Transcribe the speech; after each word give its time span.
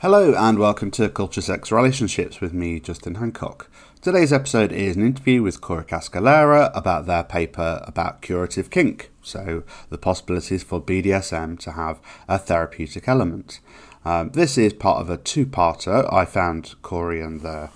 Hello 0.00 0.34
and 0.34 0.58
welcome 0.58 0.90
to 0.90 1.08
Culture 1.08 1.40
Sex 1.40 1.72
Relationships 1.72 2.38
with 2.38 2.52
me, 2.52 2.78
Justin 2.78 3.14
Hancock. 3.14 3.70
Today's 4.02 4.30
episode 4.30 4.70
is 4.70 4.94
an 4.94 5.02
interview 5.02 5.42
with 5.42 5.62
Cory 5.62 5.84
Cascalheira 5.84 6.70
about 6.74 7.06
their 7.06 7.24
paper 7.24 7.82
about 7.86 8.20
curative 8.20 8.68
kink, 8.68 9.10
so 9.22 9.62
the 9.88 9.96
possibilities 9.96 10.62
for 10.62 10.82
BDSM 10.82 11.58
to 11.60 11.72
have 11.72 11.98
a 12.28 12.38
therapeutic 12.38 13.08
element. 13.08 13.60
Um, 14.04 14.32
this 14.32 14.58
is 14.58 14.74
part 14.74 15.00
of 15.00 15.08
a 15.08 15.16
two 15.16 15.46
parter. 15.46 16.12
I 16.12 16.26
found 16.26 16.74
Cory 16.82 17.22
and 17.22 17.40
their 17.40 17.70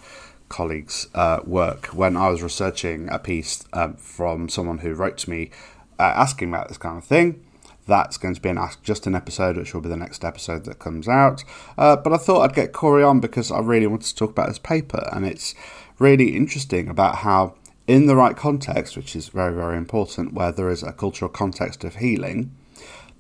colleagues' 0.51 1.09
uh, 1.15 1.41
work 1.47 1.87
when 1.87 2.19
I 2.19 2.29
was 2.29 2.43
researching 2.43 3.09
a 3.09 3.19
piece 3.19 3.65
um, 3.73 3.95
from 3.95 4.51
someone 4.51 4.81
who 4.81 4.93
wrote 4.93 5.17
to 5.19 5.31
me 5.31 5.51
uh, 5.99 6.03
asking 6.03 6.51
about 6.51 6.69
this 6.69 6.77
kind 6.77 6.99
of 6.99 7.05
thing. 7.05 7.43
That's 7.91 8.19
going 8.19 8.37
to 8.37 8.41
be 8.41 8.49
an 8.49 8.57
Ask 8.57 8.85
Justin 8.85 9.17
episode, 9.17 9.57
which 9.57 9.75
will 9.75 9.81
be 9.81 9.89
the 9.89 9.97
next 9.97 10.25
episode 10.25 10.65
that 10.65 10.79
comes 10.79 11.09
out. 11.09 11.43
Uh, 11.77 11.97
but 11.97 12.13
I 12.13 12.19
thought 12.19 12.43
I'd 12.43 12.55
get 12.55 12.73
Cory 12.73 13.03
on 13.03 13.19
because 13.19 13.51
I 13.51 13.59
really 13.59 13.89
wanted 13.89 14.07
to 14.07 14.15
talk 14.15 14.31
about 14.31 14.47
this 14.47 14.61
paper, 14.61 15.09
and 15.13 15.27
it's 15.27 15.57
really 15.99 16.37
interesting 16.37 16.89
about 16.89 17.17
how, 17.17 17.57
in 17.89 18.07
the 18.07 18.15
right 18.15 18.37
context, 18.37 18.97
which 18.97 19.17
is 19.17 19.29
very, 19.31 19.53
very 19.53 19.77
important, 19.77 20.35
where 20.35 20.53
there 20.53 20.71
is 20.71 20.85
a 20.85 20.93
cultural 20.93 21.29
context 21.29 21.83
of 21.83 21.97
healing, 21.97 22.55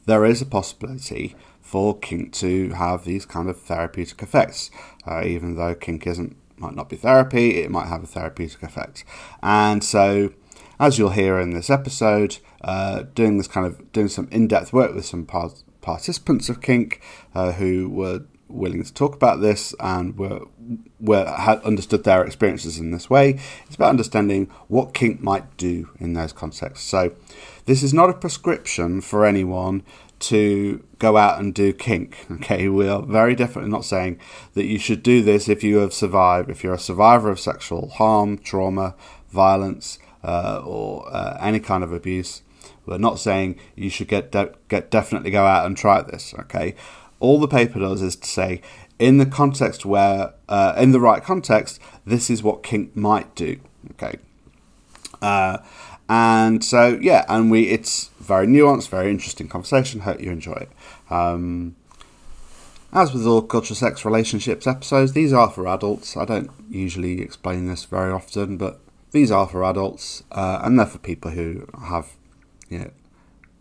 there 0.06 0.24
is 0.24 0.40
a 0.40 0.46
possibility 0.46 1.34
for 1.60 1.98
kink 1.98 2.32
to 2.34 2.70
have 2.70 3.04
these 3.04 3.26
kind 3.26 3.50
of 3.50 3.60
therapeutic 3.60 4.22
effects, 4.22 4.70
uh, 5.04 5.24
even 5.24 5.56
though 5.56 5.74
kink 5.74 6.06
isn't 6.06 6.36
might 6.56 6.76
not 6.76 6.88
be 6.88 6.96
therapy, 6.96 7.58
it 7.58 7.70
might 7.70 7.88
have 7.88 8.04
a 8.04 8.06
therapeutic 8.06 8.62
effect. 8.62 9.04
And 9.42 9.82
so, 9.82 10.32
as 10.80 10.98
you'll 10.98 11.10
hear 11.10 11.38
in 11.38 11.50
this 11.50 11.68
episode, 11.68 12.38
uh, 12.62 13.04
doing 13.14 13.36
this 13.36 13.46
kind 13.46 13.66
of 13.66 13.92
doing 13.92 14.08
some 14.08 14.26
in-depth 14.32 14.72
work 14.72 14.94
with 14.94 15.04
some 15.04 15.26
part- 15.26 15.62
participants 15.82 16.48
of 16.48 16.62
kink 16.62 17.02
uh, 17.34 17.52
who 17.52 17.88
were 17.88 18.22
willing 18.48 18.82
to 18.82 18.92
talk 18.92 19.14
about 19.14 19.40
this 19.40 19.74
and 19.78 20.18
were, 20.18 20.40
were 20.98 21.26
had 21.26 21.62
understood 21.62 22.02
their 22.04 22.24
experiences 22.24 22.78
in 22.78 22.90
this 22.90 23.10
way. 23.10 23.38
It's 23.66 23.76
about 23.76 23.90
understanding 23.90 24.50
what 24.68 24.94
kink 24.94 25.20
might 25.20 25.56
do 25.58 25.90
in 26.00 26.14
those 26.14 26.32
contexts. 26.32 26.86
So, 26.86 27.12
this 27.66 27.82
is 27.82 27.94
not 27.94 28.10
a 28.10 28.14
prescription 28.14 29.02
for 29.02 29.26
anyone 29.26 29.84
to 30.20 30.84
go 30.98 31.16
out 31.18 31.38
and 31.38 31.54
do 31.54 31.72
kink. 31.74 32.26
Okay, 32.40 32.68
we 32.68 32.88
are 32.88 33.02
very 33.02 33.34
definitely 33.34 33.70
not 33.70 33.84
saying 33.84 34.18
that 34.54 34.64
you 34.64 34.78
should 34.78 35.02
do 35.02 35.22
this 35.22 35.46
if 35.46 35.62
you 35.62 35.76
have 35.78 35.92
survived, 35.92 36.48
if 36.48 36.64
you're 36.64 36.74
a 36.74 36.78
survivor 36.78 37.30
of 37.30 37.38
sexual 37.38 37.90
harm, 37.90 38.38
trauma, 38.38 38.94
violence, 39.30 39.98
uh, 40.22 40.62
or 40.64 41.08
uh, 41.12 41.38
any 41.40 41.60
kind 41.60 41.84
of 41.84 41.92
abuse. 41.92 42.42
We're 42.86 42.98
not 42.98 43.18
saying 43.18 43.58
you 43.76 43.90
should 43.90 44.08
get 44.08 44.32
de- 44.32 44.54
get 44.68 44.90
definitely 44.90 45.30
go 45.30 45.44
out 45.44 45.66
and 45.66 45.76
try 45.76 46.02
this. 46.02 46.34
Okay, 46.38 46.74
all 47.20 47.38
the 47.38 47.48
paper 47.48 47.78
does 47.78 48.02
is 48.02 48.16
to 48.16 48.26
say 48.26 48.62
in 48.98 49.18
the 49.18 49.26
context 49.26 49.84
where 49.84 50.34
uh, 50.48 50.74
in 50.76 50.92
the 50.92 51.00
right 51.00 51.22
context, 51.22 51.80
this 52.04 52.30
is 52.30 52.42
what 52.42 52.62
kink 52.62 52.94
might 52.94 53.34
do. 53.34 53.58
Okay. 53.92 54.18
Uh, 55.22 55.58
and 56.08 56.64
so 56.64 56.98
yeah, 57.00 57.24
and 57.28 57.50
we 57.50 57.68
it's 57.68 58.08
very 58.18 58.46
nuanced, 58.46 58.88
very 58.88 59.10
interesting 59.10 59.48
conversation. 59.48 60.00
Hope 60.00 60.20
you 60.20 60.30
enjoy 60.30 60.52
it. 60.52 60.70
Um, 61.12 61.76
as 62.92 63.14
with 63.14 63.24
all 63.26 63.42
culture, 63.42 63.74
sex, 63.74 64.04
relationships 64.04 64.66
episodes, 64.66 65.12
these 65.12 65.32
are 65.32 65.48
for 65.48 65.68
adults. 65.68 66.16
I 66.16 66.24
don't 66.24 66.50
usually 66.68 67.20
explain 67.20 67.68
this 67.68 67.84
very 67.84 68.10
often, 68.10 68.56
but 68.56 68.80
these 69.12 69.30
are 69.30 69.46
for 69.46 69.64
adults, 69.64 70.22
uh, 70.32 70.60
and 70.62 70.78
they're 70.78 70.86
for 70.86 70.98
people 70.98 71.30
who 71.32 71.66
have, 71.88 72.12
you 72.68 72.78
know, 72.78 72.90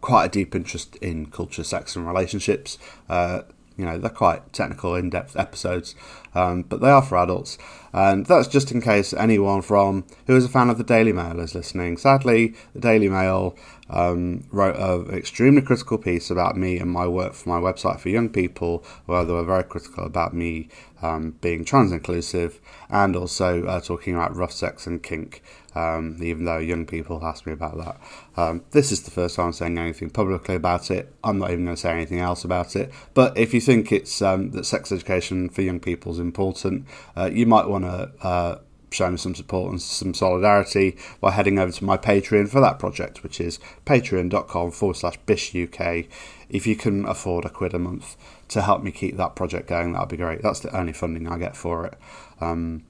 quite 0.01 0.25
a 0.25 0.29
deep 0.29 0.55
interest 0.55 0.95
in 0.97 1.27
culture, 1.27 1.63
sex, 1.63 1.95
and 1.95 2.07
relationships. 2.07 2.77
Uh, 3.09 3.41
you 3.79 3.85
know, 3.85 3.97
they're 3.97 4.09
quite 4.09 4.51
technical, 4.51 4.93
in 4.93 5.09
depth 5.09 5.37
episodes, 5.37 5.95
um, 6.35 6.63
but 6.63 6.81
they 6.81 6.89
are 6.89 7.01
for 7.01 7.17
adults. 7.17 7.57
And 7.93 8.25
that's 8.25 8.49
just 8.49 8.71
in 8.73 8.81
case 8.81 9.13
anyone 9.13 9.61
from 9.61 10.05
who 10.27 10.35
is 10.35 10.43
a 10.43 10.49
fan 10.49 10.69
of 10.69 10.77
the 10.77 10.83
Daily 10.83 11.13
Mail 11.13 11.39
is 11.39 11.55
listening. 11.55 11.95
Sadly, 11.95 12.55
the 12.73 12.81
Daily 12.81 13.07
Mail 13.07 13.55
um, 13.89 14.45
wrote 14.51 14.75
an 14.75 15.15
extremely 15.15 15.61
critical 15.61 15.97
piece 15.97 16.29
about 16.29 16.57
me 16.57 16.77
and 16.77 16.91
my 16.91 17.07
work 17.07 17.33
for 17.33 17.49
my 17.49 17.59
website 17.59 17.99
for 17.99 18.09
young 18.09 18.29
people, 18.29 18.83
where 19.05 19.23
they 19.23 19.33
were 19.33 19.43
very 19.43 19.63
critical 19.63 20.05
about 20.05 20.33
me 20.33 20.69
um, 21.01 21.35
being 21.41 21.63
trans 21.63 21.91
inclusive 21.91 22.59
and 22.89 23.15
also 23.15 23.65
uh, 23.65 23.79
talking 23.79 24.15
about 24.15 24.35
rough 24.35 24.51
sex 24.51 24.85
and 24.85 25.01
kink 25.01 25.41
um, 25.75 26.17
even 26.21 26.45
though 26.45 26.57
young 26.57 26.85
people 26.85 27.23
ask 27.23 27.45
me 27.45 27.53
about 27.53 27.77
that. 27.77 27.99
Um, 28.35 28.63
this 28.71 28.91
is 28.91 29.03
the 29.03 29.11
first 29.11 29.35
time 29.35 29.47
I'm 29.47 29.53
saying 29.53 29.77
anything 29.77 30.09
publicly 30.09 30.55
about 30.55 30.89
it. 30.91 31.13
I'm 31.23 31.39
not 31.39 31.51
even 31.51 31.65
going 31.65 31.75
to 31.75 31.81
say 31.81 31.91
anything 31.91 32.19
else 32.19 32.43
about 32.43 32.75
it. 32.75 32.91
But 33.13 33.37
if 33.37 33.53
you 33.53 33.61
think 33.61 33.91
it's 33.91 34.21
um, 34.21 34.51
that 34.51 34.65
sex 34.65 34.91
education 34.91 35.49
for 35.49 35.61
young 35.61 35.79
people 35.79 36.11
is 36.11 36.19
important, 36.19 36.85
uh, 37.15 37.29
you 37.31 37.45
might 37.45 37.67
want 37.67 37.85
to 37.85 38.11
uh, 38.21 38.59
show 38.91 39.09
me 39.09 39.17
some 39.17 39.35
support 39.35 39.71
and 39.71 39.81
some 39.81 40.13
solidarity 40.13 40.97
by 41.21 41.31
heading 41.31 41.59
over 41.59 41.71
to 41.71 41.83
my 41.83 41.97
Patreon 41.97 42.49
for 42.49 42.59
that 42.61 42.79
project, 42.79 43.23
which 43.23 43.39
is 43.39 43.59
patreon.com 43.85 44.71
forward 44.71 44.97
slash 44.97 45.17
bish 45.25 45.55
UK. 45.55 46.05
If 46.49 46.65
you 46.65 46.75
can 46.75 47.05
afford 47.05 47.45
a 47.45 47.49
quid 47.49 47.73
a 47.73 47.79
month 47.79 48.17
to 48.49 48.61
help 48.61 48.83
me 48.83 48.91
keep 48.91 49.17
that 49.17 49.35
project 49.35 49.67
going, 49.67 49.93
that'd 49.93 50.09
be 50.09 50.17
great. 50.17 50.41
That's 50.41 50.59
the 50.59 50.75
only 50.75 50.93
funding 50.93 51.27
I 51.27 51.37
get 51.37 51.55
for 51.55 51.85
it. 51.85 51.97
Um, 52.41 52.83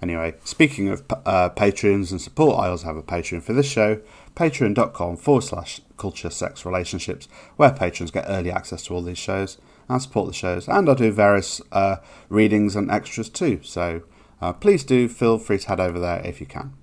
Anyway, 0.00 0.34
speaking 0.44 0.88
of 0.88 1.02
uh, 1.26 1.50
Patreons 1.50 2.12
and 2.12 2.20
support, 2.20 2.58
I 2.58 2.68
also 2.68 2.86
have 2.86 2.96
a 2.96 3.02
Patreon 3.02 3.42
for 3.42 3.52
this 3.52 3.68
show, 3.68 4.00
patreon.com 4.36 5.16
forward 5.16 5.42
slash 5.42 5.80
culture 5.96 6.30
sex 6.30 6.64
relationships, 6.64 7.26
where 7.56 7.72
patrons 7.72 8.12
get 8.12 8.26
early 8.28 8.50
access 8.50 8.84
to 8.84 8.94
all 8.94 9.02
these 9.02 9.18
shows 9.18 9.58
and 9.88 10.00
support 10.00 10.28
the 10.28 10.32
shows. 10.32 10.68
And 10.68 10.88
I 10.88 10.94
do 10.94 11.10
various 11.10 11.60
uh, 11.72 11.96
readings 12.28 12.76
and 12.76 12.90
extras 12.90 13.28
too, 13.28 13.60
so 13.64 14.02
uh, 14.40 14.52
please 14.52 14.84
do 14.84 15.08
feel 15.08 15.38
free 15.38 15.58
to 15.58 15.68
head 15.68 15.80
over 15.80 15.98
there 15.98 16.20
if 16.24 16.40
you 16.40 16.46
can. 16.46 16.74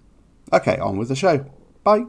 Okay, 0.53 0.77
on 0.77 0.97
with 0.97 1.07
the 1.07 1.16
show. 1.16 1.45
Bye. 1.83 2.05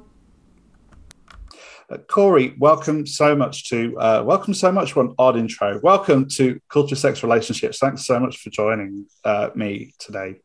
Uh, 1.88 1.98
Cory, 2.08 2.54
welcome 2.58 3.06
so 3.06 3.36
much 3.36 3.68
to 3.68 3.96
uh, 3.98 4.22
welcome 4.26 4.52
so 4.54 4.72
much 4.72 4.96
one 4.96 5.14
odd 5.18 5.36
intro. 5.36 5.80
Welcome 5.82 6.28
to 6.30 6.58
Culture 6.68 6.96
Sex 6.96 7.22
Relationships. 7.22 7.78
Thanks 7.78 8.04
so 8.04 8.18
much 8.18 8.38
for 8.38 8.50
joining 8.50 9.06
uh, 9.24 9.50
me 9.54 9.94
today. 10.00 10.40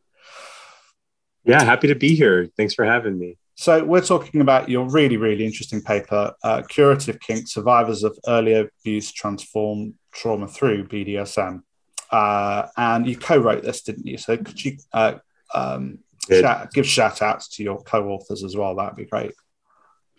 Yeah, 1.43 1.63
happy 1.63 1.87
to 1.87 1.95
be 1.95 2.15
here. 2.15 2.47
Thanks 2.55 2.75
for 2.75 2.85
having 2.85 3.17
me. 3.17 3.37
So, 3.55 3.83
we're 3.83 4.01
talking 4.01 4.41
about 4.41 4.69
your 4.69 4.87
really, 4.87 5.17
really 5.17 5.43
interesting 5.43 5.81
paper, 5.81 6.33
uh, 6.43 6.61
Curative 6.69 7.19
Kink 7.19 7.47
Survivors 7.47 8.03
of 8.03 8.17
Early 8.27 8.53
Abuse 8.53 9.11
Transform 9.11 9.95
Trauma 10.13 10.47
Through 10.47 10.87
BDSM. 10.89 11.63
Uh, 12.11 12.67
and 12.77 13.07
you 13.07 13.17
co 13.17 13.37
wrote 13.37 13.63
this, 13.63 13.81
didn't 13.81 14.05
you? 14.05 14.17
So, 14.17 14.37
could 14.37 14.63
you 14.63 14.77
uh, 14.93 15.15
um, 15.53 15.99
shout, 16.29 16.71
give 16.73 16.85
shout 16.85 17.21
outs 17.21 17.47
to 17.55 17.63
your 17.63 17.81
co 17.81 18.09
authors 18.09 18.43
as 18.43 18.55
well? 18.55 18.75
That'd 18.75 18.97
be 18.97 19.05
great. 19.05 19.33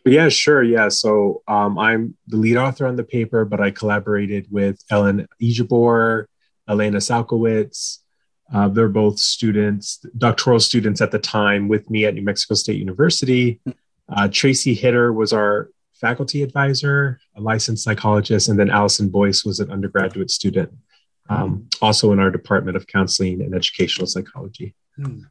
Yeah, 0.05 0.29
sure. 0.31 0.63
Yeah. 0.63 0.89
So, 0.89 1.43
um, 1.47 1.79
I'm 1.79 2.17
the 2.27 2.39
lead 2.39 2.57
author 2.57 2.87
on 2.87 2.97
the 2.97 3.05
paper, 3.05 3.45
but 3.45 3.61
I 3.61 3.71
collaborated 3.71 4.49
with 4.51 4.83
Ellen 4.91 5.29
Ijebor, 5.41 6.27
Elena 6.69 6.99
Salkowitz, 6.99 7.99
uh, 8.53 8.69
they're 8.69 8.89
both 8.89 9.19
students, 9.19 9.99
doctoral 10.19 10.61
students 10.61 11.01
at 11.01 11.11
the 11.11 11.19
time 11.19 11.69
with 11.69 11.89
me 11.89 12.05
at 12.05 12.15
New 12.15 12.23
Mexico 12.23 12.55
State 12.55 12.79
University. 12.79 13.61
Uh, 14.09 14.29
Tracy 14.31 14.75
Hitter 14.75 15.13
was 15.13 15.33
our 15.33 15.71
faculty 15.95 16.43
advisor, 16.43 17.19
a 17.35 17.41
licensed 17.41 17.83
psychologist, 17.83 18.49
and 18.49 18.59
then 18.59 18.69
Allison 18.69 19.09
Boyce 19.09 19.45
was 19.45 19.59
an 19.61 19.71
undergraduate 19.71 20.31
student, 20.31 20.71
um, 21.33 21.69
also 21.81 22.13
in 22.13 22.19
our 22.19 22.31
Department 22.31 22.77
of 22.77 22.87
Counseling 22.87 23.41
and 23.43 23.55
Educational 23.55 24.07
Psychology. 24.07 24.75
Hmm. 24.97 25.23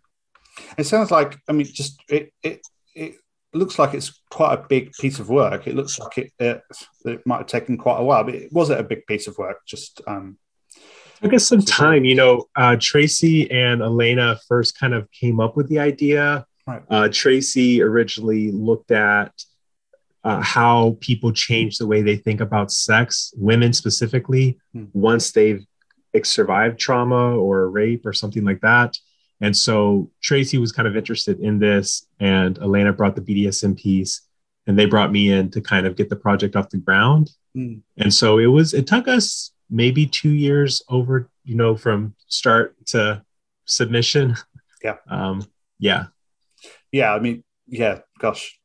It 0.77 0.85
sounds 0.85 1.11
like, 1.11 1.37
I 1.47 1.53
mean, 1.53 1.65
just 1.65 2.01
it, 2.09 2.33
it, 2.43 2.61
it 2.95 3.15
looks 3.53 3.79
like 3.79 3.93
it's 3.93 4.21
quite 4.29 4.53
a 4.53 4.65
big 4.67 4.91
piece 4.93 5.19
of 5.19 5.29
work. 5.29 5.67
It 5.67 5.75
looks 5.75 5.99
like 5.99 6.17
it, 6.17 6.31
it, 6.39 6.61
it 7.05 7.25
might 7.25 7.37
have 7.39 7.47
taken 7.47 7.77
quite 7.77 7.99
a 7.99 8.03
while, 8.03 8.23
but 8.23 8.35
it 8.35 8.51
was 8.51 8.69
it 8.69 8.79
a 8.79 8.83
big 8.83 9.05
piece 9.07 9.27
of 9.27 9.37
work? 9.37 9.59
Just 9.65 10.01
um, 10.07 10.37
took 11.21 11.33
us 11.33 11.47
some 11.47 11.61
time. 11.61 12.05
You 12.05 12.15
know, 12.15 12.45
uh, 12.55 12.77
Tracy 12.79 13.49
and 13.51 13.81
Elena 13.81 14.39
first 14.47 14.77
kind 14.77 14.93
of 14.93 15.09
came 15.11 15.39
up 15.39 15.55
with 15.55 15.67
the 15.69 15.79
idea. 15.79 16.45
Right. 16.67 16.83
Uh, 16.89 17.09
Tracy 17.11 17.81
originally 17.81 18.51
looked 18.51 18.91
at 18.91 19.31
uh, 20.23 20.41
how 20.41 20.97
people 20.99 21.31
change 21.31 21.77
the 21.77 21.87
way 21.87 22.01
they 22.01 22.15
think 22.15 22.41
about 22.41 22.71
sex, 22.71 23.33
women 23.35 23.73
specifically, 23.73 24.59
hmm. 24.73 24.85
once 24.93 25.31
they've 25.31 25.65
survived 26.23 26.79
trauma 26.79 27.35
or 27.37 27.69
rape 27.69 28.05
or 28.05 28.13
something 28.13 28.43
like 28.43 28.61
that. 28.61 28.97
And 29.41 29.57
so 29.57 30.11
Tracy 30.21 30.57
was 30.59 30.71
kind 30.71 30.87
of 30.87 30.95
interested 30.95 31.39
in 31.39 31.57
this, 31.57 32.05
and 32.19 32.57
Elena 32.59 32.93
brought 32.93 33.15
the 33.15 33.21
BDSM 33.21 33.75
piece, 33.77 34.21
and 34.67 34.77
they 34.77 34.85
brought 34.85 35.11
me 35.11 35.31
in 35.31 35.49
to 35.51 35.61
kind 35.61 35.87
of 35.87 35.95
get 35.95 36.09
the 36.09 36.15
project 36.15 36.55
off 36.55 36.69
the 36.69 36.77
ground. 36.77 37.31
Hmm. 37.55 37.77
And 37.97 38.13
so 38.13 38.37
it 38.37 38.45
was, 38.45 38.73
it 38.73 38.85
took 38.85 39.07
us 39.07 39.51
maybe 39.69 40.05
two 40.05 40.29
years 40.29 40.83
over, 40.89 41.29
you 41.43 41.55
know, 41.55 41.75
from 41.75 42.13
start 42.27 42.75
to 42.87 43.23
submission. 43.65 44.35
Yeah. 44.83 44.97
Um, 45.09 45.45
yeah. 45.77 46.05
Yeah. 46.91 47.13
I 47.13 47.19
mean, 47.19 47.43
yeah, 47.67 47.99
gosh. 48.19 48.59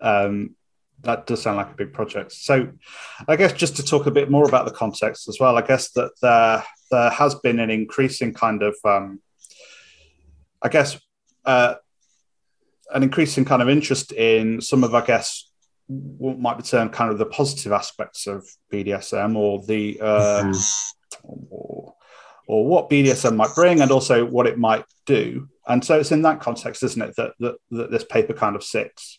Um, 0.00 0.56
that 1.02 1.26
does 1.26 1.42
sound 1.42 1.56
like 1.56 1.70
a 1.70 1.76
big 1.76 1.92
project. 1.92 2.32
So, 2.32 2.72
I 3.28 3.36
guess 3.36 3.52
just 3.52 3.76
to 3.76 3.82
talk 3.82 4.06
a 4.06 4.10
bit 4.10 4.30
more 4.30 4.46
about 4.46 4.64
the 4.64 4.72
context 4.72 5.28
as 5.28 5.38
well, 5.40 5.56
I 5.56 5.62
guess 5.62 5.90
that 5.92 6.12
there, 6.20 6.64
there 6.90 7.10
has 7.10 7.34
been 7.36 7.58
an 7.60 7.70
increasing 7.70 8.32
kind 8.32 8.62
of, 8.62 8.76
um, 8.84 9.20
I 10.62 10.68
guess, 10.68 11.00
uh, 11.44 11.74
an 12.92 13.02
increasing 13.02 13.44
kind 13.44 13.62
of 13.62 13.68
interest 13.68 14.12
in 14.12 14.60
some 14.60 14.84
of, 14.84 14.94
I 14.94 15.04
guess, 15.04 15.50
what 15.88 16.38
might 16.38 16.56
be 16.56 16.62
termed 16.62 16.92
kind 16.92 17.10
of 17.10 17.18
the 17.18 17.26
positive 17.26 17.72
aspects 17.72 18.26
of 18.26 18.46
BDSM 18.72 19.36
or 19.36 19.62
the 19.66 19.98
uh, 20.00 20.44
mm-hmm. 20.44 21.28
or, 21.50 21.94
or, 22.46 22.66
what 22.66 22.88
BDSM 22.88 23.36
might 23.36 23.54
bring 23.54 23.80
and 23.80 23.90
also 23.90 24.24
what 24.24 24.46
it 24.46 24.58
might 24.58 24.84
do. 25.06 25.48
And 25.66 25.84
so 25.84 25.98
it's 25.98 26.12
in 26.12 26.22
that 26.22 26.40
context, 26.40 26.82
isn't 26.82 27.02
it, 27.02 27.14
that, 27.16 27.32
that, 27.40 27.56
that 27.70 27.90
this 27.90 28.04
paper 28.04 28.32
kind 28.32 28.56
of 28.56 28.62
sits. 28.62 29.18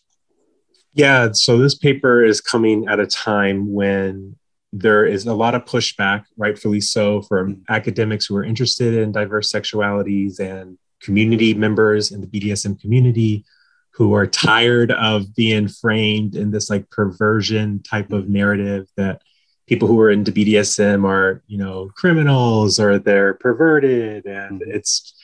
Yeah. 0.94 1.32
So 1.32 1.58
this 1.58 1.74
paper 1.74 2.24
is 2.24 2.40
coming 2.40 2.86
at 2.88 3.00
a 3.00 3.06
time 3.06 3.72
when 3.72 4.36
there 4.72 5.04
is 5.04 5.26
a 5.26 5.34
lot 5.34 5.54
of 5.54 5.64
pushback, 5.64 6.24
rightfully 6.36 6.80
so, 6.80 7.22
from 7.22 7.54
mm-hmm. 7.54 7.72
academics 7.72 8.26
who 8.26 8.36
are 8.36 8.44
interested 8.44 8.94
in 8.94 9.12
diverse 9.12 9.52
sexualities 9.52 10.40
and 10.40 10.78
community 11.00 11.54
members 11.54 12.10
in 12.10 12.20
the 12.20 12.26
BDSM 12.26 12.80
community 12.80 13.44
who 13.90 14.14
are 14.14 14.26
tired 14.26 14.90
of 14.90 15.34
being 15.36 15.68
framed 15.68 16.34
in 16.34 16.50
this 16.50 16.68
like 16.70 16.90
perversion 16.90 17.80
type 17.82 18.10
of 18.10 18.28
narrative 18.28 18.88
that 18.96 19.22
people 19.68 19.86
who 19.86 20.00
are 20.00 20.10
into 20.10 20.32
BDSM 20.32 21.06
are, 21.06 21.42
you 21.46 21.58
know, 21.58 21.90
criminals 21.94 22.80
or 22.80 22.98
they're 22.98 23.34
perverted. 23.34 24.26
And 24.26 24.60
mm-hmm. 24.60 24.70
it's, 24.72 25.14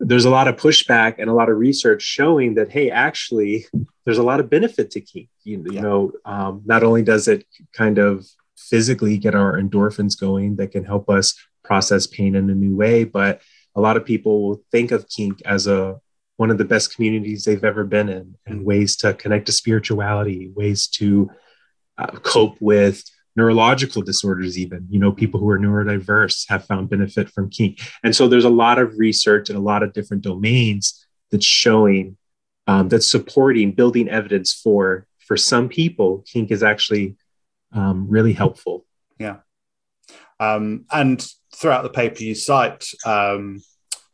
there's 0.00 0.24
a 0.24 0.30
lot 0.30 0.48
of 0.48 0.56
pushback 0.56 1.16
and 1.18 1.28
a 1.28 1.34
lot 1.34 1.50
of 1.50 1.58
research 1.58 2.02
showing 2.02 2.54
that, 2.54 2.70
hey, 2.70 2.90
actually, 2.90 3.66
there's 4.04 4.18
a 4.18 4.22
lot 4.22 4.40
of 4.40 4.48
benefit 4.48 4.90
to 4.92 5.00
kink. 5.00 5.28
You, 5.44 5.62
you 5.70 5.80
know, 5.80 6.12
um, 6.24 6.62
not 6.64 6.82
only 6.82 7.02
does 7.02 7.28
it 7.28 7.44
kind 7.74 7.98
of 7.98 8.26
physically 8.56 9.18
get 9.18 9.34
our 9.34 9.60
endorphins 9.60 10.18
going 10.18 10.56
that 10.56 10.72
can 10.72 10.84
help 10.84 11.10
us 11.10 11.34
process 11.62 12.06
pain 12.06 12.34
in 12.34 12.48
a 12.48 12.54
new 12.54 12.74
way, 12.74 13.04
but 13.04 13.42
a 13.76 13.80
lot 13.80 13.96
of 13.96 14.04
people 14.04 14.42
will 14.42 14.62
think 14.72 14.90
of 14.90 15.08
kink 15.08 15.42
as 15.44 15.66
a 15.66 16.00
one 16.36 16.50
of 16.50 16.56
the 16.56 16.64
best 16.64 16.94
communities 16.94 17.44
they've 17.44 17.64
ever 17.64 17.84
been 17.84 18.08
in 18.08 18.34
and 18.46 18.64
ways 18.64 18.96
to 18.96 19.12
connect 19.12 19.44
to 19.44 19.52
spirituality 19.52 20.50
ways 20.56 20.86
to 20.86 21.30
uh, 21.98 22.06
cope 22.22 22.56
with 22.60 23.04
neurological 23.36 24.02
disorders 24.02 24.58
even. 24.58 24.86
You 24.90 24.98
know 24.98 25.12
people 25.12 25.40
who 25.40 25.48
are 25.50 25.58
neurodiverse 25.58 26.48
have 26.48 26.64
found 26.64 26.90
benefit 26.90 27.28
from 27.30 27.50
kink. 27.50 27.80
And 28.02 28.14
so 28.14 28.28
there's 28.28 28.44
a 28.44 28.50
lot 28.50 28.78
of 28.78 28.98
research 28.98 29.50
in 29.50 29.56
a 29.56 29.60
lot 29.60 29.82
of 29.82 29.92
different 29.92 30.22
domains 30.22 31.06
that's 31.30 31.46
showing 31.46 32.16
um, 32.66 32.88
that's 32.88 33.08
supporting 33.08 33.72
building 33.72 34.08
evidence 34.08 34.52
for 34.52 35.06
for 35.18 35.36
some 35.36 35.68
people 35.68 36.24
kink 36.26 36.50
is 36.50 36.62
actually 36.62 37.16
um, 37.72 38.06
really 38.08 38.32
helpful. 38.32 38.84
Yeah. 39.18 39.38
Um, 40.38 40.86
and 40.90 41.24
throughout 41.54 41.82
the 41.82 41.90
paper 41.90 42.22
you 42.22 42.34
cite 42.34 42.86
um, 43.04 43.60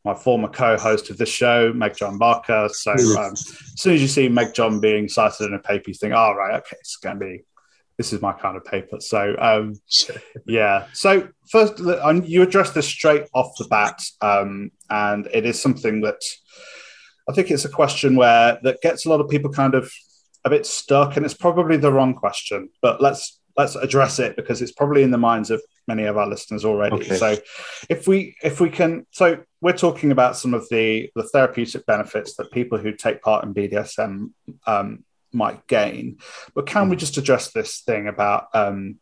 my 0.06 0.14
former 0.14 0.48
co-host 0.48 1.10
of 1.10 1.18
this 1.18 1.28
show, 1.28 1.72
Meg 1.72 1.96
John 1.96 2.16
Barker. 2.16 2.68
So 2.72 2.92
um, 2.92 3.32
as 3.32 3.72
soon 3.76 3.94
as 3.94 4.00
you 4.00 4.06
see 4.06 4.28
Meg 4.28 4.54
John 4.54 4.78
being 4.78 5.08
cited 5.08 5.48
in 5.48 5.54
a 5.54 5.58
paper, 5.58 5.90
you 5.90 5.94
think, 5.94 6.14
"Oh 6.14 6.32
right, 6.32 6.54
okay, 6.58 6.76
it's 6.78 6.96
going 6.96 7.18
to 7.18 7.26
be 7.26 7.42
this 7.96 8.12
is 8.12 8.20
my 8.20 8.32
kind 8.32 8.56
of 8.56 8.64
paper." 8.64 9.00
So 9.00 9.36
um, 9.38 9.74
yeah. 10.46 10.86
So 10.92 11.28
first, 11.50 11.78
you 12.24 12.42
address 12.42 12.70
this 12.72 12.86
straight 12.86 13.24
off 13.34 13.56
the 13.58 13.66
bat, 13.68 14.02
um, 14.20 14.70
and 14.90 15.28
it 15.32 15.46
is 15.46 15.60
something 15.60 16.00
that 16.02 16.20
I 17.28 17.32
think 17.32 17.50
it's 17.50 17.64
a 17.64 17.70
question 17.70 18.16
where 18.16 18.58
that 18.62 18.80
gets 18.82 19.06
a 19.06 19.08
lot 19.08 19.20
of 19.20 19.28
people 19.28 19.52
kind 19.52 19.74
of 19.74 19.90
a 20.44 20.50
bit 20.50 20.66
stuck, 20.66 21.16
and 21.16 21.24
it's 21.24 21.34
probably 21.34 21.76
the 21.76 21.92
wrong 21.92 22.14
question. 22.14 22.68
But 22.80 23.00
let's 23.00 23.40
let's 23.56 23.74
address 23.74 24.18
it 24.18 24.36
because 24.36 24.60
it's 24.60 24.72
probably 24.72 25.02
in 25.02 25.10
the 25.10 25.18
minds 25.18 25.50
of 25.50 25.62
many 25.88 26.04
of 26.04 26.16
our 26.16 26.28
listeners 26.28 26.64
already. 26.64 26.96
Okay. 26.96 27.16
So 27.16 27.36
if 27.88 28.06
we 28.06 28.36
if 28.42 28.60
we 28.60 28.68
can 28.70 29.06
so 29.10 29.42
we're 29.60 29.76
talking 29.76 30.12
about 30.12 30.36
some 30.36 30.54
of 30.54 30.68
the 30.68 31.10
the 31.14 31.22
therapeutic 31.22 31.86
benefits 31.86 32.36
that 32.36 32.50
people 32.52 32.78
who 32.78 32.92
take 32.92 33.22
part 33.22 33.44
in 33.44 33.54
BDSM 33.54 34.30
um, 34.66 35.04
might 35.36 35.66
gain, 35.66 36.18
but 36.54 36.66
can 36.66 36.88
we 36.88 36.96
mm. 36.96 37.00
just 37.00 37.16
address 37.16 37.52
this 37.52 37.80
thing 37.80 38.08
about 38.08 38.46
um, 38.54 38.98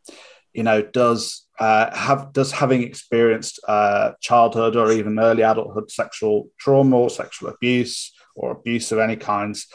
you 0.53 0.63
know 0.63 0.83
does 0.83 1.47
uh, 1.59 1.95
have 1.97 2.33
does 2.33 2.53
having 2.53 2.83
experienced 2.83 3.61
uh, 3.67 4.13
childhood 4.21 4.77
or 4.77 4.93
even 4.93 5.19
early 5.19 5.43
adulthood 5.43 5.91
sexual 5.91 6.51
trauma 6.59 6.97
or 6.97 7.11
sexual 7.11 7.49
abuse 7.49 8.13
or 8.35 8.51
abuse 8.51 8.91
of 8.93 8.99
any 8.99 9.17
kinds 9.17 9.69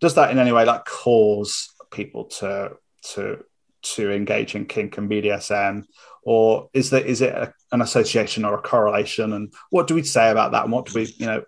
does 0.00 0.14
that 0.14 0.30
in 0.30 0.38
any 0.38 0.50
way 0.50 0.64
like 0.64 0.84
cause 0.84 1.68
people 1.90 2.24
to 2.24 2.72
to 3.02 3.44
to 3.82 4.10
engage 4.10 4.54
in 4.54 4.66
kink 4.66 4.98
and 4.98 5.10
BDSM, 5.10 5.84
or 6.22 6.68
is 6.72 6.90
there 6.90 7.04
is 7.04 7.20
it 7.20 7.32
a, 7.32 7.52
an 7.72 7.80
association 7.80 8.44
or 8.44 8.54
a 8.54 8.62
correlation? 8.62 9.32
And 9.32 9.52
what 9.70 9.86
do 9.86 9.94
we 9.94 10.02
say 10.02 10.30
about 10.30 10.52
that? 10.52 10.64
And 10.64 10.72
what 10.72 10.86
do 10.86 11.00
we, 11.00 11.06
you 11.18 11.26
know, 11.26 11.42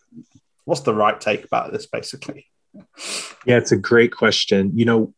what's 0.65 0.83
the 0.83 0.95
right 0.95 1.21
take 1.21 1.45
about 1.45 1.73
this, 1.73 1.87
basically? 1.87 2.47
Yeah, 3.47 3.59
it's 3.59 3.73
a 3.73 3.77
great 3.77 4.13
question. 4.13 4.73
You 4.75 4.85
know, 4.85 5.15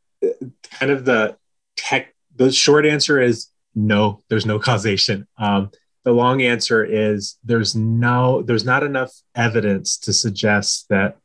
kind 0.73 0.93
of 0.93 1.05
the 1.05 1.37
tech. 1.77 2.15
The 2.37 2.51
short 2.51 2.87
answer 2.87 3.21
is 3.21 3.49
no. 3.75 4.23
There's 4.29 4.47
no 4.47 4.59
causation. 4.59 5.27
Um, 5.39 5.71
the 6.05 6.13
long 6.13 6.43
answer 6.43 6.85
is 6.85 7.39
there's 7.45 7.75
no 7.75 8.43
there's 8.43 8.65
not 8.65 8.83
enough 8.83 9.13
evidence 9.35 9.97
to 9.99 10.13
suggest 10.13 10.87
that 10.91 11.17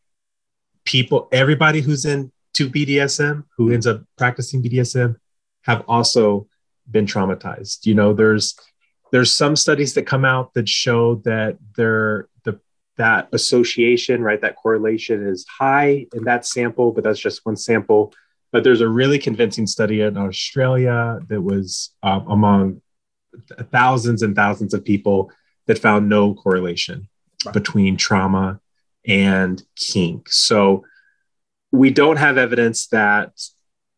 people 0.86 1.28
everybody 1.32 1.82
who's 1.82 2.06
into 2.06 2.32
BDSM 2.70 3.44
who 3.58 3.72
ends 3.72 3.86
up 3.86 4.02
practicing 4.18 4.64
BDSM 4.64 5.18
have 5.64 5.84
also 5.88 6.48
been 6.90 7.06
traumatized. 7.06 7.86
You 7.86 7.94
know, 7.94 8.14
there's 8.14 8.56
there's 9.12 9.32
some 9.32 9.56
studies 9.56 9.94
that 9.96 10.04
come 10.04 10.24
out 10.24 10.54
that 10.54 10.70
show 10.70 11.16
that 11.26 11.58
there 11.76 12.30
the 12.44 12.60
that 13.00 13.30
association, 13.32 14.22
right, 14.22 14.42
that 14.42 14.58
correlation 14.58 15.26
is 15.26 15.46
high 15.48 16.06
in 16.14 16.26
that 16.26 16.46
sample, 16.46 16.92
but 16.92 17.04
that's 17.04 17.20
just 17.20 17.46
one 17.46 17.56
sample. 17.56 18.14
But 18.52 18.66
there's 18.66 18.82
a 18.82 18.90
really 18.90 19.18
convincing 19.18 19.68
study 19.68 20.02
in 20.02 20.18
Australia 20.18 21.20
that 21.30 21.42
was 21.42 21.92
um, 22.04 22.28
among 22.28 22.82
thousands 23.72 24.22
and 24.22 24.36
thousands 24.36 24.74
of 24.74 24.84
people 24.84 25.32
that 25.68 25.80
found 25.80 26.10
no 26.10 26.34
correlation 26.34 27.08
right. 27.46 27.54
between 27.54 27.96
trauma 27.96 28.60
and 29.08 29.64
kink. 29.78 30.30
So 30.30 30.84
we 31.72 31.92
don't 31.92 32.18
have 32.18 32.38
evidence 32.38 32.88
that 32.88 33.32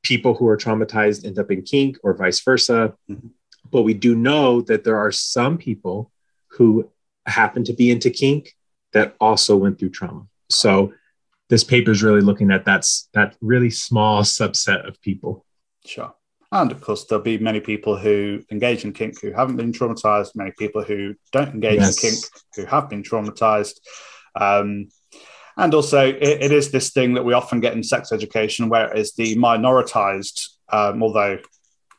people 0.03 0.35
who 0.35 0.47
are 0.47 0.57
traumatized 0.57 1.25
end 1.25 1.39
up 1.39 1.49
in 1.49 1.63
kink 1.63 1.97
or 2.03 2.13
vice 2.13 2.39
versa. 2.41 2.93
Mm-hmm. 3.09 3.27
But 3.71 3.81
we 3.81 3.95
do 3.95 4.15
know 4.15 4.61
that 4.61 4.83
there 4.83 4.97
are 4.97 5.11
some 5.11 5.57
people 5.57 6.11
who 6.49 6.91
happen 7.25 7.63
to 7.63 7.73
be 7.73 7.89
into 7.89 8.11
kink 8.11 8.53
that 8.93 9.15
also 9.19 9.55
went 9.55 9.79
through 9.79 9.89
trauma. 9.89 10.27
So 10.49 10.93
this 11.49 11.63
paper 11.63 11.91
is 11.91 12.03
really 12.03 12.21
looking 12.21 12.51
at 12.51 12.65
that, 12.65 12.87
that 13.13 13.35
really 13.41 13.69
small 13.69 14.23
subset 14.23 14.87
of 14.87 15.01
people. 15.01 15.45
Sure. 15.85 16.13
And 16.51 16.71
of 16.71 16.81
course, 16.81 17.05
there'll 17.05 17.23
be 17.23 17.37
many 17.37 17.61
people 17.61 17.97
who 17.97 18.43
engage 18.51 18.83
in 18.83 18.91
kink 18.91 19.21
who 19.21 19.31
haven't 19.31 19.55
been 19.55 19.71
traumatized, 19.71 20.35
many 20.35 20.51
people 20.57 20.83
who 20.83 21.15
don't 21.31 21.53
engage 21.53 21.79
yes. 21.79 22.03
in 22.03 22.09
kink 22.09 22.23
who 22.55 22.65
have 22.65 22.89
been 22.89 23.03
traumatized. 23.03 23.79
Um, 24.35 24.89
and 25.57 25.73
also, 25.73 26.07
it, 26.07 26.21
it 26.21 26.51
is 26.51 26.71
this 26.71 26.91
thing 26.91 27.13
that 27.13 27.23
we 27.23 27.33
often 27.33 27.61
get 27.61 27.73
in 27.73 27.83
sex 27.83 28.11
education, 28.11 28.69
where 28.69 28.91
it 28.91 28.99
is 28.99 29.13
the 29.13 29.35
minoritized, 29.35 30.49
um, 30.69 31.01
although 31.03 31.39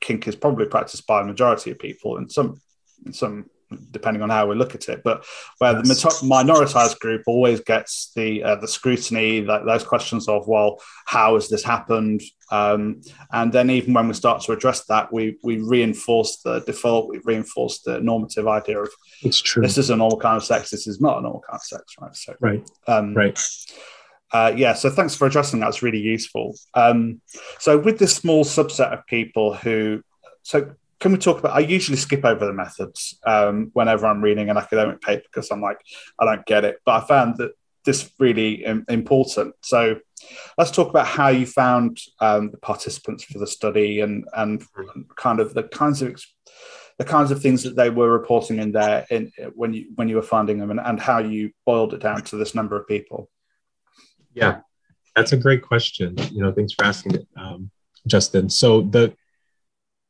kink 0.01 0.29
is 0.29 0.37
probably 0.37 0.67
practiced 0.67 1.07
by 1.07 1.23
a 1.23 1.25
majority 1.25 1.71
of 1.71 1.79
people 1.79 2.19
in 2.19 2.29
some 2.29 2.61
in 3.07 3.13
some 3.13 3.47
depending 3.91 4.23
on 4.23 4.31
how 4.31 4.47
we 4.47 4.55
look 4.55 4.75
at 4.75 4.89
it. 4.89 5.03
But 5.03 5.25
where 5.59 5.75
the 5.75 5.83
minoritized 5.83 6.99
group 6.99 7.23
always 7.27 7.61
gets 7.61 8.13
the 8.15 8.43
uh, 8.43 8.57
the 8.57 8.69
scrutiny, 8.69 9.41
that 9.41 9.65
those 9.65 9.85
questions 9.85 10.29
of, 10.29 10.47
well, 10.47 10.81
how 11.07 11.35
has 11.35 11.49
this 11.49 11.63
happened? 11.63 12.23
Um, 12.51 13.01
and 13.33 13.53
then 13.53 13.71
even 13.71 13.95
when 13.95 14.09
we 14.09 14.15
start 14.15 14.43
to 14.43 14.53
address 14.53 14.85
that, 14.87 15.13
we 15.13 15.39
we 15.43 15.59
reinforce 15.59 16.39
the 16.45 16.61
default, 16.61 17.09
we 17.09 17.21
reinforce 17.25 17.81
the 17.81 18.01
normative 18.01 18.47
idea 18.47 18.83
of 18.83 18.91
it's 19.23 19.41
true. 19.41 19.63
This 19.63 19.79
is 19.79 19.91
a 19.91 19.97
normal 19.97 20.19
kind 20.19 20.37
of 20.37 20.45
sex. 20.45 20.71
This 20.71 20.87
is 20.87 21.01
not 21.01 21.19
a 21.19 21.23
normal 21.23 21.43
kind 21.49 21.57
of 21.57 21.63
sex, 21.63 21.85
right? 22.01 22.17
So 22.17 22.35
right, 22.41 22.71
um, 22.87 23.15
right. 23.15 23.39
Uh, 24.33 24.53
yeah, 24.57 24.73
so 24.73 24.89
thanks 24.89 25.15
for 25.15 25.27
addressing 25.27 25.61
that. 25.61 25.69
It's 25.69 25.83
really 25.83 25.99
useful. 25.99 26.57
Um, 26.73 27.21
so 27.59 27.79
with 27.79 27.99
this 27.99 28.17
small 28.17 28.45
subset 28.45 28.91
of 28.91 29.07
people 29.07 29.53
who, 29.53 30.03
so 30.43 30.75
can 31.03 31.11
we 31.11 31.19
talk 31.19 31.41
about? 31.41 31.57
I 31.57 31.59
usually 31.59 31.97
skip 31.97 32.25
over 32.25 32.47
the 32.47 32.53
methods 32.53 33.19
um, 33.27 33.71
whenever 33.73 34.07
I'm 34.07 34.23
reading 34.23 34.51
an 34.51 34.57
academic 34.57 35.01
paper 35.01 35.25
because 35.25 35.51
I'm 35.51 35.61
like, 35.61 35.81
I 36.17 36.25
don't 36.25 36.47
get 36.47 36.65
it. 36.65 36.77
But 36.87 37.03
I 37.03 37.07
found 37.09 37.39
that 37.39 37.51
this 37.85 38.09
really 38.21 38.65
important. 38.89 39.57
So 39.63 39.99
let's 40.57 40.71
talk 40.71 40.91
about 40.91 41.09
how 41.09 41.27
you 41.27 41.45
found 41.45 41.99
um, 42.21 42.53
the 42.53 42.59
participants 42.59 43.25
for 43.25 43.41
the 43.41 43.49
study 43.49 43.99
and 43.99 44.25
and 44.33 44.63
kind 45.17 45.41
of 45.41 45.55
the 45.55 45.65
kinds 45.65 46.03
of 46.03 46.23
the 46.99 47.05
kinds 47.05 47.33
of 47.33 47.43
things 47.43 47.65
that 47.65 47.75
they 47.75 47.91
were 47.91 48.13
reporting 48.13 48.61
in 48.61 48.71
there 48.71 49.05
in 49.11 49.33
when 49.57 49.75
you 49.75 49.87
when 49.97 50.09
you 50.09 50.15
were 50.15 50.23
finding 50.23 50.61
them 50.61 50.71
and, 50.71 50.79
and 50.79 51.01
how 51.01 51.19
you 51.19 51.51
boiled 51.67 51.95
it 51.95 52.01
down 52.01 52.23
to 52.23 52.37
this 52.37 52.55
number 52.55 52.77
of 52.77 52.87
people. 52.87 53.29
Yeah, 54.35 54.61
that's 55.17 55.33
a 55.33 55.37
great 55.37 55.63
question. 55.63 56.15
You 56.31 56.45
know, 56.45 56.53
thanks 56.53 56.75
for 56.75 56.85
asking 56.85 57.17
it, 57.17 57.27
um, 57.37 57.73
Justin. 58.07 58.49
So 58.49 58.83
the 58.83 59.17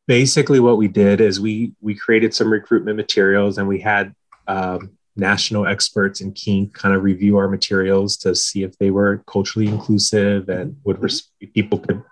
basically 0.07 0.61
what 0.61 0.77
we 0.77 0.89
did 0.89 1.21
is 1.21 1.41
we 1.41 1.73
we 1.81 1.95
created 1.95 2.35
some 2.35 2.53
recruitment 2.53 2.97
materials 2.97 3.59
and 3.59 3.69
we 3.69 3.81
had 3.81 4.15
um, 4.49 4.97
national 5.17 5.67
experts 5.67 6.21
in 6.21 6.33
kink 6.33 6.73
kind 6.73 6.95
of 6.95 7.03
review 7.03 7.37
our 7.37 7.49
materials 7.49 8.17
to 8.17 8.35
see 8.35 8.63
if 8.63 8.77
they 8.79 8.91
were 8.91 9.23
culturally 9.27 9.69
inclusive 9.69 10.49
and 10.49 10.77
would 10.85 11.03
res- 11.03 11.31
people 11.55 11.79
could, 11.79 12.03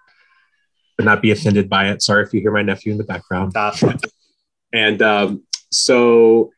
would 0.98 1.04
not 1.04 1.22
be 1.22 1.30
offended 1.30 1.68
by 1.68 1.88
it. 1.88 2.02
Sorry 2.02 2.24
if 2.24 2.34
you 2.34 2.40
hear 2.40 2.52
my 2.52 2.62
nephew 2.62 2.92
in 2.92 2.98
the 2.98 3.04
background. 3.04 3.52
and 4.72 5.00
um, 5.02 5.42
so, 5.72 6.50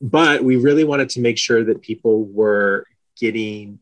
but 0.00 0.42
we 0.42 0.56
really 0.56 0.84
wanted 0.84 1.10
to 1.10 1.20
make 1.20 1.38
sure 1.38 1.64
that 1.64 1.82
people 1.82 2.24
were 2.24 2.84
getting 3.18 3.78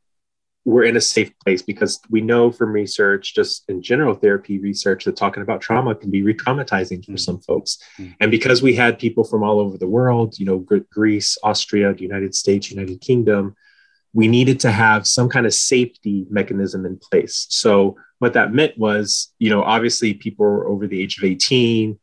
we're 0.65 0.85
in 0.85 0.97
a 0.97 1.01
safe 1.01 1.33
place 1.41 1.61
because 1.61 2.01
we 2.09 2.23
know 2.23 2.51
from 2.51 2.73
research, 2.73 3.35
just 3.35 3.69
in 3.69 3.83
general 3.83 4.15
therapy 4.15 4.59
research, 4.59 5.05
that 5.05 5.17
talking 5.17 5.43
about 5.43 5.61
trauma 5.61 5.95
can 5.95 6.11
be 6.11 6.23
re-traumatizing 6.23 7.05
for 7.05 7.13
mm. 7.13 7.21
some 7.21 7.39
folks. 7.41 7.79
Mm. 7.99 8.15
And 8.21 8.31
because 8.31 8.63
we 8.63 8.75
had 8.75 8.99
people 8.99 9.25
from 9.25 9.43
all 9.43 9.61
over 9.61 9.77
the 9.77 9.87
world, 9.87 10.39
you 10.39 10.47
know, 10.47 10.59
Greece, 10.91 11.37
Austria, 11.43 11.93
the 11.93 12.03
United 12.03 12.35
States, 12.35 12.71
United 12.71 13.01
Kingdom, 13.03 13.55
we 14.15 14.27
needed 14.29 14.61
to 14.61 14.71
have 14.71 15.07
some 15.07 15.29
kind 15.29 15.45
of 15.45 15.53
safety 15.53 16.25
mechanism 16.31 16.87
in 16.87 16.99
place. 16.99 17.47
So 17.51 17.97
what 18.21 18.33
that 18.35 18.55
meant 18.55 18.79
was, 18.79 19.35
you 19.39 19.51
know, 19.51 19.63
obviously 19.63 20.15
people 20.15 20.47
were 20.47 20.67
over 20.67 20.87
the 20.87 21.03
age 21.03 21.19
of 21.19 21.25
18. 21.25 21.99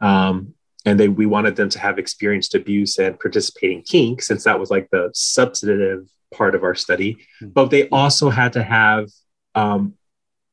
Um, 0.00 0.54
and 0.86 0.98
then 0.98 1.16
we 1.16 1.26
wanted 1.26 1.56
them 1.56 1.68
to 1.70 1.80
have 1.80 1.98
experienced 1.98 2.54
abuse 2.54 2.98
and 2.98 3.18
participating 3.18 3.82
kink, 3.82 4.22
since 4.22 4.44
that 4.44 4.60
was 4.60 4.70
like 4.70 4.88
the 4.90 5.10
substantive 5.12 6.08
part 6.34 6.54
of 6.54 6.64
our 6.64 6.74
study, 6.74 7.18
hmm. 7.40 7.48
but 7.48 7.70
they 7.70 7.88
also 7.88 8.30
had 8.30 8.52
to 8.54 8.62
have 8.62 9.08
um, 9.54 9.94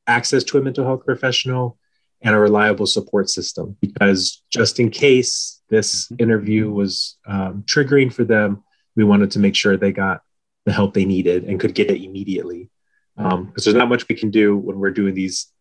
access 0.07 0.43
to 0.45 0.57
a 0.57 0.61
mental 0.61 0.85
health 0.85 1.05
professional 1.05 1.77
and 2.21 2.33
a 2.33 2.39
reliable 2.39 2.85
support 2.85 3.29
system 3.29 3.75
because 3.81 4.41
just 4.49 4.79
in 4.79 4.89
case 4.89 5.61
this 5.69 6.07
hmm. 6.07 6.15
interview 6.19 6.71
was 6.71 7.17
um, 7.27 7.63
triggering 7.65 8.11
for 8.11 8.23
them, 8.23 8.63
we 8.95 9.03
wanted 9.03 9.31
to 9.31 9.39
make 9.39 9.55
sure 9.55 9.75
they 9.75 9.91
got 9.91 10.21
the 10.65 10.71
help 10.71 10.93
they 10.93 11.05
needed 11.05 11.43
and 11.43 11.59
could 11.59 11.73
get 11.73 11.89
it 11.89 12.03
immediately. 12.03 12.69
Because 13.15 13.33
um, 13.33 13.53
there's 13.55 13.75
not 13.75 13.89
much 13.89 14.07
we 14.07 14.15
can 14.15 14.31
do 14.31 14.57
when 14.57 14.79
we're 14.79 14.91
doing 14.91 15.13
these 15.13 15.51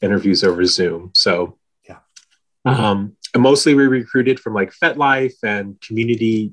interviews 0.00 0.44
over 0.44 0.64
Zoom. 0.64 1.10
So, 1.14 1.58
yeah. 1.86 1.98
Um, 2.64 3.16
and 3.34 3.42
mostly 3.42 3.74
we 3.74 3.86
recruited 3.86 4.40
from 4.40 4.54
like 4.54 4.72
FetLife 4.72 5.34
and 5.42 5.80
community 5.80 6.52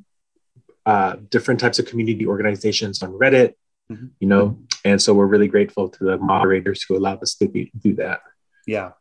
uh, 0.90 1.18
different 1.30 1.60
types 1.60 1.78
of 1.78 1.86
community 1.86 2.26
organizations 2.26 3.04
on 3.04 3.12
Reddit, 3.12 3.54
mm-hmm. 3.92 4.08
you 4.20 4.28
know, 4.28 4.58
and 4.84 5.00
so 5.00 5.14
we're 5.14 5.28
really 5.28 5.48
grateful 5.48 5.88
to 5.88 6.04
the 6.04 6.18
moderators 6.18 6.82
who 6.82 6.98
allowed 6.98 7.22
us 7.22 7.36
to 7.36 7.48
be, 7.48 7.72
do 7.80 7.94
that. 7.98 8.22
Yeah. 8.66 8.94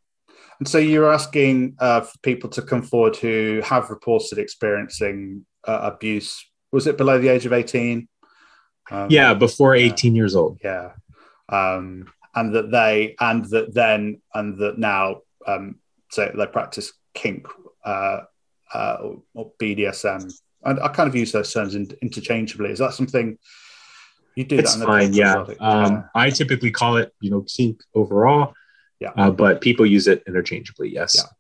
And 0.58 0.68
so 0.68 0.76
you're 0.76 1.10
asking 1.10 1.76
uh, 1.78 2.02
for 2.02 2.18
people 2.18 2.50
to 2.50 2.60
come 2.60 2.82
forward 2.82 3.16
who 3.16 3.62
have 3.64 3.88
reported 3.88 4.36
experiencing 4.36 5.46
uh, 5.66 5.80
abuse. 5.94 6.44
Was 6.72 6.86
it 6.86 6.98
below 6.98 7.18
the 7.18 7.28
age 7.28 7.46
of 7.46 7.54
18? 7.54 8.06
Um, 8.90 9.06
yeah, 9.08 9.32
before 9.32 9.74
18 9.74 10.14
years 10.14 10.36
old. 10.36 10.58
Yeah. 10.62 10.92
Um, 11.48 12.12
and 12.34 12.54
that 12.54 12.70
they, 12.70 13.16
and 13.18 13.46
that 13.46 13.72
then, 13.72 14.20
and 14.34 14.58
that 14.58 14.78
now, 14.78 15.22
um, 15.46 15.76
so 16.10 16.30
they 16.36 16.46
practice 16.48 16.92
kink 17.14 17.46
uh, 17.82 18.20
uh, 18.74 18.96
or 19.32 19.52
BDSM 19.58 20.30
I, 20.64 20.72
I 20.72 20.88
kind 20.88 21.08
of 21.08 21.14
use 21.14 21.32
those 21.32 21.52
terms 21.52 21.74
in, 21.74 21.90
interchangeably. 22.02 22.70
Is 22.70 22.78
that 22.78 22.94
something 22.94 23.38
you 24.36 24.44
do? 24.44 24.58
It's 24.58 24.76
fine. 24.76 25.12
Yeah. 25.12 25.44
Um, 25.60 26.08
I 26.14 26.30
typically 26.30 26.70
call 26.70 26.96
it, 26.96 27.12
you 27.20 27.30
know, 27.30 27.42
kink 27.42 27.82
overall. 27.94 28.54
Yeah. 29.00 29.10
Uh, 29.16 29.30
but 29.30 29.60
people 29.60 29.86
use 29.86 30.06
it 30.06 30.22
interchangeably. 30.26 30.92
Yes. 30.92 31.14
Yeah. 31.16 31.30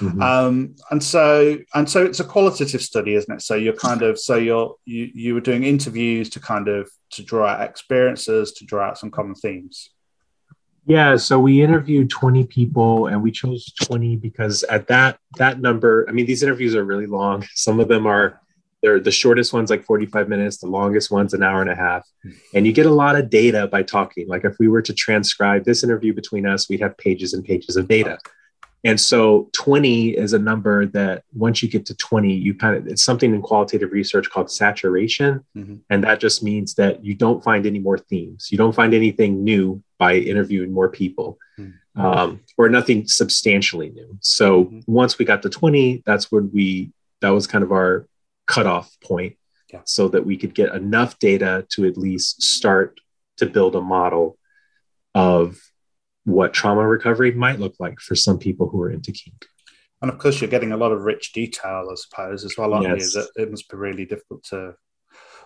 Mm-hmm. 0.00 0.22
Um, 0.22 0.76
and 0.90 1.02
so 1.02 1.58
and 1.74 1.88
so 1.88 2.04
it's 2.04 2.20
a 2.20 2.24
qualitative 2.24 2.80
study, 2.80 3.14
isn't 3.14 3.34
it? 3.34 3.42
So 3.42 3.54
you're 3.56 3.74
kind 3.74 4.02
of 4.02 4.18
so 4.18 4.36
you're 4.36 4.76
you 4.84 5.10
you 5.14 5.34
were 5.34 5.40
doing 5.40 5.64
interviews 5.64 6.30
to 6.30 6.40
kind 6.40 6.68
of 6.68 6.88
to 7.12 7.22
draw 7.22 7.46
out 7.46 7.68
experiences, 7.68 8.52
to 8.52 8.64
draw 8.64 8.86
out 8.86 8.98
some 8.98 9.10
common 9.10 9.34
themes. 9.34 9.90
Yeah, 10.86 11.16
so 11.16 11.38
we 11.38 11.62
interviewed 11.62 12.10
20 12.10 12.44
people 12.44 13.06
and 13.06 13.22
we 13.22 13.30
chose 13.30 13.72
20 13.82 14.16
because 14.16 14.64
at 14.64 14.86
that 14.88 15.18
that 15.38 15.60
number, 15.60 16.06
I 16.08 16.12
mean 16.12 16.26
these 16.26 16.42
interviews 16.42 16.74
are 16.74 16.84
really 16.84 17.06
long. 17.06 17.44
Some 17.54 17.80
of 17.80 17.88
them 17.88 18.06
are 18.06 18.40
they're 18.82 19.00
the 19.00 19.10
shortest 19.10 19.54
ones 19.54 19.70
like 19.70 19.82
45 19.82 20.28
minutes, 20.28 20.58
the 20.58 20.66
longest 20.66 21.10
ones 21.10 21.32
an 21.32 21.42
hour 21.42 21.62
and 21.62 21.70
a 21.70 21.74
half. 21.74 22.06
Mm-hmm. 22.26 22.38
And 22.54 22.66
you 22.66 22.72
get 22.74 22.84
a 22.84 22.90
lot 22.90 23.16
of 23.16 23.30
data 23.30 23.66
by 23.66 23.82
talking. 23.82 24.28
Like 24.28 24.44
if 24.44 24.56
we 24.58 24.68
were 24.68 24.82
to 24.82 24.92
transcribe 24.92 25.64
this 25.64 25.82
interview 25.82 26.12
between 26.12 26.44
us, 26.44 26.68
we'd 26.68 26.82
have 26.82 26.98
pages 26.98 27.32
and 27.32 27.42
pages 27.42 27.76
of 27.76 27.88
data. 27.88 28.18
And 28.84 29.00
so 29.00 29.48
20 29.54 30.10
is 30.10 30.34
a 30.34 30.38
number 30.38 30.84
that 30.86 31.24
once 31.32 31.62
you 31.62 31.70
get 31.70 31.86
to 31.86 31.94
20, 31.94 32.34
you 32.34 32.54
kind 32.54 32.76
of, 32.76 32.86
it's 32.86 33.02
something 33.02 33.34
in 33.34 33.40
qualitative 33.40 33.92
research 33.92 34.28
called 34.30 34.50
saturation. 34.50 35.42
Mm-hmm. 35.56 35.76
And 35.88 36.04
that 36.04 36.20
just 36.20 36.42
means 36.42 36.74
that 36.74 37.02
you 37.02 37.14
don't 37.14 37.42
find 37.42 37.64
any 37.64 37.78
more 37.78 37.96
themes. 37.96 38.48
You 38.52 38.58
don't 38.58 38.74
find 38.74 38.92
anything 38.92 39.42
new 39.42 39.82
by 39.98 40.16
interviewing 40.16 40.70
more 40.70 40.90
people 40.90 41.38
mm-hmm. 41.58 42.00
um, 42.00 42.40
or 42.58 42.68
nothing 42.68 43.08
substantially 43.08 43.88
new. 43.88 44.18
So 44.20 44.66
mm-hmm. 44.66 44.80
once 44.86 45.18
we 45.18 45.24
got 45.24 45.40
to 45.42 45.50
20, 45.50 46.02
that's 46.04 46.30
when 46.30 46.50
we, 46.52 46.92
that 47.22 47.30
was 47.30 47.46
kind 47.46 47.64
of 47.64 47.72
our 47.72 48.06
cutoff 48.46 48.94
point 49.02 49.36
yeah. 49.72 49.80
so 49.84 50.08
that 50.08 50.26
we 50.26 50.36
could 50.36 50.54
get 50.54 50.74
enough 50.74 51.18
data 51.18 51.66
to 51.70 51.86
at 51.86 51.96
least 51.96 52.42
start 52.42 53.00
to 53.38 53.46
build 53.46 53.76
a 53.76 53.80
model 53.80 54.36
of 55.14 55.58
what 56.24 56.54
trauma 56.54 56.86
recovery 56.86 57.32
might 57.32 57.60
look 57.60 57.74
like 57.78 58.00
for 58.00 58.14
some 58.14 58.38
people 58.38 58.68
who 58.68 58.80
are 58.82 58.90
into 58.90 59.12
kink. 59.12 59.46
And 60.02 60.10
of 60.10 60.18
course, 60.18 60.40
you're 60.40 60.50
getting 60.50 60.72
a 60.72 60.76
lot 60.76 60.92
of 60.92 61.02
rich 61.02 61.32
detail, 61.32 61.88
I 61.90 61.94
suppose, 61.94 62.44
as 62.44 62.56
well, 62.58 62.74
aren't 62.74 62.88
yes. 62.88 63.14
you? 63.14 63.22
That 63.22 63.42
it 63.42 63.50
must 63.50 63.70
be 63.70 63.76
really 63.76 64.04
difficult 64.04 64.44
to, 64.50 64.74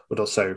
but 0.09 0.19
also, 0.19 0.57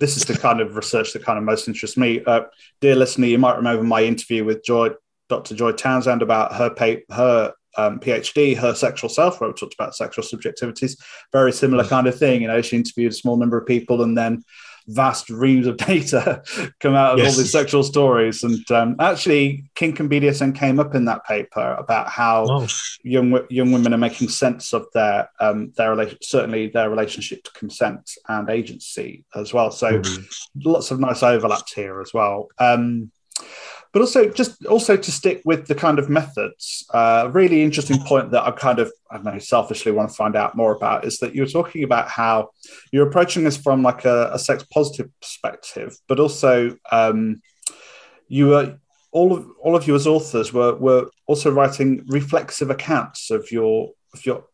this 0.00 0.16
is 0.16 0.24
the 0.24 0.36
kind 0.36 0.60
of 0.60 0.76
research 0.76 1.12
that 1.12 1.24
kind 1.24 1.38
of 1.38 1.44
most 1.44 1.66
interests 1.66 1.96
me. 1.96 2.22
Uh, 2.24 2.42
dear 2.80 2.94
listener, 2.94 3.26
you 3.26 3.38
might 3.38 3.56
remember 3.56 3.82
my 3.84 4.02
interview 4.02 4.44
with 4.44 4.64
Joy, 4.64 4.90
Dr. 5.28 5.54
Joy 5.54 5.72
Townsend 5.72 6.22
about 6.22 6.54
her 6.54 6.70
pay, 6.70 7.04
her 7.10 7.54
um, 7.76 8.00
PhD, 8.00 8.56
her 8.56 8.74
sexual 8.74 9.08
self, 9.08 9.40
where 9.40 9.48
we 9.48 9.54
talked 9.54 9.74
about 9.74 9.96
sexual 9.96 10.24
subjectivities. 10.24 10.98
Very 11.32 11.52
similar 11.52 11.84
kind 11.84 12.06
of 12.06 12.18
thing. 12.18 12.42
You 12.42 12.48
know, 12.48 12.60
she 12.60 12.76
interviewed 12.76 13.12
a 13.12 13.14
small 13.16 13.36
number 13.36 13.58
of 13.58 13.66
people 13.66 14.02
and 14.02 14.16
then 14.16 14.44
vast 14.88 15.30
reams 15.30 15.66
of 15.66 15.76
data 15.88 16.42
come 16.80 16.94
out 16.94 17.14
of 17.14 17.18
yes. 17.18 17.32
all 17.32 17.38
these 17.38 17.52
sexual 17.52 17.82
stories. 17.82 18.42
And 18.42 18.70
um, 18.70 18.96
actually, 18.98 19.64
kink 19.74 20.00
and 20.00 20.10
BDSM 20.10 20.54
came 20.54 20.80
up 20.80 20.94
in 20.94 21.04
that 21.06 21.24
paper 21.24 21.76
about 21.78 22.08
how 22.08 22.46
oh. 22.48 22.68
young 23.02 23.40
young 23.50 23.72
women 23.72 23.94
are 23.94 23.98
making 23.98 24.28
sense 24.28 24.72
of 24.72 24.86
their 24.94 25.28
um, 25.40 25.72
their 25.76 25.90
relation, 25.90 26.18
certainly 26.22 26.68
their 26.68 26.90
relationship 26.90 27.44
to 27.44 27.52
consent 27.52 28.10
and 28.28 28.50
agency 28.50 29.24
as 29.34 29.52
well. 29.52 29.70
So 29.70 30.00
mm-hmm. 30.00 30.22
lots 30.64 30.90
of 30.90 31.00
nice 31.00 31.22
overlaps 31.22 31.72
here 31.72 32.00
as 32.00 32.12
well. 32.12 32.48
Um, 32.58 33.10
but 33.92 34.00
also 34.00 34.28
just 34.30 34.64
also 34.66 34.96
to 34.96 35.12
stick 35.12 35.42
with 35.44 35.66
the 35.66 35.74
kind 35.74 35.98
of 35.98 36.08
methods. 36.08 36.86
A 36.94 36.96
uh, 36.96 37.30
really 37.32 37.62
interesting 37.62 38.02
point 38.02 38.30
that 38.30 38.42
I 38.42 38.50
kind 38.52 38.78
of 38.78 38.90
I 39.10 39.16
don't 39.16 39.24
know 39.24 39.38
selfishly 39.38 39.92
want 39.92 40.10
to 40.10 40.16
find 40.16 40.34
out 40.34 40.56
more 40.56 40.74
about 40.74 41.04
is 41.04 41.18
that 41.18 41.34
you're 41.34 41.46
talking 41.46 41.84
about 41.84 42.08
how 42.08 42.50
you're 42.90 43.06
approaching 43.06 43.44
this 43.44 43.56
from 43.56 43.82
like 43.82 44.04
a, 44.04 44.30
a 44.32 44.38
sex 44.38 44.64
positive 44.64 45.10
perspective, 45.20 45.96
but 46.08 46.18
also 46.18 46.76
um, 46.90 47.42
you 48.28 48.48
were 48.48 48.78
all 49.10 49.34
of 49.34 49.46
all 49.60 49.76
of 49.76 49.86
you 49.86 49.94
as 49.94 50.06
authors 50.06 50.52
were 50.52 50.74
were 50.76 51.10
also 51.26 51.50
writing 51.50 52.02
reflexive 52.06 52.70
accounts 52.70 53.30
of 53.30 53.50
your 53.52 53.92
of 54.14 54.24
your 54.24 54.44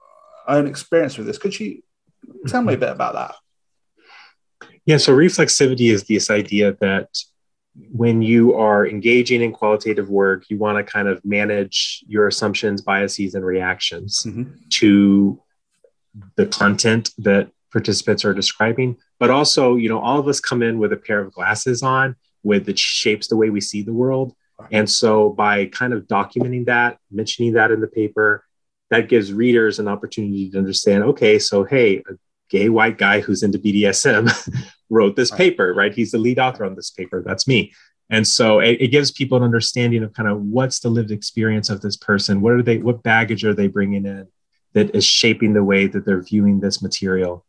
own 0.49 0.67
experience 0.67 1.17
with 1.17 1.29
this. 1.29 1.39
Could 1.39 1.59
you 1.59 1.83
tell 2.49 2.63
me 2.63 2.75
a 2.75 2.79
bit 2.79 2.91
about 2.91 3.15
that? 3.15 3.35
Yeah, 4.85 4.97
so 4.97 5.15
reflexivity 5.15 5.93
is 5.93 6.05
this 6.05 6.31
idea 6.31 6.77
that 6.81 7.09
when 7.93 8.23
you 8.23 8.55
are 8.55 8.87
engaging 8.87 9.43
in 9.43 9.53
qualitative 9.53 10.09
work, 10.09 10.45
you 10.51 10.59
want 10.59 10.79
to 10.79 10.91
kind 10.91 11.09
of 11.09 11.25
manage 11.25 12.05
your 12.07 12.27
assumptions, 12.27 12.81
biases, 12.81 13.35
and 13.35 13.45
reactions 13.45 14.25
mm-hmm. 14.27 14.53
to 14.71 15.41
the 16.37 16.47
content 16.47 17.11
that 17.19 17.51
participants 17.73 18.25
are 18.25 18.35
describing. 18.35 18.97
But 19.19 19.31
also, 19.31 19.77
you 19.77 19.89
know, 19.89 20.01
all 20.01 20.19
of 20.19 20.29
us 20.29 20.41
come 20.41 20.63
in 20.63 20.79
with 20.79 20.93
a 20.93 20.97
pair 20.97 21.21
of 21.21 21.33
glasses 21.33 21.83
on 21.83 22.17
with 22.43 22.67
that 22.67 22.79
shapes 22.79 23.29
the 23.29 23.37
way 23.37 23.51
we 23.51 23.61
see 23.61 23.83
the 23.83 23.93
world. 23.93 24.35
And 24.73 24.91
so 24.91 25.31
by 25.31 25.67
kind 25.67 25.93
of 25.93 26.09
documenting 26.09 26.67
that, 26.67 26.99
mentioning 27.11 27.53
that 27.53 27.71
in 27.71 27.81
the 27.81 27.87
paper, 27.87 28.45
that 28.91 29.09
gives 29.09 29.33
readers 29.33 29.79
an 29.79 29.87
opportunity 29.87 30.51
to 30.51 30.59
understand, 30.59 31.05
okay, 31.05 31.39
so 31.39 31.63
hey, 31.65 31.99
a 31.99 32.15
gay 32.49 32.69
white 32.69 32.99
guy 32.99 33.21
who's 33.21 33.43
into 33.43 33.59
BDSM 33.59 34.31
wrote 34.91 35.17
this 35.17 35.31
paper, 35.31 35.75
right? 35.75 35.95
He's 35.95 36.13
the 36.13 36.19
lead 36.19 36.39
author 36.39 36.65
on 36.65 36.75
this 36.75 36.91
paper. 36.91 37.23
That's 37.25 37.47
me. 37.47 37.73
And 38.11 38.27
so 38.27 38.61
it, 38.61 38.81
it, 38.81 38.89
gives 38.89 39.11
people 39.11 39.37
an 39.37 39.45
understanding 39.45 40.03
of 40.03 40.15
kind 40.15 40.29
of 40.29 40.41
what's 40.41 40.81
the 40.81 40.89
lived 40.89 41.11
experience 41.11 41.69
of 41.69 41.83
this 41.83 41.97
person. 41.97 42.41
What 42.41 42.55
are 42.55 42.63
they? 42.63 42.79
What 42.79 43.03
baggage 43.03 43.45
are 43.45 43.55
they 43.55 43.69
bringing 43.69 44.07
in 44.07 44.29
that 44.73 44.95
is 44.95 45.05
shaping 45.05 45.53
the 45.53 45.65
way 45.65 45.87
that 45.87 46.07
they're 46.07 46.23
viewing 46.23 46.61
this 46.61 46.81
material? 46.81 47.45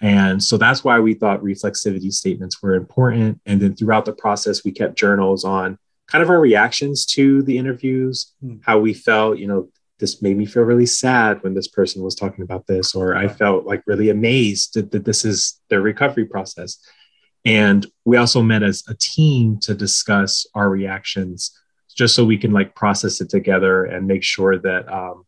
And 0.00 0.42
so 0.42 0.56
that's 0.56 0.82
why 0.82 0.98
we 1.00 1.12
thought 1.12 1.42
reflexivity 1.42 2.10
statements 2.12 2.62
were 2.62 2.74
important. 2.74 3.42
And 3.44 3.60
then 3.60 3.76
throughout 3.76 4.06
the 4.06 4.14
process, 4.14 4.64
we 4.64 4.72
kept 4.72 4.96
journals 4.96 5.44
on 5.44 5.78
kind 6.06 6.22
of 6.22 6.30
our 6.30 6.40
reactions 6.40 7.04
to 7.04 7.42
the 7.42 7.58
interviews, 7.58 8.32
hmm. 8.40 8.56
how 8.62 8.78
we 8.78 8.94
felt. 8.94 9.38
You 9.38 9.48
know, 9.48 9.68
this 10.00 10.20
made 10.22 10.36
me 10.36 10.46
feel 10.46 10.64
really 10.64 10.86
sad 10.86 11.42
when 11.42 11.54
this 11.54 11.68
person 11.68 12.02
was 12.02 12.14
talking 12.14 12.42
about 12.42 12.66
this, 12.66 12.94
or 12.94 13.14
I 13.14 13.28
felt 13.28 13.66
like 13.66 13.82
really 13.86 14.10
amazed 14.10 14.74
that, 14.74 14.90
that 14.90 15.04
this 15.04 15.24
is 15.24 15.60
their 15.68 15.80
recovery 15.80 16.24
process. 16.24 16.78
And 17.44 17.86
we 18.04 18.16
also 18.16 18.42
met 18.42 18.62
as 18.62 18.82
a 18.88 18.94
team 18.94 19.58
to 19.60 19.74
discuss 19.74 20.46
our 20.54 20.68
reactions 20.68 21.56
just 21.94 22.14
so 22.14 22.24
we 22.24 22.38
can 22.38 22.52
like 22.52 22.74
process 22.74 23.20
it 23.20 23.28
together 23.28 23.84
and 23.84 24.06
make 24.06 24.22
sure 24.22 24.58
that 24.58 24.90
um, 24.92 25.24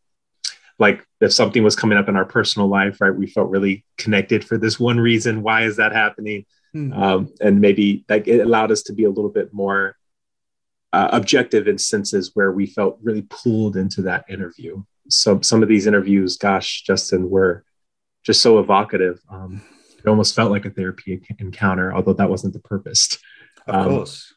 like 0.78 1.06
if 1.20 1.32
something 1.32 1.62
was 1.62 1.76
coming 1.76 1.98
up 1.98 2.08
in 2.08 2.16
our 2.16 2.24
personal 2.24 2.68
life 2.68 3.00
right 3.00 3.14
we 3.14 3.26
felt 3.26 3.50
really 3.50 3.84
connected 3.98 4.44
for 4.44 4.56
this 4.56 4.78
one 4.78 4.98
reason 4.98 5.42
why 5.42 5.62
is 5.62 5.76
that 5.76 5.92
happening 5.92 6.44
mm-hmm. 6.74 6.92
um, 6.92 7.32
and 7.40 7.60
maybe 7.60 8.04
like 8.08 8.26
it 8.28 8.40
allowed 8.40 8.70
us 8.72 8.82
to 8.82 8.92
be 8.92 9.04
a 9.04 9.10
little 9.10 9.30
bit 9.30 9.52
more 9.52 9.96
uh, 10.92 11.08
objective 11.12 11.68
instances 11.68 12.32
where 12.34 12.52
we 12.52 12.66
felt 12.66 12.98
really 13.02 13.22
pulled 13.22 13.76
into 13.76 14.02
that 14.02 14.24
interview 14.28 14.82
so 15.08 15.40
some 15.40 15.62
of 15.62 15.68
these 15.68 15.86
interviews 15.86 16.36
gosh 16.36 16.82
justin 16.82 17.30
were 17.30 17.64
just 18.24 18.42
so 18.42 18.58
evocative 18.58 19.20
um, 19.30 19.62
it 19.98 20.08
almost 20.08 20.34
felt 20.34 20.50
like 20.50 20.64
a 20.64 20.70
therapy 20.70 21.20
encounter 21.38 21.94
although 21.94 22.12
that 22.12 22.30
wasn't 22.30 22.52
the 22.52 22.60
purpose 22.60 23.18
of 23.66 23.74
um, 23.74 23.88
course 23.88 24.32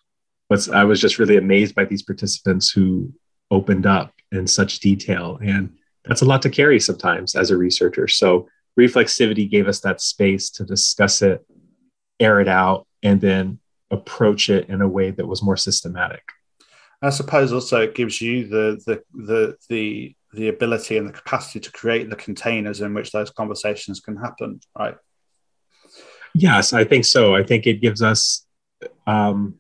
but 0.50 0.70
I 0.70 0.84
was 0.84 1.02
just 1.02 1.18
really 1.18 1.38
amazed 1.38 1.76
by 1.76 1.86
these 1.86 2.04
participants 2.04 2.70
who 2.70 3.12
opened 3.52 3.86
up 3.86 4.14
in 4.32 4.48
such 4.48 4.80
detail. 4.80 5.40
And 5.44 5.76
that's 6.04 6.22
a 6.22 6.26
lot 6.26 6.42
to 6.44 6.50
carry 6.50 6.80
sometimes 6.80 7.36
as 7.36 7.52
a 7.52 7.58
researcher. 7.58 8.08
So 8.08 8.48
reflexivity 8.80 9.50
gave 9.50 9.68
us 9.68 9.80
that 9.82 10.02
space 10.02 10.50
to 10.52 10.64
discuss 10.64 11.22
it, 11.22 11.46
air 12.20 12.40
it 12.40 12.48
out, 12.48 12.88
and 13.02 13.20
then 13.20 13.60
approach 13.92 14.50
it 14.50 14.70
in 14.70 14.82
a 14.82 14.88
way 14.88 15.12
that 15.12 15.28
was 15.28 15.44
more 15.44 15.58
systematic. 15.58 16.24
I 17.02 17.10
suppose 17.10 17.54
also 17.54 17.82
it 17.82 17.96
gives 17.96 18.22
you 18.22 18.48
the 18.48 18.82
the 18.86 19.04
the 19.14 19.58
the 19.70 20.16
the 20.34 20.48
ability 20.50 20.98
and 20.98 21.08
the 21.08 21.14
capacity 21.14 21.60
to 21.62 21.72
create 21.72 22.10
the 22.10 22.16
containers 22.16 22.82
in 22.82 22.94
which 22.94 23.12
those 23.12 23.30
conversations 23.30 24.00
can 24.02 24.18
happen, 24.18 24.60
right? 24.78 24.98
Yes, 26.34 26.74
I 26.74 26.84
think 26.84 27.06
so. 27.06 27.36
I 27.36 27.44
think 27.44 27.66
it 27.66 27.82
gives 27.82 28.02
us 28.02 28.46
um, 29.08 29.60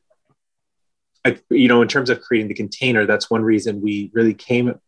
I, 1.25 1.37
you 1.49 1.67
know, 1.67 1.81
in 1.81 1.87
terms 1.87 2.09
of 2.09 2.21
creating 2.21 2.49
the 2.49 2.53
container, 2.53 3.05
that's 3.05 3.31
one 3.31 3.41
reason 3.41 3.81
we 3.81 4.11
really 4.13 4.35
came 4.35 4.79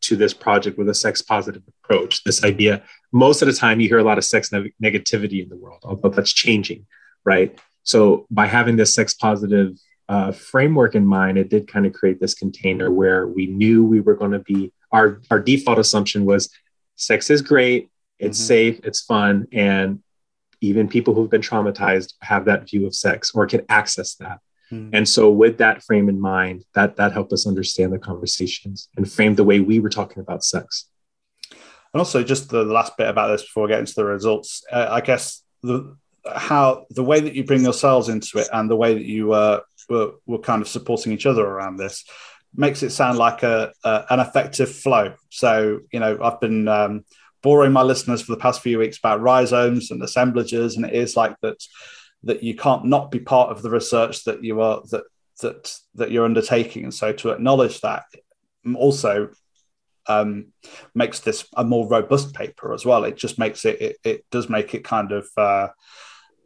to 0.00 0.16
this 0.16 0.32
project 0.32 0.78
with 0.78 0.88
a 0.88 0.94
sex 0.94 1.20
positive 1.20 1.62
approach. 1.68 2.24
This 2.24 2.42
idea, 2.42 2.82
most 3.12 3.42
of 3.42 3.46
the 3.46 3.54
time, 3.54 3.80
you 3.80 3.88
hear 3.88 3.98
a 3.98 4.04
lot 4.04 4.18
of 4.18 4.24
sex 4.24 4.50
ne- 4.50 4.72
negativity 4.82 5.42
in 5.42 5.48
the 5.50 5.56
world, 5.56 5.80
although 5.84 6.08
that's 6.08 6.32
changing, 6.32 6.86
right? 7.24 7.58
So 7.82 8.26
by 8.30 8.46
having 8.46 8.76
this 8.76 8.94
sex 8.94 9.12
positive 9.12 9.76
uh, 10.08 10.32
framework 10.32 10.94
in 10.94 11.06
mind, 11.06 11.38
it 11.38 11.48
did 11.48 11.66
kind 11.68 11.86
of 11.86 11.92
create 11.92 12.20
this 12.20 12.34
container 12.34 12.90
where 12.90 13.26
we 13.26 13.46
knew 13.46 13.84
we 13.84 14.00
were 14.00 14.14
going 14.14 14.32
to 14.32 14.40
be. 14.40 14.72
Our 14.92 15.20
our 15.30 15.40
default 15.40 15.78
assumption 15.78 16.24
was 16.24 16.50
sex 16.96 17.30
is 17.30 17.42
great, 17.42 17.90
it's 18.18 18.38
mm-hmm. 18.38 18.46
safe, 18.46 18.80
it's 18.84 19.00
fun, 19.00 19.46
and 19.52 20.02
even 20.60 20.88
people 20.88 21.14
who've 21.14 21.30
been 21.30 21.40
traumatized 21.40 22.14
have 22.20 22.46
that 22.46 22.68
view 22.68 22.86
of 22.86 22.94
sex 22.94 23.32
or 23.34 23.46
can 23.46 23.62
access 23.68 24.14
that. 24.16 24.38
Mm. 24.72 24.90
And 24.92 25.08
so 25.08 25.30
with 25.30 25.58
that 25.58 25.82
frame 25.82 26.08
in 26.08 26.20
mind, 26.20 26.64
that 26.74 26.96
that 26.96 27.12
helped 27.12 27.32
us 27.32 27.46
understand 27.46 27.92
the 27.92 27.98
conversations 27.98 28.88
and 28.96 29.10
frame 29.10 29.34
the 29.34 29.44
way 29.44 29.60
we 29.60 29.78
were 29.78 29.90
talking 29.90 30.20
about 30.20 30.44
sex. 30.44 30.88
And 31.50 32.00
also 32.00 32.22
just 32.24 32.48
the 32.48 32.64
last 32.64 32.96
bit 32.96 33.08
about 33.08 33.28
this 33.28 33.42
before 33.42 33.64
we 33.64 33.68
get 33.70 33.80
into 33.80 33.94
the 33.94 34.04
results, 34.04 34.64
uh, 34.72 34.88
I 34.90 35.00
guess 35.00 35.42
the 35.62 35.96
how 36.34 36.86
the 36.90 37.04
way 37.04 37.20
that 37.20 37.34
you 37.34 37.44
bring 37.44 37.62
yourselves 37.62 38.08
into 38.08 38.38
it 38.38 38.48
and 38.52 38.70
the 38.70 38.76
way 38.76 38.94
that 38.94 39.04
you 39.04 39.32
uh, 39.32 39.60
were, 39.88 40.38
kind 40.42 40.62
of 40.62 40.68
supporting 40.68 41.12
each 41.12 41.26
other 41.26 41.44
around 41.44 41.76
this 41.76 42.04
makes 42.56 42.82
it 42.84 42.90
sound 42.90 43.18
like 43.18 43.42
a, 43.42 43.72
a 43.82 44.04
an 44.10 44.20
effective 44.20 44.70
flow. 44.74 45.14
So 45.30 45.80
you 45.92 46.00
know, 46.00 46.18
I've 46.22 46.40
been 46.40 46.68
um, 46.68 47.04
boring 47.42 47.72
my 47.72 47.82
listeners 47.82 48.22
for 48.22 48.32
the 48.32 48.40
past 48.40 48.62
few 48.62 48.78
weeks 48.78 48.98
about 48.98 49.20
rhizomes 49.20 49.90
and 49.90 50.02
assemblages, 50.02 50.76
and 50.76 50.86
it 50.86 50.92
is 50.92 51.16
like 51.16 51.36
that 51.42 51.62
that 52.24 52.42
you 52.42 52.54
can't 52.54 52.86
not 52.86 53.10
be 53.10 53.20
part 53.20 53.50
of 53.50 53.62
the 53.62 53.70
research 53.70 54.24
that 54.24 54.42
you 54.42 54.60
are 54.60 54.82
that 54.90 55.04
that 55.40 55.76
that 55.94 56.10
you're 56.10 56.24
undertaking 56.24 56.84
and 56.84 56.94
so 56.94 57.12
to 57.12 57.30
acknowledge 57.30 57.80
that 57.80 58.04
also 58.76 59.28
um, 60.06 60.52
makes 60.94 61.20
this 61.20 61.46
a 61.56 61.64
more 61.64 61.88
robust 61.88 62.34
paper 62.34 62.72
as 62.72 62.84
well 62.84 63.04
it 63.04 63.16
just 63.16 63.38
makes 63.38 63.64
it 63.64 63.80
it, 63.80 63.96
it 64.04 64.24
does 64.30 64.48
make 64.48 64.74
it 64.74 64.84
kind 64.84 65.12
of 65.12 65.26
uh, 65.36 65.68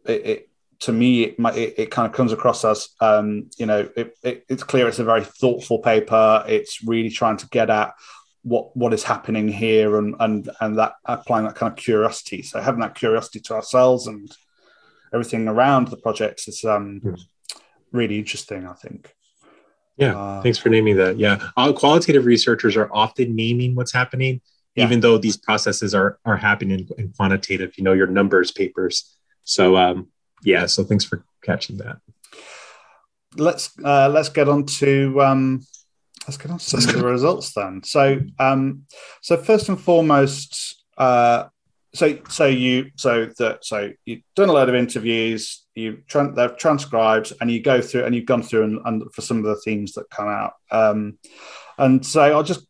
it, 0.06 0.26
it 0.26 0.47
to 0.80 0.92
me 0.92 1.24
it, 1.24 1.36
it, 1.38 1.74
it, 1.78 1.90
kind 1.90 2.06
of 2.06 2.12
comes 2.12 2.32
across 2.32 2.64
as 2.64 2.90
um, 3.00 3.50
you 3.58 3.66
know 3.66 3.88
it, 3.96 4.16
it's 4.22 4.62
clear 4.62 4.88
it's 4.88 5.00
a 5.00 5.04
very 5.04 5.24
thoughtful 5.24 5.80
paper 5.80 6.44
it's 6.46 6.82
really 6.84 7.10
trying 7.10 7.36
to 7.36 7.48
get 7.48 7.70
at 7.70 7.92
what 8.42 8.76
what 8.76 8.94
is 8.94 9.02
happening 9.02 9.48
here 9.48 9.98
and 9.98 10.14
and 10.20 10.50
and 10.60 10.78
that 10.78 10.94
applying 11.04 11.44
that 11.44 11.56
kind 11.56 11.72
of 11.72 11.76
curiosity 11.76 12.42
so 12.42 12.60
having 12.60 12.80
that 12.80 12.94
curiosity 12.94 13.40
to 13.40 13.54
ourselves 13.54 14.06
and 14.06 14.30
everything 15.12 15.48
around 15.48 15.88
the 15.88 15.96
project 15.96 16.46
is 16.46 16.64
um, 16.64 17.00
mm. 17.04 17.20
really 17.92 18.18
interesting. 18.18 18.66
I 18.66 18.74
think. 18.74 19.14
Yeah, 19.96 20.18
uh, 20.18 20.42
thanks 20.42 20.58
for 20.58 20.68
naming 20.68 20.96
that. 20.96 21.18
Yeah, 21.18 21.50
All 21.56 21.72
qualitative 21.72 22.24
researchers 22.24 22.76
are 22.76 22.88
often 22.92 23.34
naming 23.34 23.74
what's 23.74 23.92
happening, 23.92 24.40
yeah. 24.76 24.84
even 24.84 25.00
though 25.00 25.18
these 25.18 25.36
processes 25.36 25.94
are 25.94 26.18
are 26.24 26.36
happening 26.36 26.80
in, 26.80 26.88
in 26.98 27.12
quantitative. 27.12 27.76
You 27.76 27.84
know, 27.84 27.92
your 27.92 28.06
numbers 28.06 28.50
papers. 28.50 29.14
So 29.44 29.76
um, 29.76 30.08
yeah, 30.42 30.66
so 30.66 30.84
thanks 30.84 31.04
for 31.04 31.24
catching 31.42 31.78
that. 31.78 31.98
Let's 33.36 33.70
uh, 33.84 34.08
let's 34.08 34.28
get 34.28 34.48
on 34.48 34.64
to 34.64 35.20
um, 35.22 35.66
let's 36.26 36.38
get 36.38 36.50
on 36.50 36.58
to 36.58 36.64
some 36.64 36.80
of 36.80 37.00
the 37.00 37.06
results 37.06 37.52
then. 37.52 37.82
So 37.84 38.20
um, 38.38 38.84
so 39.22 39.36
first 39.36 39.68
and 39.68 39.80
foremost, 39.80 40.82
uh, 40.96 41.44
so 41.94 42.18
so 42.28 42.46
you 42.46 42.90
so 42.96 43.26
that 43.38 43.64
so 43.64 43.90
you've 44.04 44.22
done 44.36 44.48
a 44.48 44.52
lot 44.52 44.68
of 44.68 44.74
interviews 44.74 45.64
you 45.74 46.02
tra- 46.06 46.32
they've 46.32 46.56
transcribed 46.56 47.32
and 47.40 47.50
you 47.50 47.62
go 47.62 47.80
through 47.80 48.04
and 48.04 48.14
you've 48.14 48.26
gone 48.26 48.42
through 48.42 48.64
and, 48.64 48.80
and 48.84 49.14
for 49.14 49.22
some 49.22 49.38
of 49.38 49.44
the 49.44 49.56
themes 49.64 49.92
that 49.94 50.10
come 50.10 50.28
out 50.28 50.52
um, 50.70 51.18
and 51.78 52.04
so 52.04 52.20
i'll 52.20 52.42
just 52.42 52.66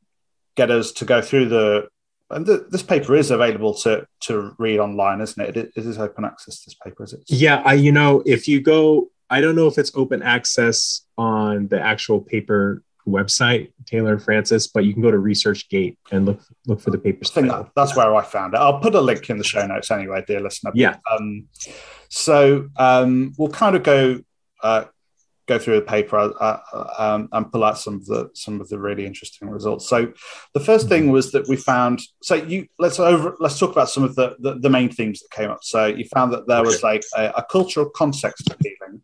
get 0.57 0.71
us 0.71 0.93
to 0.93 1.05
go 1.05 1.21
through 1.21 1.49
the 1.49 1.89
and 2.31 2.47
the, 2.47 2.67
this 2.71 2.83
paper 2.83 3.15
is 3.15 3.31
available 3.31 3.75
to 3.75 4.07
to 4.21 4.55
read 4.59 4.79
online 4.79 5.21
isn't 5.21 5.43
it? 5.43 5.57
it 5.57 5.73
is 5.77 5.99
open 5.99 6.25
access 6.25 6.65
this 6.65 6.75
paper 6.75 7.05
is 7.05 7.13
it 7.13 7.23
yeah 7.29 7.63
i 7.65 7.75
you 7.75 7.93
know 7.93 8.23
if 8.27 8.47
you 8.49 8.61
go 8.61 9.11
i 9.31 9.41
don't 9.41 9.57
know 9.57 9.67
if 9.67 9.79
it's 9.79 9.93
open 9.95 10.23
access 10.23 11.03
on 11.17 11.69
the 11.69 11.81
actual 11.81 12.21
paper 12.21 12.83
website, 13.09 13.73
Taylor 13.87 14.13
and 14.13 14.23
Francis, 14.23 14.67
but 14.67 14.85
you 14.85 14.93
can 14.93 15.03
go 15.03 15.11
to 15.11 15.17
ResearchGate 15.17 15.97
and 16.13 16.27
look 16.27 16.41
look 16.67 16.81
for 16.81 16.91
the 16.91 16.99
papers. 16.99 17.31
I 17.31 17.35
think 17.35 17.49
that, 17.49 17.71
that's 17.75 17.97
where 17.97 18.15
I 18.15 18.23
found 18.23 18.55
it. 18.55 18.59
I'll 18.59 18.81
put 18.81 18.95
a 18.95 19.01
link 19.01 19.29
in 19.31 19.39
the 19.39 19.45
show 19.45 19.67
notes 19.67 19.91
anyway, 19.91 20.23
dear 20.27 20.41
listener. 20.41 20.73
Yeah. 20.75 20.97
Um, 21.11 21.49
so 22.09 22.69
um, 22.77 23.33
we'll 23.39 23.51
kind 23.51 23.77
of 23.77 23.83
go 23.83 24.21
uh, 24.63 24.85
go 25.49 25.59
through 25.59 25.77
the 25.77 25.87
paper 25.87 26.19
uh, 26.19 26.31
uh, 26.41 26.95
um, 26.99 27.29
and 27.33 27.51
pull 27.51 27.65
out 27.65 27.79
some 27.79 27.95
of 27.95 28.07
the 28.07 28.31
some 28.35 28.61
of 28.61 28.69
the 28.69 28.79
really 28.79 29.07
interesting 29.07 29.49
results. 29.49 29.89
So 29.89 30.13
the 30.55 30.61
first 30.61 30.89
thing 30.89 31.11
was 31.11 31.33
that 31.33 31.49
we 31.49 31.57
found. 31.57 32.01
So 32.23 32.37
you 32.37 32.69
let's 32.79 33.01
over 33.01 33.37
let's 33.41 33.59
talk 33.59 33.73
about 33.73 33.91
some 33.91 34.05
of 34.05 34.15
the 34.15 34.37
the, 34.39 34.59
the 34.61 34.71
main 34.71 34.91
themes 34.91 35.21
that 35.21 35.31
came 35.31 35.51
up. 35.51 35.65
So 35.65 35.87
you 35.87 36.05
found 36.05 36.33
that 36.35 36.47
there 36.47 36.63
was 36.63 36.83
like 36.83 37.03
a, 37.17 37.33
a 37.37 37.45
cultural 37.51 37.89
context 37.91 38.49
of 38.51 38.57
healing 38.63 39.03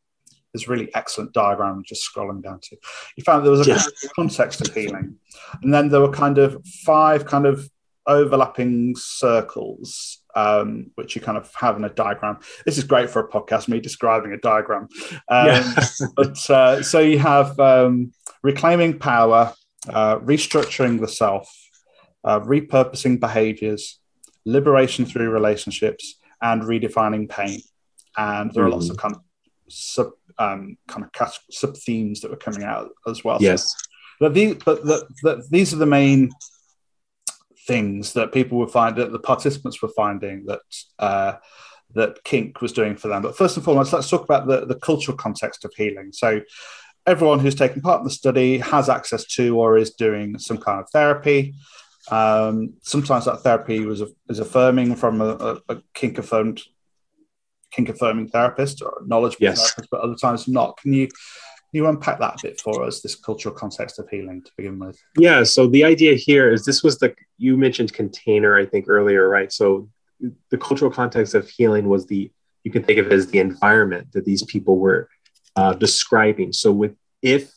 this 0.54 0.68
really 0.68 0.88
excellent 0.94 1.32
diagram 1.32 1.82
just 1.84 2.08
scrolling 2.08 2.40
down 2.40 2.60
to. 2.60 2.76
You 3.16 3.24
found 3.24 3.44
there 3.44 3.50
was 3.50 3.66
a 3.66 3.72
yeah. 3.72 3.82
context 4.14 4.60
of 4.66 4.72
healing. 4.72 5.16
And 5.62 5.74
then 5.74 5.88
there 5.88 6.00
were 6.00 6.12
kind 6.12 6.38
of 6.38 6.64
five 6.84 7.26
kind 7.26 7.44
of 7.44 7.68
overlapping 8.06 8.94
circles, 8.96 10.20
um, 10.34 10.90
which 10.94 11.14
you 11.14 11.22
kind 11.22 11.38
of 11.38 11.52
have 11.54 11.76
in 11.76 11.84
a 11.84 11.88
diagram. 11.88 12.38
This 12.64 12.78
is 12.78 12.84
great 12.84 13.10
for 13.10 13.20
a 13.20 13.28
podcast, 13.28 13.68
me 13.68 13.80
describing 13.80 14.32
a 14.32 14.38
diagram. 14.38 14.88
Um, 15.28 15.74
but 16.16 16.50
uh, 16.50 16.82
so 16.82 17.00
you 17.00 17.18
have 17.18 17.58
um, 17.60 18.12
reclaiming 18.42 18.98
power, 18.98 19.52
uh, 19.88 20.18
restructuring 20.18 21.00
the 21.00 21.08
self, 21.08 21.48
uh, 22.24 22.40
repurposing 22.40 23.20
behaviors, 23.20 23.98
liberation 24.44 25.06
through 25.06 25.30
relationships, 25.30 26.18
and 26.42 26.62
redefining 26.62 27.28
pain. 27.28 27.60
And 28.16 28.52
there 28.52 28.64
are 28.64 28.68
mm. 28.68 28.72
lots 28.72 28.90
of 28.90 28.96
kind 28.96 29.14
of 29.14 29.22
sub 29.68 30.10
um, 30.38 30.76
kind 30.88 31.04
of 31.04 31.32
sub 31.50 31.76
themes 31.76 32.20
that 32.20 32.30
were 32.30 32.36
coming 32.36 32.64
out 32.64 32.90
as 33.06 33.24
well. 33.24 33.38
Yes, 33.40 33.70
so, 33.70 33.76
but 34.20 34.34
these 34.34 34.54
but 34.64 34.84
the, 34.84 35.06
the, 35.22 35.46
these 35.50 35.72
are 35.72 35.78
the 35.78 35.86
main 35.86 36.30
things 37.66 38.12
that 38.12 38.32
people 38.32 38.58
would 38.58 38.70
find 38.70 38.96
that 38.96 39.12
the 39.12 39.18
participants 39.18 39.80
were 39.80 39.88
finding 39.88 40.44
that 40.46 40.60
uh, 40.98 41.34
that 41.94 42.22
kink 42.24 42.60
was 42.60 42.72
doing 42.72 42.96
for 42.96 43.08
them. 43.08 43.22
But 43.22 43.36
first 43.36 43.56
and 43.56 43.64
foremost, 43.64 43.92
let's 43.92 44.10
talk 44.10 44.24
about 44.24 44.46
the, 44.46 44.66
the 44.66 44.74
cultural 44.74 45.16
context 45.16 45.64
of 45.64 45.72
healing. 45.76 46.12
So 46.12 46.40
everyone 47.06 47.38
who's 47.38 47.54
taken 47.54 47.80
part 47.80 48.00
in 48.00 48.04
the 48.04 48.10
study 48.10 48.58
has 48.58 48.88
access 48.88 49.24
to 49.36 49.58
or 49.58 49.76
is 49.76 49.90
doing 49.94 50.38
some 50.38 50.58
kind 50.58 50.80
of 50.80 50.90
therapy. 50.90 51.54
Um, 52.10 52.74
sometimes 52.82 53.24
that 53.24 53.40
therapy 53.40 53.84
was 53.86 54.02
is 54.28 54.38
affirming 54.38 54.96
from 54.96 55.20
a, 55.20 55.26
a, 55.26 55.74
a 55.74 55.82
kink 55.94 56.18
affirmed 56.18 56.62
kink 57.70 57.88
affirming 57.88 58.28
therapist 58.28 58.82
or 58.82 59.02
knowledgeable 59.06 59.44
yes. 59.44 59.58
therapist, 59.58 59.90
but 59.90 60.00
other 60.00 60.16
times 60.16 60.46
not. 60.46 60.76
Can 60.78 60.92
you 60.92 61.08
you 61.78 61.86
unpack 61.86 62.18
that 62.20 62.40
a 62.40 62.48
bit 62.48 62.60
for 62.60 62.84
us, 62.84 63.00
this 63.00 63.14
cultural 63.14 63.54
context 63.54 63.98
of 63.98 64.08
healing 64.08 64.42
to 64.42 64.50
begin 64.56 64.78
with? 64.78 64.98
Yeah. 65.18 65.42
So 65.42 65.66
the 65.66 65.84
idea 65.84 66.14
here 66.14 66.52
is 66.52 66.64
this 66.64 66.82
was 66.82 66.98
the, 66.98 67.14
you 67.38 67.56
mentioned 67.56 67.92
container, 67.92 68.56
I 68.56 68.66
think 68.66 68.86
earlier, 68.88 69.28
right? 69.28 69.52
So 69.52 69.88
the 70.50 70.58
cultural 70.58 70.90
context 70.90 71.34
of 71.34 71.48
healing 71.48 71.88
was 71.88 72.06
the, 72.06 72.30
you 72.62 72.70
can 72.70 72.82
think 72.82 72.98
of 72.98 73.06
it 73.06 73.12
as 73.12 73.26
the 73.26 73.40
environment 73.40 74.12
that 74.12 74.24
these 74.24 74.42
people 74.44 74.78
were 74.78 75.08
uh, 75.56 75.74
describing. 75.74 76.52
So 76.52 76.72
with, 76.72 76.94
if 77.22 77.52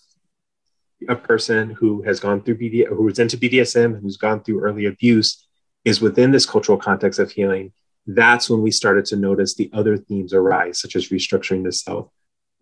a 1.07 1.15
person 1.15 1.69
who 1.69 2.01
has 2.03 2.19
gone 2.19 2.41
through 2.41 2.57
BD, 2.57 2.87
who 2.87 3.07
is 3.07 3.19
into 3.19 3.37
BDSM, 3.37 4.01
who's 4.01 4.17
gone 4.17 4.43
through 4.43 4.61
early 4.61 4.85
abuse, 4.85 5.45
is 5.85 6.01
within 6.01 6.31
this 6.31 6.45
cultural 6.45 6.77
context 6.77 7.19
of 7.19 7.31
healing, 7.31 7.71
that's 8.07 8.49
when 8.49 8.61
we 8.61 8.71
started 8.71 9.05
to 9.05 9.15
notice 9.15 9.53
the 9.53 9.69
other 9.73 9.97
themes 9.97 10.33
arise, 10.33 10.79
such 10.79 10.95
as 10.95 11.09
restructuring 11.09 11.63
the 11.63 11.71
self, 11.71 12.09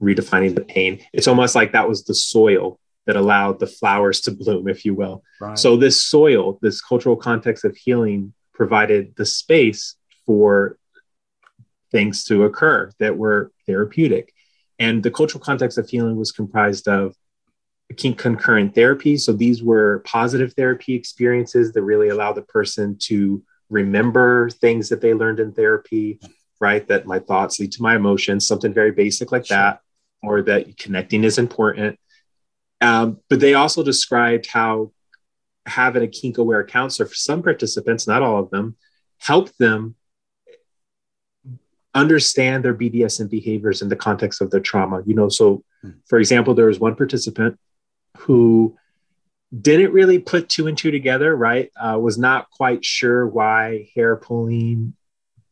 redefining 0.02 0.56
the 0.56 0.62
pain. 0.62 1.02
It's 1.14 1.28
almost 1.28 1.56
like 1.56 1.72
that 1.72 1.88
was 1.88 2.04
the 2.04 2.16
soil 2.16 2.80
that 3.06 3.16
allowed 3.16 3.60
the 3.60 3.68
flowers 3.68 4.22
to 4.22 4.32
bloom, 4.32 4.68
if 4.68 4.84
you 4.86 4.94
will. 4.94 5.24
Right. 5.40 5.58
So, 5.58 5.78
this 5.78 6.02
soil, 6.02 6.60
this 6.62 6.82
cultural 6.82 7.16
context 7.16 7.66
of 7.66 7.76
healing, 7.76 8.34
provided 8.54 9.16
the 9.16 9.26
space 9.26 9.96
for 10.26 10.78
things 11.92 12.24
to 12.26 12.44
occur 12.44 12.92
that 13.00 13.18
were 13.18 13.52
therapeutic. 13.68 14.34
And 14.80 15.04
the 15.04 15.12
cultural 15.12 15.44
context 15.44 15.78
of 15.78 15.88
healing 15.88 16.16
was 16.16 16.32
comprised 16.32 16.88
of 16.88 17.16
concurrent 17.98 18.74
therapy. 18.74 19.18
So, 19.18 19.34
these 19.34 19.64
were 19.64 20.00
positive 20.00 20.54
therapy 20.54 20.96
experiences 20.96 21.74
that 21.74 21.84
really 21.84 22.10
allow 22.10 22.34
the 22.34 22.42
person 22.42 22.98
to 23.04 23.44
remember 23.70 24.50
things 24.50 24.90
that 24.90 25.02
they 25.02 25.14
learned 25.14 25.40
in 25.40 25.52
therapy, 25.52 26.20
right? 26.60 26.88
That 26.88 27.06
my 27.06 27.20
thoughts 27.20 27.60
lead 27.60 27.72
to 27.74 27.82
my 27.84 27.96
emotions, 27.96 28.48
something 28.48 28.74
very 28.74 28.92
basic 28.92 29.32
like 29.32 29.46
that 29.48 29.82
or 30.26 30.42
that 30.44 30.78
connecting 30.78 31.24
is 31.24 31.38
important. 31.38 32.00
Um, 32.82 33.20
but 33.30 33.40
they 33.40 33.54
also 33.54 33.84
described 33.84 34.48
how 34.48 34.92
having 35.66 36.04
a 36.04 36.08
kink 36.08 36.38
aware 36.38 36.64
counselor 36.66 37.08
for 37.08 37.16
some 37.16 37.42
participants, 37.42 38.08
not 38.08 38.22
all 38.22 38.40
of 38.40 38.50
them, 38.52 38.76
helped 39.18 39.58
them 39.58 39.96
understand 41.94 42.64
their 42.64 42.76
BDSM 42.76 43.30
behaviors 43.30 43.82
in 43.82 43.90
the 43.90 43.96
context 43.96 44.42
of 44.42 44.52
their 44.52 44.60
trauma. 44.60 45.02
You 45.06 45.16
know, 45.16 45.30
so 45.30 45.64
hmm. 45.82 45.92
for 46.06 46.20
example, 46.20 46.54
there 46.54 46.68
was 46.68 46.80
one 46.80 46.96
participant 46.96 47.58
who 48.18 48.78
didn't 49.62 49.94
really 49.94 50.20
put 50.20 50.50
two 50.50 50.68
and 50.68 50.78
two 50.78 50.92
together, 50.92 51.36
right? 51.36 51.72
Uh, 51.80 51.98
was 52.00 52.18
not 52.18 52.50
quite 52.52 52.84
sure 52.84 53.26
why 53.26 53.90
hair 53.96 54.16
pulling 54.16 54.95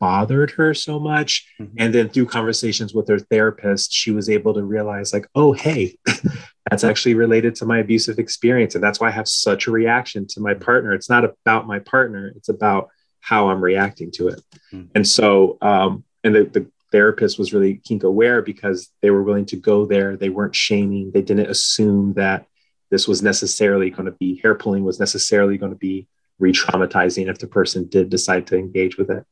bothered 0.04 0.50
her 0.50 0.74
so 0.74 1.00
much. 1.00 1.50
Mm-hmm. 1.58 1.76
And 1.78 1.94
then 1.94 2.08
through 2.10 2.26
conversations 2.26 2.92
with 2.92 3.08
her 3.08 3.18
therapist, 3.18 3.90
she 3.90 4.10
was 4.10 4.28
able 4.28 4.52
to 4.52 4.62
realize, 4.62 5.14
like, 5.14 5.26
oh, 5.34 5.52
hey, 5.52 5.96
that's 6.70 6.84
actually 6.84 7.14
related 7.14 7.54
to 7.54 7.64
my 7.64 7.78
abusive 7.78 8.18
experience. 8.18 8.74
And 8.74 8.84
that's 8.84 9.00
why 9.00 9.08
I 9.08 9.12
have 9.12 9.26
such 9.26 9.66
a 9.66 9.70
reaction 9.70 10.26
to 10.26 10.40
my 10.42 10.52
partner. 10.52 10.92
It's 10.92 11.08
not 11.08 11.24
about 11.24 11.66
my 11.66 11.78
partner, 11.78 12.30
it's 12.36 12.50
about 12.50 12.90
how 13.20 13.48
I'm 13.48 13.64
reacting 13.64 14.10
to 14.16 14.28
it. 14.28 14.42
Mm-hmm. 14.74 14.88
And 14.94 15.08
so, 15.08 15.56
um, 15.62 16.04
and 16.22 16.34
the, 16.34 16.44
the 16.44 16.70
therapist 16.92 17.38
was 17.38 17.54
really 17.54 17.76
kink 17.76 18.02
aware 18.02 18.42
because 18.42 18.90
they 19.00 19.10
were 19.10 19.22
willing 19.22 19.46
to 19.46 19.56
go 19.56 19.86
there. 19.86 20.18
They 20.18 20.28
weren't 20.28 20.54
shaming, 20.54 21.12
they 21.12 21.22
didn't 21.22 21.48
assume 21.48 22.12
that 22.14 22.44
this 22.90 23.08
was 23.08 23.22
necessarily 23.22 23.88
going 23.88 24.04
to 24.04 24.18
be 24.20 24.38
hair 24.42 24.54
pulling 24.54 24.84
was 24.84 25.00
necessarily 25.00 25.56
going 25.56 25.72
to 25.72 25.78
be 25.78 26.06
re-traumatizing 26.38 27.30
if 27.30 27.38
the 27.38 27.46
person 27.46 27.88
did 27.88 28.10
decide 28.10 28.46
to 28.48 28.58
engage 28.58 28.98
with 28.98 29.08
it 29.08 29.24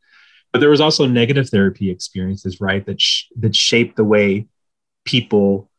but 0.53 0.61
there 0.61 0.71
was 0.71 0.81
also 0.81 1.07
negative 1.07 1.49
therapy 1.49 1.91
experiences 1.91 2.61
right 2.61 2.85
that 2.87 3.01
sh- 3.01 3.25
that 3.37 3.57
shaped 3.57 3.97
the 3.97 4.05
way 4.05 4.47
people 5.05 5.71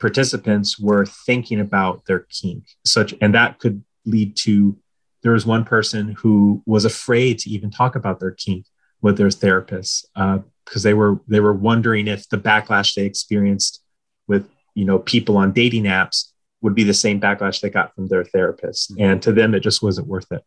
participants 0.00 0.78
were 0.78 1.06
thinking 1.06 1.60
about 1.60 2.04
their 2.06 2.20
kink. 2.20 2.64
Such 2.84 3.14
and 3.20 3.34
that 3.34 3.58
could 3.58 3.84
lead 4.04 4.36
to 4.38 4.76
there 5.22 5.32
was 5.32 5.46
one 5.46 5.64
person 5.64 6.14
who 6.18 6.62
was 6.66 6.84
afraid 6.84 7.38
to 7.40 7.50
even 7.50 7.70
talk 7.70 7.96
about 7.96 8.20
their 8.20 8.30
kink 8.30 8.66
with 9.00 9.16
their 9.16 9.30
therapist 9.30 10.06
because 10.14 10.42
uh, 10.76 10.88
they 10.88 10.94
were 10.94 11.20
they 11.28 11.40
were 11.40 11.54
wondering 11.54 12.08
if 12.08 12.28
the 12.28 12.36
backlash 12.36 12.94
they 12.94 13.04
experienced 13.04 13.82
with 14.26 14.48
you 14.74 14.84
know 14.84 14.98
people 14.98 15.36
on 15.36 15.52
dating 15.52 15.84
apps 15.84 16.30
would 16.60 16.74
be 16.74 16.84
the 16.84 16.94
same 16.94 17.20
backlash 17.20 17.60
they 17.60 17.70
got 17.70 17.94
from 17.94 18.08
their 18.08 18.24
therapist. 18.24 18.92
Mm-hmm. 18.92 19.02
and 19.02 19.22
to 19.22 19.32
them 19.32 19.54
it 19.54 19.60
just 19.60 19.82
wasn't 19.82 20.06
worth 20.06 20.30
it. 20.32 20.42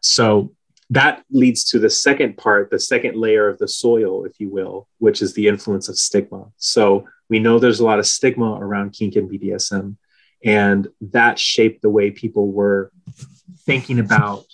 So 0.00 0.52
that 0.90 1.22
leads 1.30 1.64
to 1.64 1.78
the 1.78 1.90
second 1.90 2.36
part, 2.36 2.70
the 2.70 2.80
second 2.80 3.16
layer 3.16 3.48
of 3.48 3.58
the 3.58 3.68
soil, 3.68 4.24
if 4.24 4.40
you 4.40 4.48
will, 4.48 4.88
which 4.98 5.20
is 5.20 5.34
the 5.34 5.46
influence 5.46 5.88
of 5.88 5.98
stigma. 5.98 6.46
So 6.56 7.06
we 7.28 7.38
know 7.38 7.58
there's 7.58 7.80
a 7.80 7.84
lot 7.84 7.98
of 7.98 8.06
stigma 8.06 8.58
around 8.58 8.92
kink 8.92 9.16
and 9.16 9.30
BDSM, 9.30 9.96
and 10.44 10.88
that 11.00 11.38
shaped 11.38 11.82
the 11.82 11.90
way 11.90 12.10
people 12.10 12.50
were 12.50 12.90
thinking 13.66 13.98
about 13.98 14.46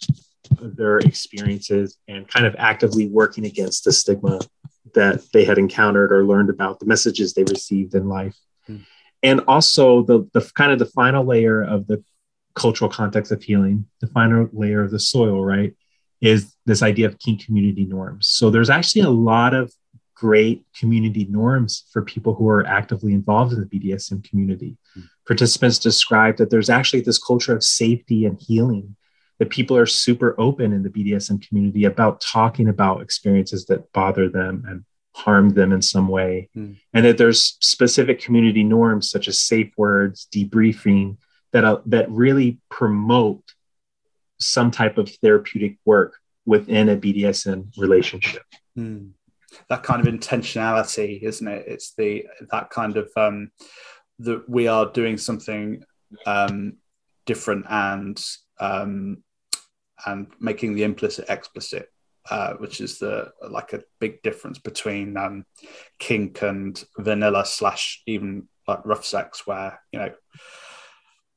their 0.60 0.98
experiences 0.98 1.98
and 2.08 2.26
kind 2.28 2.46
of 2.46 2.56
actively 2.58 3.06
working 3.06 3.44
against 3.44 3.84
the 3.84 3.92
stigma 3.92 4.40
that 4.94 5.20
they 5.32 5.44
had 5.44 5.58
encountered 5.58 6.12
or 6.12 6.24
learned 6.24 6.50
about 6.50 6.80
the 6.80 6.86
messages 6.86 7.34
they 7.34 7.44
received 7.44 7.94
in 7.94 8.08
life. 8.08 8.36
Mm. 8.68 8.84
And 9.22 9.40
also 9.46 10.02
the, 10.02 10.28
the 10.32 10.50
kind 10.54 10.72
of 10.72 10.78
the 10.78 10.86
final 10.86 11.24
layer 11.24 11.62
of 11.62 11.86
the 11.86 12.02
cultural 12.54 12.90
context 12.90 13.32
of 13.32 13.42
healing, 13.42 13.86
the 14.00 14.06
final 14.08 14.48
layer 14.52 14.82
of 14.82 14.90
the 14.90 15.00
soil, 15.00 15.44
right? 15.44 15.74
Is 16.24 16.56
this 16.64 16.82
idea 16.82 17.06
of 17.06 17.18
kink 17.18 17.44
community 17.44 17.84
norms. 17.84 18.28
So 18.28 18.48
there's 18.48 18.70
actually 18.70 19.02
a 19.02 19.10
lot 19.10 19.52
of 19.52 19.72
great 20.14 20.64
community 20.78 21.26
norms 21.28 21.84
for 21.92 22.00
people 22.00 22.34
who 22.34 22.48
are 22.48 22.66
actively 22.66 23.12
involved 23.12 23.52
in 23.52 23.60
the 23.60 23.66
BDSM 23.66 24.28
community. 24.28 24.78
Mm-hmm. 24.96 25.06
Participants 25.26 25.78
describe 25.78 26.38
that 26.38 26.48
there's 26.48 26.70
actually 26.70 27.02
this 27.02 27.18
culture 27.18 27.54
of 27.54 27.62
safety 27.62 28.24
and 28.24 28.40
healing, 28.40 28.96
that 29.38 29.50
people 29.50 29.76
are 29.76 29.86
super 29.86 30.34
open 30.38 30.72
in 30.72 30.82
the 30.82 30.88
BDSM 30.88 31.46
community 31.46 31.84
about 31.84 32.22
talking 32.22 32.68
about 32.68 33.02
experiences 33.02 33.66
that 33.66 33.92
bother 33.92 34.30
them 34.30 34.64
and 34.66 34.84
harm 35.14 35.50
them 35.50 35.72
in 35.72 35.82
some 35.82 36.08
way. 36.08 36.48
Mm-hmm. 36.56 36.74
And 36.94 37.04
that 37.04 37.18
there's 37.18 37.58
specific 37.60 38.18
community 38.18 38.64
norms 38.64 39.10
such 39.10 39.28
as 39.28 39.40
safe 39.40 39.72
words, 39.76 40.26
debriefing 40.34 41.18
that, 41.52 41.64
uh, 41.64 41.80
that 41.86 42.10
really 42.10 42.60
promote 42.70 43.53
some 44.38 44.70
type 44.70 44.98
of 44.98 45.08
therapeutic 45.22 45.78
work 45.84 46.16
within 46.46 46.88
a 46.88 46.96
BDSM 46.96 47.76
relationship. 47.76 48.42
Hmm. 48.74 49.08
That 49.68 49.82
kind 49.82 50.06
of 50.06 50.12
intentionality, 50.12 51.22
isn't 51.22 51.46
it? 51.46 51.64
It's 51.68 51.94
the 51.94 52.26
that 52.50 52.70
kind 52.70 52.96
of 52.96 53.10
um, 53.16 53.50
that 54.18 54.48
we 54.48 54.66
are 54.66 54.90
doing 54.90 55.16
something 55.16 55.84
um, 56.26 56.78
different 57.24 57.66
and 57.68 58.20
um, 58.58 59.22
and 60.06 60.26
making 60.40 60.74
the 60.74 60.82
implicit 60.82 61.26
explicit, 61.28 61.88
uh, 62.30 62.54
which 62.54 62.80
is 62.80 62.98
the 62.98 63.32
like 63.48 63.72
a 63.72 63.82
big 64.00 64.22
difference 64.22 64.58
between 64.58 65.16
um, 65.16 65.44
kink 65.98 66.42
and 66.42 66.82
vanilla 66.98 67.44
slash 67.46 68.02
even 68.06 68.48
like 68.66 68.84
rough 68.84 69.04
sex, 69.04 69.46
where 69.46 69.80
you 69.92 70.00
know 70.00 70.12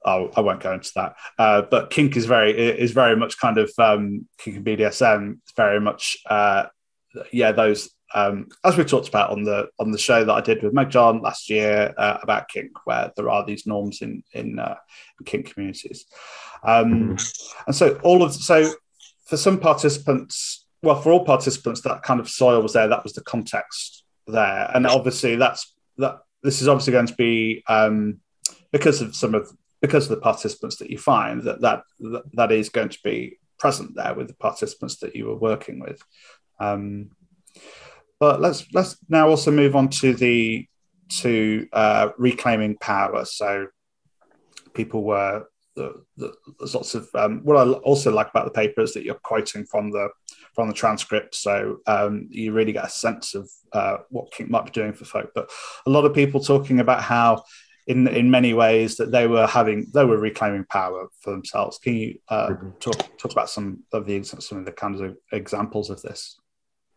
I 0.07 0.39
won't 0.39 0.61
go 0.61 0.73
into 0.73 0.91
that. 0.95 1.15
Uh, 1.37 1.61
but 1.63 1.89
kink 1.89 2.15
is 2.15 2.25
very 2.25 2.51
is 2.51 2.91
very 2.91 3.15
much 3.15 3.39
kind 3.39 3.57
of 3.57 3.71
um, 3.77 4.27
kink 4.37 4.57
and 4.57 4.65
BDSM. 4.65 5.39
It's 5.43 5.53
very 5.55 5.79
much 5.79 6.17
uh, 6.29 6.67
yeah 7.31 7.51
those 7.51 7.89
um, 8.13 8.47
as 8.63 8.77
we 8.77 8.83
talked 8.83 9.09
about 9.09 9.31
on 9.31 9.43
the 9.43 9.67
on 9.79 9.91
the 9.91 9.97
show 9.97 10.23
that 10.23 10.33
I 10.33 10.41
did 10.41 10.63
with 10.63 10.73
Meg 10.73 10.89
John 10.89 11.21
last 11.21 11.49
year 11.49 11.93
uh, 11.97 12.17
about 12.21 12.47
kink, 12.47 12.71
where 12.85 13.11
there 13.15 13.29
are 13.29 13.45
these 13.45 13.67
norms 13.67 14.01
in 14.01 14.23
in, 14.33 14.59
uh, 14.59 14.75
in 15.19 15.25
kink 15.25 15.53
communities, 15.53 16.05
um, 16.63 17.17
and 17.65 17.75
so 17.75 17.99
all 18.03 18.23
of 18.23 18.33
so 18.33 18.71
for 19.25 19.35
some 19.35 19.59
participants, 19.59 20.65
well, 20.81 21.01
for 21.01 21.11
all 21.11 21.25
participants, 21.25 21.81
that 21.81 22.03
kind 22.03 22.19
of 22.19 22.29
soil 22.29 22.61
was 22.61 22.73
there. 22.73 22.87
That 22.87 23.03
was 23.03 23.13
the 23.13 23.21
context 23.21 24.03
there, 24.25 24.71
and 24.73 24.87
obviously 24.87 25.35
that's 25.35 25.73
that. 25.97 26.19
This 26.43 26.61
is 26.61 26.67
obviously 26.67 26.93
going 26.93 27.07
to 27.07 27.15
be 27.15 27.63
um, 27.67 28.21
because 28.71 29.01
of 29.01 29.15
some 29.15 29.35
of 29.35 29.51
because 29.81 30.05
of 30.05 30.09
the 30.11 30.21
participants 30.21 30.77
that 30.77 30.89
you 30.89 30.97
find 30.97 31.43
that 31.43 31.61
that 31.61 31.83
that 32.33 32.51
is 32.51 32.69
going 32.69 32.89
to 32.89 32.99
be 33.03 33.37
present 33.59 33.95
there 33.95 34.13
with 34.13 34.27
the 34.27 34.35
participants 34.35 34.97
that 34.97 35.15
you 35.15 35.25
were 35.25 35.35
working 35.35 35.79
with. 35.79 36.01
Um, 36.59 37.11
but 38.19 38.41
let's 38.41 38.65
let's 38.73 38.97
now 39.09 39.29
also 39.29 39.51
move 39.51 39.75
on 39.75 39.89
to 39.89 40.13
the 40.13 40.67
to 41.09 41.67
uh, 41.73 42.09
reclaiming 42.17 42.77
power. 42.77 43.25
So 43.25 43.67
people 44.73 45.03
were 45.03 45.45
the, 45.75 46.03
the, 46.17 46.33
there's 46.59 46.73
lots 46.73 46.95
of 46.95 47.07
um, 47.13 47.41
what 47.43 47.55
I 47.55 47.71
also 47.71 48.11
like 48.11 48.29
about 48.29 48.45
the 48.45 48.51
paper 48.51 48.81
is 48.81 48.93
that 48.93 49.03
you're 49.03 49.15
quoting 49.15 49.63
from 49.65 49.91
the 49.91 50.09
from 50.53 50.67
the 50.67 50.73
transcript, 50.73 51.35
so 51.35 51.77
um, 51.85 52.27
you 52.31 52.51
really 52.51 52.71
get 52.71 52.85
a 52.85 52.89
sense 52.89 53.35
of 53.35 53.47
uh, 53.73 53.97
what 54.09 54.31
kink 54.31 54.49
might 54.49 54.65
be 54.65 54.71
doing 54.71 54.91
for 54.91 55.05
folk. 55.05 55.29
But 55.35 55.51
a 55.85 55.89
lot 55.89 56.05
of 56.05 56.15
people 56.15 56.39
talking 56.39 56.79
about 56.79 57.03
how 57.03 57.43
in 57.87 58.07
in 58.07 58.29
many 58.29 58.53
ways 58.53 58.97
that 58.97 59.11
they 59.11 59.27
were 59.27 59.47
having 59.47 59.87
they 59.93 60.05
were 60.05 60.17
reclaiming 60.17 60.65
power 60.65 61.07
for 61.21 61.31
themselves. 61.31 61.79
Can 61.79 61.95
you 61.95 62.19
uh, 62.29 62.49
mm-hmm. 62.49 62.69
talk 62.79 63.17
talk 63.17 63.31
about 63.31 63.49
some 63.49 63.83
of 63.93 64.05
the 64.05 64.23
some 64.23 64.59
of 64.59 64.65
the 64.65 64.71
kinds 64.71 65.01
of 65.01 65.17
examples 65.31 65.89
of 65.89 66.01
this? 66.01 66.39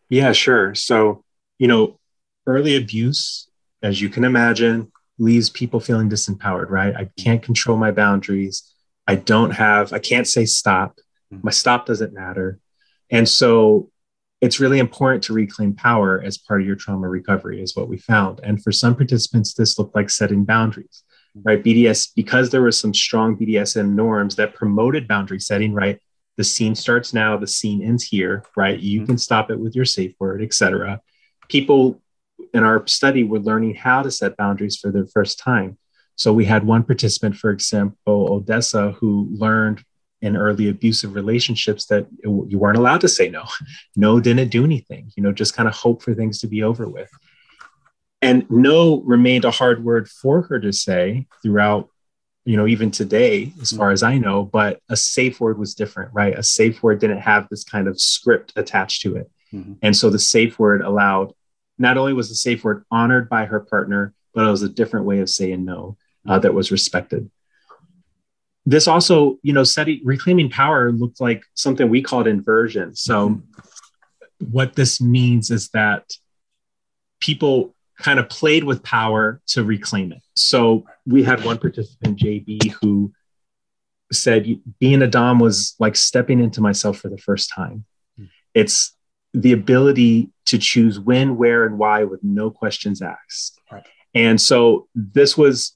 Yeah, 0.09 0.33
sure. 0.33 0.75
So 0.75 1.23
you 1.57 1.67
know, 1.67 1.99
early 2.47 2.75
abuse, 2.75 3.47
as 3.83 4.01
you 4.01 4.09
can 4.09 4.23
imagine, 4.23 4.91
leaves 5.19 5.51
people 5.51 5.79
feeling 5.79 6.09
disempowered, 6.09 6.69
right? 6.69 6.95
I 6.95 7.09
can't 7.17 7.43
control 7.43 7.77
my 7.77 7.91
boundaries. 7.91 8.73
I 9.07 9.15
don't 9.15 9.51
have, 9.51 9.93
I 9.93 9.99
can't 9.99 10.27
say 10.27 10.45
stop. 10.45 10.97
Mm-hmm. 11.31 11.41
My 11.43 11.51
stop 11.51 11.85
doesn't 11.85 12.13
matter. 12.13 12.59
And 13.11 13.29
so 13.29 13.90
it's 14.41 14.59
really 14.59 14.79
important 14.79 15.23
to 15.23 15.33
reclaim 15.33 15.73
power 15.73 16.21
as 16.21 16.37
part 16.37 16.61
of 16.61 16.67
your 16.67 16.75
trauma 16.75 17.07
recovery, 17.07 17.61
is 17.61 17.75
what 17.75 17.87
we 17.87 17.97
found. 17.97 18.39
And 18.43 18.61
for 18.61 18.71
some 18.71 18.95
participants, 18.95 19.53
this 19.53 19.77
looked 19.77 19.95
like 19.95 20.09
setting 20.09 20.43
boundaries, 20.43 21.03
right? 21.43 21.63
BDS, 21.63 22.11
because 22.15 22.49
there 22.49 22.63
were 22.63 22.71
some 22.71 22.93
strong 22.93 23.37
BDSM 23.37 23.93
norms 23.93 24.35
that 24.37 24.55
promoted 24.55 25.07
boundary 25.07 25.39
setting, 25.39 25.73
right? 25.73 25.99
The 26.37 26.43
scene 26.43 26.73
starts 26.73 27.13
now, 27.13 27.37
the 27.37 27.45
scene 27.45 27.83
ends 27.83 28.03
here, 28.03 28.43
right? 28.57 28.79
You 28.79 29.01
mm-hmm. 29.01 29.05
can 29.07 29.17
stop 29.19 29.51
it 29.51 29.59
with 29.59 29.75
your 29.75 29.85
safe 29.85 30.15
word, 30.19 30.41
etc. 30.41 31.01
People 31.47 32.01
in 32.53 32.63
our 32.63 32.85
study 32.87 33.23
were 33.23 33.39
learning 33.39 33.75
how 33.75 34.01
to 34.01 34.09
set 34.09 34.37
boundaries 34.37 34.77
for 34.77 34.91
the 34.91 35.05
first 35.13 35.37
time. 35.37 35.77
So 36.15 36.33
we 36.33 36.45
had 36.45 36.65
one 36.65 36.83
participant, 36.83 37.35
for 37.35 37.51
example, 37.51 38.33
Odessa, 38.33 38.91
who 38.93 39.27
learned 39.31 39.83
in 40.21 40.37
early 40.37 40.69
abusive 40.69 41.15
relationships 41.15 41.85
that 41.87 42.05
you 42.23 42.57
weren't 42.57 42.77
allowed 42.77 43.01
to 43.01 43.09
say 43.09 43.29
no. 43.29 43.43
No 43.95 44.19
didn't 44.19 44.49
do 44.49 44.63
anything, 44.63 45.11
you 45.15 45.23
know, 45.23 45.31
just 45.31 45.55
kind 45.55 45.67
of 45.67 45.75
hope 45.75 46.03
for 46.03 46.13
things 46.13 46.39
to 46.39 46.47
be 46.47 46.63
over 46.63 46.87
with. 46.87 47.09
And 48.21 48.49
no 48.49 49.01
remained 49.01 49.45
a 49.45 49.51
hard 49.51 49.83
word 49.83 50.07
for 50.07 50.43
her 50.43 50.59
to 50.59 50.71
say 50.71 51.25
throughout, 51.41 51.89
you 52.45 52.55
know, 52.55 52.67
even 52.67 52.91
today, 52.91 53.51
as 53.61 53.71
far 53.71 53.89
as 53.89 54.03
I 54.03 54.19
know, 54.19 54.43
but 54.43 54.79
a 54.89 54.95
safe 54.95 55.39
word 55.39 55.57
was 55.57 55.73
different, 55.73 56.13
right? 56.13 56.37
A 56.37 56.43
safe 56.43 56.83
word 56.83 56.99
didn't 56.99 57.21
have 57.21 57.47
this 57.49 57.63
kind 57.63 57.87
of 57.87 57.99
script 57.99 58.53
attached 58.55 59.01
to 59.01 59.15
it. 59.15 59.31
Mm-hmm. 59.51 59.73
And 59.81 59.95
so 59.95 60.11
the 60.11 60.19
safe 60.19 60.59
word 60.59 60.81
allowed, 60.81 61.33
not 61.79 61.97
only 61.97 62.13
was 62.13 62.29
the 62.29 62.35
safe 62.35 62.63
word 62.63 62.85
honored 62.91 63.27
by 63.27 63.45
her 63.45 63.59
partner, 63.59 64.13
but 64.35 64.45
it 64.45 64.51
was 64.51 64.61
a 64.61 64.69
different 64.69 65.07
way 65.07 65.19
of 65.19 65.29
saying 65.29 65.65
no 65.65 65.97
uh, 66.27 66.37
that 66.39 66.53
was 66.53 66.71
respected 66.71 67.29
this 68.65 68.87
also, 68.87 69.37
you 69.41 69.53
know, 69.53 69.63
setting 69.63 70.01
reclaiming 70.03 70.49
power 70.49 70.91
looked 70.91 71.19
like 71.19 71.43
something 71.55 71.89
we 71.89 72.01
called 72.01 72.27
inversion. 72.27 72.95
So, 72.95 73.29
mm-hmm. 73.29 74.51
what 74.51 74.75
this 74.75 75.01
means 75.01 75.49
is 75.49 75.69
that 75.69 76.11
people 77.19 77.75
kind 77.97 78.19
of 78.19 78.29
played 78.29 78.63
with 78.63 78.83
power 78.83 79.41
to 79.47 79.63
reclaim 79.63 80.11
it. 80.11 80.21
So, 80.35 80.85
we 81.07 81.23
had 81.23 81.43
one 81.43 81.57
participant, 81.57 82.19
JB, 82.19 82.71
who 82.81 83.11
said, 84.11 84.59
being 84.79 85.01
a 85.01 85.07
Dom 85.07 85.39
was 85.39 85.75
like 85.79 85.95
stepping 85.95 86.39
into 86.39 86.61
myself 86.61 86.97
for 86.99 87.09
the 87.09 87.17
first 87.17 87.51
time. 87.53 87.85
Mm-hmm. 88.19 88.25
It's 88.53 88.95
the 89.33 89.53
ability 89.53 90.29
to 90.47 90.57
choose 90.59 90.99
when, 90.99 91.37
where, 91.37 91.65
and 91.65 91.79
why 91.79 92.03
with 92.03 92.23
no 92.23 92.51
questions 92.51 93.01
asked. 93.01 93.59
Right. 93.71 93.85
And 94.13 94.39
so, 94.39 94.87
this 94.93 95.35
was 95.35 95.75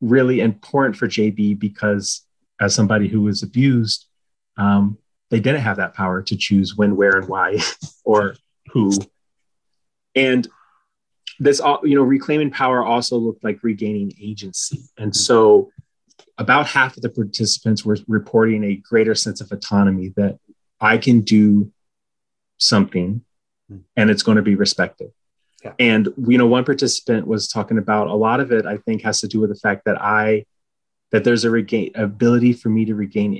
really 0.00 0.40
important 0.40 0.96
for 0.96 1.06
JB 1.06 1.58
because 1.58 2.24
as 2.60 2.74
somebody 2.74 3.08
who 3.08 3.22
was 3.22 3.42
abused, 3.42 4.06
um, 4.56 4.98
they 5.30 5.40
didn't 5.40 5.60
have 5.60 5.76
that 5.76 5.94
power 5.94 6.22
to 6.22 6.36
choose 6.36 6.76
when, 6.76 6.96
where, 6.96 7.16
and 7.16 7.28
why, 7.28 7.58
or 8.04 8.34
who. 8.72 8.92
And 10.14 10.46
this, 11.38 11.60
you 11.82 11.94
know, 11.94 12.02
reclaiming 12.02 12.50
power 12.50 12.84
also 12.84 13.16
looked 13.16 13.44
like 13.44 13.60
regaining 13.62 14.12
agency. 14.20 14.80
And 14.98 15.14
so, 15.14 15.70
about 16.36 16.66
half 16.66 16.96
of 16.96 17.02
the 17.02 17.10
participants 17.10 17.84
were 17.84 17.98
reporting 18.08 18.64
a 18.64 18.76
greater 18.76 19.14
sense 19.14 19.40
of 19.40 19.52
autonomy 19.52 20.12
that 20.16 20.38
I 20.80 20.98
can 20.98 21.20
do 21.20 21.72
something 22.58 23.24
and 23.96 24.10
it's 24.10 24.22
going 24.22 24.36
to 24.36 24.42
be 24.42 24.54
respected. 24.54 25.12
Yeah. 25.64 25.72
And 25.78 26.08
you 26.26 26.38
know, 26.38 26.46
one 26.46 26.64
participant 26.64 27.26
was 27.26 27.48
talking 27.48 27.78
about 27.78 28.08
a 28.08 28.14
lot 28.14 28.40
of 28.40 28.52
it. 28.52 28.66
I 28.66 28.78
think 28.78 29.02
has 29.02 29.20
to 29.20 29.28
do 29.28 29.40
with 29.40 29.50
the 29.50 29.56
fact 29.56 29.84
that 29.84 30.00
I 30.00 30.46
that 31.12 31.24
there's 31.24 31.44
a 31.44 31.50
regain 31.50 31.90
ability 31.94 32.52
for 32.52 32.68
me 32.68 32.84
to 32.86 32.94
regain 32.94 33.34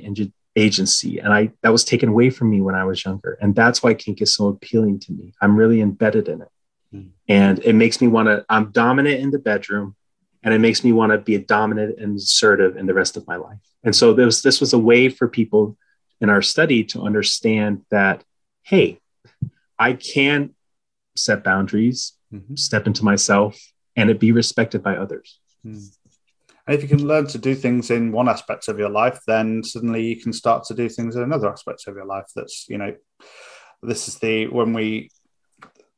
agency, 0.55 1.19
and 1.19 1.33
I 1.33 1.51
that 1.63 1.71
was 1.71 1.83
taken 1.83 2.09
away 2.09 2.29
from 2.29 2.49
me 2.49 2.61
when 2.61 2.75
I 2.75 2.83
was 2.83 3.03
younger, 3.03 3.37
and 3.41 3.55
that's 3.55 3.81
why 3.81 3.93
kink 3.93 4.21
is 4.21 4.35
so 4.35 4.47
appealing 4.47 4.99
to 4.99 5.13
me. 5.13 5.33
I'm 5.41 5.55
really 5.55 5.81
embedded 5.81 6.27
in 6.27 6.41
it, 6.41 6.49
mm. 6.93 7.09
and 7.27 7.59
it 7.59 7.73
makes 7.73 8.01
me 8.01 8.07
want 8.07 8.27
to. 8.27 8.45
I'm 8.49 8.71
dominant 8.71 9.19
in 9.19 9.31
the 9.31 9.39
bedroom, 9.39 9.95
and 10.43 10.53
it 10.53 10.59
makes 10.59 10.83
me 10.83 10.91
want 10.91 11.11
to 11.13 11.17
be 11.17 11.35
a 11.35 11.39
dominant 11.39 11.99
and 11.99 12.17
assertive 12.17 12.77
in 12.77 12.85
the 12.85 12.93
rest 12.93 13.17
of 13.17 13.25
my 13.27 13.37
life. 13.37 13.59
And 13.83 13.95
so 13.95 14.13
this 14.13 14.41
this 14.41 14.59
was 14.59 14.73
a 14.73 14.79
way 14.79 15.09
for 15.09 15.27
people 15.27 15.77
in 16.19 16.29
our 16.29 16.41
study 16.41 16.83
to 16.83 17.01
understand 17.01 17.83
that 17.89 18.23
hey, 18.63 18.99
I 19.79 19.93
can 19.93 20.53
set 21.15 21.43
boundaries, 21.43 22.13
mm-hmm. 22.33 22.55
step 22.55 22.87
into 22.87 23.03
myself, 23.03 23.59
and 23.95 24.09
it 24.09 24.19
be 24.19 24.31
respected 24.31 24.83
by 24.83 24.95
others. 24.95 25.39
Mm. 25.65 25.89
And 26.67 26.75
if 26.75 26.83
you 26.83 26.89
can 26.89 27.07
learn 27.07 27.27
to 27.27 27.37
do 27.37 27.55
things 27.55 27.89
in 27.89 28.11
one 28.11 28.29
aspect 28.29 28.67
of 28.67 28.77
your 28.77 28.89
life, 28.89 29.19
then 29.27 29.63
suddenly 29.63 30.05
you 30.05 30.21
can 30.21 30.31
start 30.31 30.63
to 30.65 30.73
do 30.73 30.87
things 30.87 31.15
in 31.15 31.23
another 31.23 31.51
aspect 31.51 31.83
of 31.87 31.95
your 31.95 32.05
life. 32.05 32.27
That's, 32.35 32.65
you 32.69 32.77
know, 32.77 32.95
this 33.81 34.07
is 34.07 34.19
the, 34.19 34.47
when 34.47 34.73
we, 34.73 35.09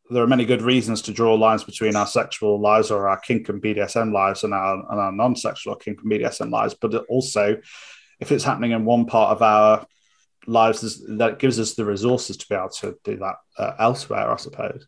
there 0.09 0.23
are 0.23 0.27
many 0.27 0.45
good 0.45 0.61
reasons 0.61 1.01
to 1.03 1.13
draw 1.13 1.33
lines 1.33 1.63
between 1.63 1.95
our 1.95 2.07
sexual 2.07 2.59
lives 2.59 2.91
or 2.91 3.09
our 3.09 3.19
kink 3.19 3.49
and 3.49 3.61
BDSM 3.61 4.13
lives 4.13 4.43
and 4.43 4.53
our, 4.53 4.75
and 4.89 4.99
our 4.99 5.11
non 5.11 5.35
sexual 5.35 5.75
kink 5.75 5.99
and 6.01 6.11
BDSM 6.11 6.49
lives. 6.49 6.75
But 6.79 6.95
also, 7.09 7.57
if 8.19 8.31
it's 8.31 8.43
happening 8.43 8.71
in 8.71 8.85
one 8.85 9.05
part 9.05 9.31
of 9.35 9.41
our 9.41 9.85
lives 10.45 11.03
that 11.17 11.39
gives 11.39 11.59
us 11.59 11.73
the 11.73 11.85
resources 11.85 12.37
to 12.37 12.47
be 12.47 12.55
able 12.55 12.69
to 12.69 12.95
do 13.03 13.17
that 13.17 13.35
uh, 13.57 13.73
elsewhere, 13.79 14.31
I 14.31 14.37
suppose. 14.37 14.87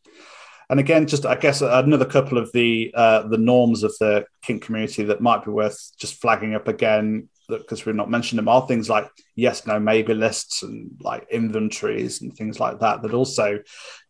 And 0.69 0.79
again, 0.79 1.05
just 1.05 1.25
I 1.25 1.35
guess 1.35 1.61
another 1.61 2.05
couple 2.05 2.37
of 2.37 2.51
the 2.51 2.91
uh, 2.95 3.27
the 3.27 3.37
norms 3.37 3.83
of 3.83 3.95
the 3.99 4.25
kink 4.41 4.63
community 4.63 5.03
that 5.03 5.21
might 5.21 5.45
be 5.45 5.51
worth 5.51 5.91
just 5.97 6.19
flagging 6.21 6.55
up 6.55 6.67
again 6.67 7.29
because 7.47 7.85
we've 7.85 7.95
not 7.95 8.09
mentioned 8.09 8.39
them 8.39 8.47
are 8.47 8.65
things 8.65 8.89
like 8.89 9.07
yes, 9.35 9.67
no, 9.67 9.79
maybe 9.79 10.13
lists 10.13 10.63
and 10.63 10.89
like 10.99 11.27
inventories 11.29 12.21
and 12.21 12.35
things 12.35 12.59
like 12.59 12.79
that 12.79 13.01
that 13.01 13.13
also 13.13 13.59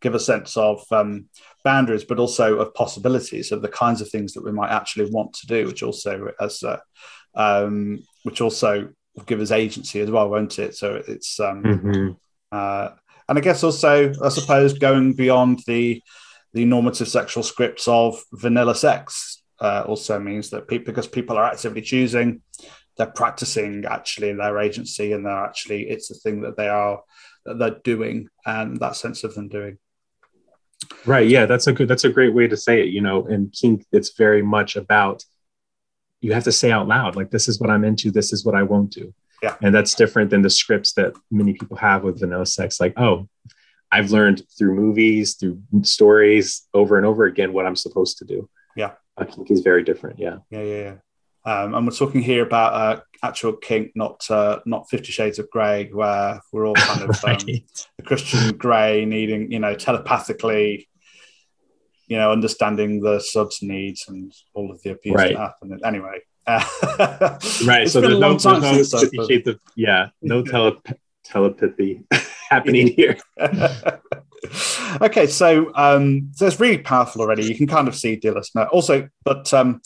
give 0.01 0.15
a 0.15 0.19
sense 0.19 0.55
of 0.55 0.81
um, 0.91 1.25
boundaries, 1.63 2.05
but 2.05 2.19
also 2.19 2.59
of 2.59 2.73
possibilities 2.73 3.51
of 3.51 3.61
the 3.61 3.67
kinds 3.67 3.99
of 3.99 4.09
things 4.09 4.33
that 4.33 4.43
we 4.43 4.53
might 4.53 4.71
actually 4.71 5.09
want 5.11 5.33
to 5.33 5.47
do, 5.47 5.65
which 5.65 5.83
also 5.83 6.31
as 6.39 6.63
uh, 6.63 6.79
um, 7.35 7.99
which 8.23 8.39
also 8.39 8.89
give 9.25 9.39
us 9.39 9.51
agency 9.51 9.99
as 10.01 10.11
well, 10.11 10.29
won't 10.29 10.59
it? 10.59 10.75
So 10.75 11.01
it's 11.07 11.39
um, 11.39 11.63
mm-hmm. 11.63 12.11
uh, 12.51 12.89
and 13.27 13.37
I 13.37 13.41
guess 13.41 13.63
also 13.63 14.11
I 14.23 14.29
suppose 14.29 14.77
going 14.77 15.13
beyond 15.13 15.61
the 15.67 16.01
the 16.53 16.65
normative 16.65 17.07
sexual 17.07 17.43
scripts 17.43 17.87
of 17.87 18.21
vanilla 18.33 18.75
sex 18.75 19.43
uh, 19.59 19.83
also 19.87 20.19
means 20.19 20.49
that 20.49 20.67
people 20.67 20.85
because 20.85 21.07
people 21.07 21.37
are 21.37 21.45
actively 21.45 21.81
choosing, 21.81 22.41
they're 22.97 23.07
practicing 23.07 23.85
actually 23.85 24.33
their 24.33 24.59
agency 24.59 25.11
and 25.11 25.25
they're 25.25 25.45
actually 25.45 25.83
it's 25.83 26.11
a 26.11 26.15
thing 26.15 26.41
that 26.41 26.57
they 26.57 26.67
are 26.67 27.01
that 27.45 27.59
they're 27.59 27.79
doing 27.83 28.27
and 28.45 28.79
that 28.79 28.95
sense 28.95 29.23
of 29.23 29.35
them 29.35 29.49
doing. 29.49 29.77
Right. 31.05 31.27
Yeah, 31.27 31.45
that's 31.45 31.67
a 31.67 31.73
good. 31.73 31.87
That's 31.87 32.03
a 32.03 32.09
great 32.09 32.33
way 32.33 32.47
to 32.47 32.57
say 32.57 32.81
it. 32.81 32.89
You 32.89 33.01
know, 33.01 33.25
in 33.27 33.49
kink, 33.49 33.85
it's 33.91 34.15
very 34.17 34.41
much 34.41 34.75
about 34.75 35.23
you 36.25 36.33
have 36.33 36.43
to 36.43 36.51
say 36.51 36.71
out 36.71 36.87
loud 36.87 37.15
like 37.15 37.29
this 37.29 37.47
is 37.47 37.59
what 37.59 37.69
i'm 37.69 37.83
into 37.83 38.09
this 38.09 38.33
is 38.33 38.43
what 38.43 38.55
i 38.55 38.63
won't 38.63 38.91
do. 38.91 39.13
Yeah. 39.43 39.55
And 39.61 39.75
that's 39.75 39.93
different 39.93 40.31
than 40.31 40.41
the 40.41 40.49
scripts 40.49 40.93
that 40.93 41.13
many 41.29 41.53
people 41.53 41.77
have 41.77 42.03
with 42.03 42.19
vanilla 42.19 42.47
sex 42.47 42.79
like 42.79 42.93
oh 42.97 43.29
i've 43.91 44.11
learned 44.11 44.41
through 44.57 44.73
movies 44.73 45.35
through 45.35 45.61
stories 45.83 46.67
over 46.73 46.97
and 46.97 47.05
over 47.05 47.25
again 47.25 47.53
what 47.53 47.65
i'm 47.65 47.75
supposed 47.75 48.17
to 48.19 48.25
do. 48.25 48.49
Yeah. 48.75 48.93
I 49.17 49.25
think 49.25 49.51
is 49.51 49.61
very 49.61 49.83
different 49.83 50.19
yeah. 50.19 50.37
Yeah 50.49 50.63
yeah, 50.63 50.81
yeah. 50.81 50.95
Um, 51.47 51.75
and 51.75 51.85
we're 51.85 51.93
talking 51.93 52.23
here 52.23 52.43
about 52.43 52.73
uh, 52.73 53.01
actual 53.21 53.53
kink, 53.53 53.91
not 53.93 54.25
uh, 54.31 54.61
not 54.65 54.89
Fifty 54.89 55.11
Shades 55.11 55.37
of 55.37 55.47
Grey, 55.51 55.91
where 55.93 56.41
we're 56.51 56.65
all 56.65 56.73
kind 56.73 57.03
of 57.03 57.09
um, 57.23 57.29
right. 57.29 57.45
the 57.45 58.03
Christian 58.03 58.57
Grey 58.57 59.05
needing, 59.05 59.51
you 59.51 59.59
know, 59.59 59.75
telepathically 59.75 60.89
you 62.07 62.17
know, 62.17 62.31
understanding 62.31 63.01
the 63.01 63.19
subs 63.19 63.61
needs 63.61 64.05
and 64.07 64.33
all 64.53 64.71
of 64.71 64.81
the 64.83 64.91
abuse 64.91 65.15
right. 65.15 65.33
that 65.33 65.39
happened. 65.39 65.81
Anyway. 65.83 66.19
right. 67.65 67.89
So 67.89 68.01
there's 68.01 68.19
no, 68.19 68.37
there's 68.37 68.93
no 68.93 69.01
of, 69.51 69.59
yeah, 69.75 70.09
no 70.21 70.43
tele- 70.43 70.81
telepathy 71.23 72.03
happening 72.49 72.87
here. 72.87 73.17
okay, 75.01 75.25
so 75.25 75.71
um, 75.73 76.29
so 76.33 76.45
it's 76.45 76.59
really 76.59 76.77
powerful 76.77 77.21
already. 77.21 77.45
You 77.45 77.55
can 77.55 77.65
kind 77.65 77.87
of 77.87 77.95
see 77.95 78.15
dealers 78.15 78.51
now. 78.53 78.65
Also, 78.65 79.09
but 79.23 79.51
um, 79.55 79.81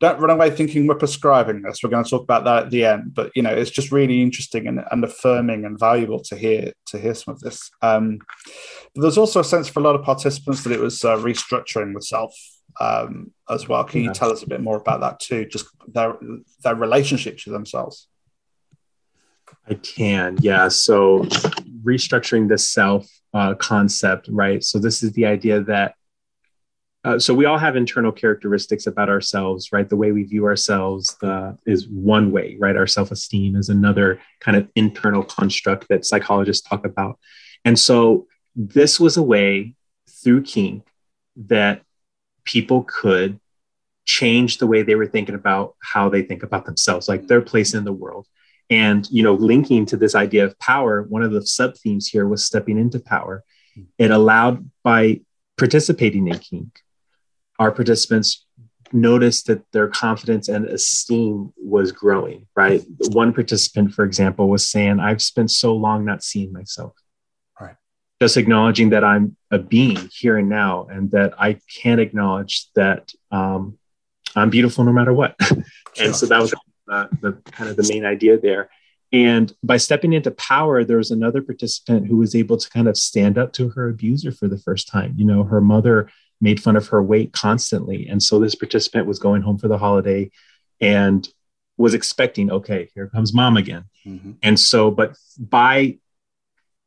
don't 0.00 0.20
run 0.20 0.30
away 0.30 0.50
thinking 0.50 0.86
we're 0.86 0.94
prescribing 0.94 1.62
this. 1.62 1.82
We're 1.82 1.90
going 1.90 2.04
to 2.04 2.10
talk 2.10 2.22
about 2.22 2.44
that 2.44 2.64
at 2.64 2.70
the 2.70 2.84
end, 2.84 3.14
but 3.14 3.32
you 3.34 3.42
know, 3.42 3.50
it's 3.50 3.70
just 3.70 3.90
really 3.90 4.22
interesting 4.22 4.66
and, 4.66 4.84
and 4.90 5.04
affirming 5.04 5.64
and 5.64 5.78
valuable 5.78 6.20
to 6.24 6.36
hear 6.36 6.72
to 6.88 6.98
hear 6.98 7.14
some 7.14 7.32
of 7.32 7.40
this. 7.40 7.70
Um, 7.80 8.18
but 8.94 9.02
there's 9.02 9.18
also 9.18 9.40
a 9.40 9.44
sense 9.44 9.68
for 9.68 9.80
a 9.80 9.82
lot 9.82 9.94
of 9.94 10.02
participants 10.02 10.64
that 10.64 10.72
it 10.72 10.80
was 10.80 11.02
uh, 11.04 11.16
restructuring 11.16 11.94
the 11.94 12.02
self 12.02 12.34
um, 12.78 13.32
as 13.48 13.68
well. 13.68 13.84
Can 13.84 14.02
you 14.02 14.12
tell 14.12 14.30
us 14.30 14.42
a 14.42 14.48
bit 14.48 14.60
more 14.60 14.76
about 14.76 15.00
that 15.00 15.20
too? 15.20 15.46
Just 15.46 15.66
their 15.88 16.14
their 16.62 16.74
relationship 16.74 17.38
to 17.38 17.50
themselves. 17.50 18.08
I 19.68 19.74
can, 19.74 20.36
yeah. 20.40 20.68
So 20.68 21.20
restructuring 21.82 22.48
the 22.48 22.58
self 22.58 23.08
uh, 23.32 23.54
concept, 23.54 24.28
right? 24.30 24.62
So 24.62 24.78
this 24.78 25.02
is 25.02 25.12
the 25.12 25.26
idea 25.26 25.62
that 25.62 25.94
uh, 27.06 27.20
so 27.20 27.32
we 27.32 27.44
all 27.44 27.56
have 27.56 27.76
internal 27.76 28.10
characteristics 28.10 28.88
about 28.88 29.08
ourselves, 29.08 29.70
right? 29.70 29.88
The 29.88 29.94
way 29.94 30.10
we 30.10 30.24
view 30.24 30.44
ourselves 30.44 31.16
uh, 31.22 31.52
is 31.64 31.86
one 31.86 32.32
way, 32.32 32.56
right? 32.58 32.76
Our 32.76 32.88
self-esteem 32.88 33.54
is 33.54 33.68
another 33.68 34.20
kind 34.40 34.56
of 34.56 34.68
internal 34.74 35.22
construct 35.22 35.86
that 35.88 36.04
psychologists 36.04 36.68
talk 36.68 36.84
about. 36.84 37.20
And 37.64 37.78
so 37.78 38.26
this 38.56 38.98
was 38.98 39.16
a 39.16 39.22
way 39.22 39.74
through 40.10 40.42
kink 40.42 40.84
that 41.36 41.82
people 42.42 42.82
could 42.82 43.38
change 44.04 44.58
the 44.58 44.66
way 44.66 44.82
they 44.82 44.96
were 44.96 45.06
thinking 45.06 45.36
about 45.36 45.76
how 45.80 46.08
they 46.08 46.22
think 46.22 46.42
about 46.42 46.66
themselves, 46.66 47.08
like 47.08 47.28
their 47.28 47.40
place 47.40 47.72
in 47.72 47.84
the 47.84 47.92
world. 47.92 48.26
And 48.68 49.08
you 49.12 49.22
know, 49.22 49.34
linking 49.34 49.86
to 49.86 49.96
this 49.96 50.16
idea 50.16 50.44
of 50.44 50.58
power, 50.58 51.04
one 51.04 51.22
of 51.22 51.30
the 51.30 51.46
sub 51.46 51.76
themes 51.76 52.08
here 52.08 52.26
was 52.26 52.44
stepping 52.44 52.80
into 52.80 52.98
power. 52.98 53.44
It 53.96 54.10
allowed 54.10 54.68
by 54.82 55.20
participating 55.56 56.26
in 56.26 56.40
kink 56.40 56.80
our 57.58 57.70
participants 57.70 58.46
noticed 58.92 59.46
that 59.46 59.62
their 59.72 59.88
confidence 59.88 60.48
and 60.48 60.66
esteem 60.66 61.52
was 61.56 61.92
growing, 61.92 62.46
right? 62.54 62.82
One 63.10 63.32
participant, 63.32 63.94
for 63.94 64.04
example, 64.04 64.48
was 64.48 64.68
saying, 64.68 65.00
I've 65.00 65.22
spent 65.22 65.50
so 65.50 65.74
long 65.74 66.04
not 66.04 66.22
seeing 66.22 66.52
myself. 66.52 66.94
Right. 67.60 67.74
Just 68.20 68.36
acknowledging 68.36 68.90
that 68.90 69.04
I'm 69.04 69.36
a 69.50 69.58
being 69.58 70.08
here 70.12 70.38
and 70.38 70.48
now, 70.48 70.86
and 70.90 71.10
that 71.10 71.34
I 71.38 71.58
can 71.80 71.98
acknowledge 71.98 72.68
that 72.74 73.12
um, 73.30 73.78
I'm 74.34 74.50
beautiful 74.50 74.84
no 74.84 74.92
matter 74.92 75.12
what. 75.12 75.36
and 76.00 76.14
so 76.14 76.26
that 76.26 76.40
was 76.40 76.54
uh, 76.90 77.06
the 77.20 77.32
kind 77.50 77.70
of 77.70 77.76
the 77.76 77.86
main 77.88 78.04
idea 78.04 78.38
there. 78.38 78.70
And 79.12 79.52
by 79.62 79.76
stepping 79.76 80.12
into 80.12 80.30
power, 80.32 80.84
there 80.84 80.96
was 80.96 81.10
another 81.10 81.40
participant 81.40 82.06
who 82.06 82.16
was 82.16 82.34
able 82.34 82.56
to 82.56 82.68
kind 82.68 82.88
of 82.88 82.96
stand 82.96 83.38
up 83.38 83.52
to 83.54 83.70
her 83.70 83.88
abuser 83.88 84.32
for 84.32 84.48
the 84.48 84.58
first 84.58 84.88
time. 84.88 85.14
You 85.16 85.24
know, 85.24 85.44
her 85.44 85.60
mother 85.60 86.10
made 86.40 86.62
fun 86.62 86.76
of 86.76 86.88
her 86.88 87.02
weight 87.02 87.32
constantly. 87.32 88.08
And 88.08 88.22
so 88.22 88.38
this 88.38 88.54
participant 88.54 89.06
was 89.06 89.18
going 89.18 89.42
home 89.42 89.58
for 89.58 89.68
the 89.68 89.78
holiday 89.78 90.30
and 90.80 91.26
was 91.76 91.94
expecting, 91.94 92.50
okay, 92.50 92.90
here 92.94 93.08
comes 93.08 93.34
mom 93.34 93.56
again. 93.56 93.84
Mm-hmm. 94.06 94.32
And 94.42 94.58
so, 94.58 94.90
but 94.90 95.16
by 95.38 95.98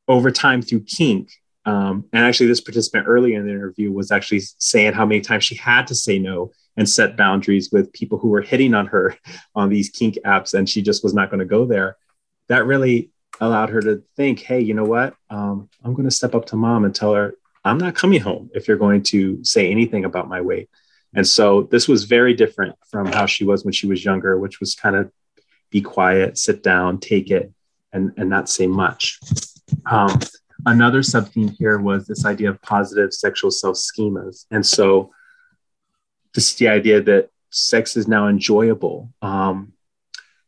over 0.07 0.31
time 0.31 0.61
through 0.61 0.81
kink, 0.81 1.31
um, 1.65 2.05
and 2.13 2.25
actually, 2.25 2.47
this 2.47 2.61
participant 2.61 3.05
earlier 3.07 3.39
in 3.39 3.45
the 3.45 3.51
interview 3.51 3.91
was 3.91 4.11
actually 4.11 4.41
saying 4.57 4.93
how 4.93 5.05
many 5.05 5.21
times 5.21 5.43
she 5.43 5.55
had 5.55 5.87
to 5.87 5.95
say 5.95 6.17
no 6.17 6.51
and 6.77 6.89
set 6.89 7.17
boundaries 7.17 7.69
with 7.71 7.93
people 7.93 8.17
who 8.17 8.29
were 8.29 8.41
hitting 8.41 8.73
on 8.73 8.87
her 8.87 9.15
on 9.55 9.69
these 9.69 9.89
kink 9.89 10.17
apps, 10.25 10.53
and 10.53 10.67
she 10.67 10.81
just 10.81 11.03
was 11.03 11.13
not 11.13 11.29
going 11.29 11.39
to 11.39 11.45
go 11.45 11.65
there. 11.65 11.97
That 12.47 12.65
really 12.65 13.11
allowed 13.39 13.69
her 13.69 13.81
to 13.81 14.03
think, 14.15 14.39
hey, 14.39 14.61
you 14.61 14.73
know 14.73 14.85
what? 14.85 15.13
Um, 15.29 15.69
I'm 15.83 15.93
going 15.93 16.09
to 16.09 16.15
step 16.15 16.33
up 16.33 16.45
to 16.47 16.55
mom 16.55 16.85
and 16.85 16.95
tell 16.95 17.13
her, 17.13 17.35
I'm 17.69 17.77
not 17.77 17.95
coming 17.95 18.19
home 18.19 18.49
if 18.53 18.67
you're 18.67 18.77
going 18.77 19.03
to 19.03 19.43
say 19.43 19.69
anything 19.71 20.05
about 20.05 20.27
my 20.27 20.41
weight. 20.41 20.69
And 21.13 21.27
so 21.27 21.63
this 21.63 21.87
was 21.87 22.03
very 22.03 22.33
different 22.33 22.75
from 22.89 23.07
how 23.07 23.25
she 23.25 23.43
was 23.43 23.63
when 23.63 23.73
she 23.73 23.87
was 23.87 24.03
younger, 24.03 24.37
which 24.37 24.59
was 24.59 24.75
kind 24.75 24.95
of 24.95 25.11
be 25.69 25.81
quiet, 25.81 26.37
sit 26.37 26.63
down, 26.63 26.99
take 26.99 27.31
it, 27.31 27.51
and, 27.93 28.11
and 28.17 28.29
not 28.29 28.49
say 28.49 28.67
much. 28.67 29.19
Um, 29.89 30.19
another 30.65 31.03
sub 31.03 31.29
theme 31.29 31.49
here 31.49 31.79
was 31.79 32.05
this 32.05 32.25
idea 32.25 32.49
of 32.49 32.61
positive 32.61 33.13
sexual 33.13 33.51
self 33.51 33.77
schemas. 33.77 34.45
And 34.51 34.65
so 34.65 35.11
this 36.33 36.51
is 36.51 36.57
the 36.57 36.67
idea 36.67 37.01
that 37.01 37.29
sex 37.49 37.97
is 37.97 38.07
now 38.07 38.27
enjoyable. 38.27 39.11
Um, 39.21 39.73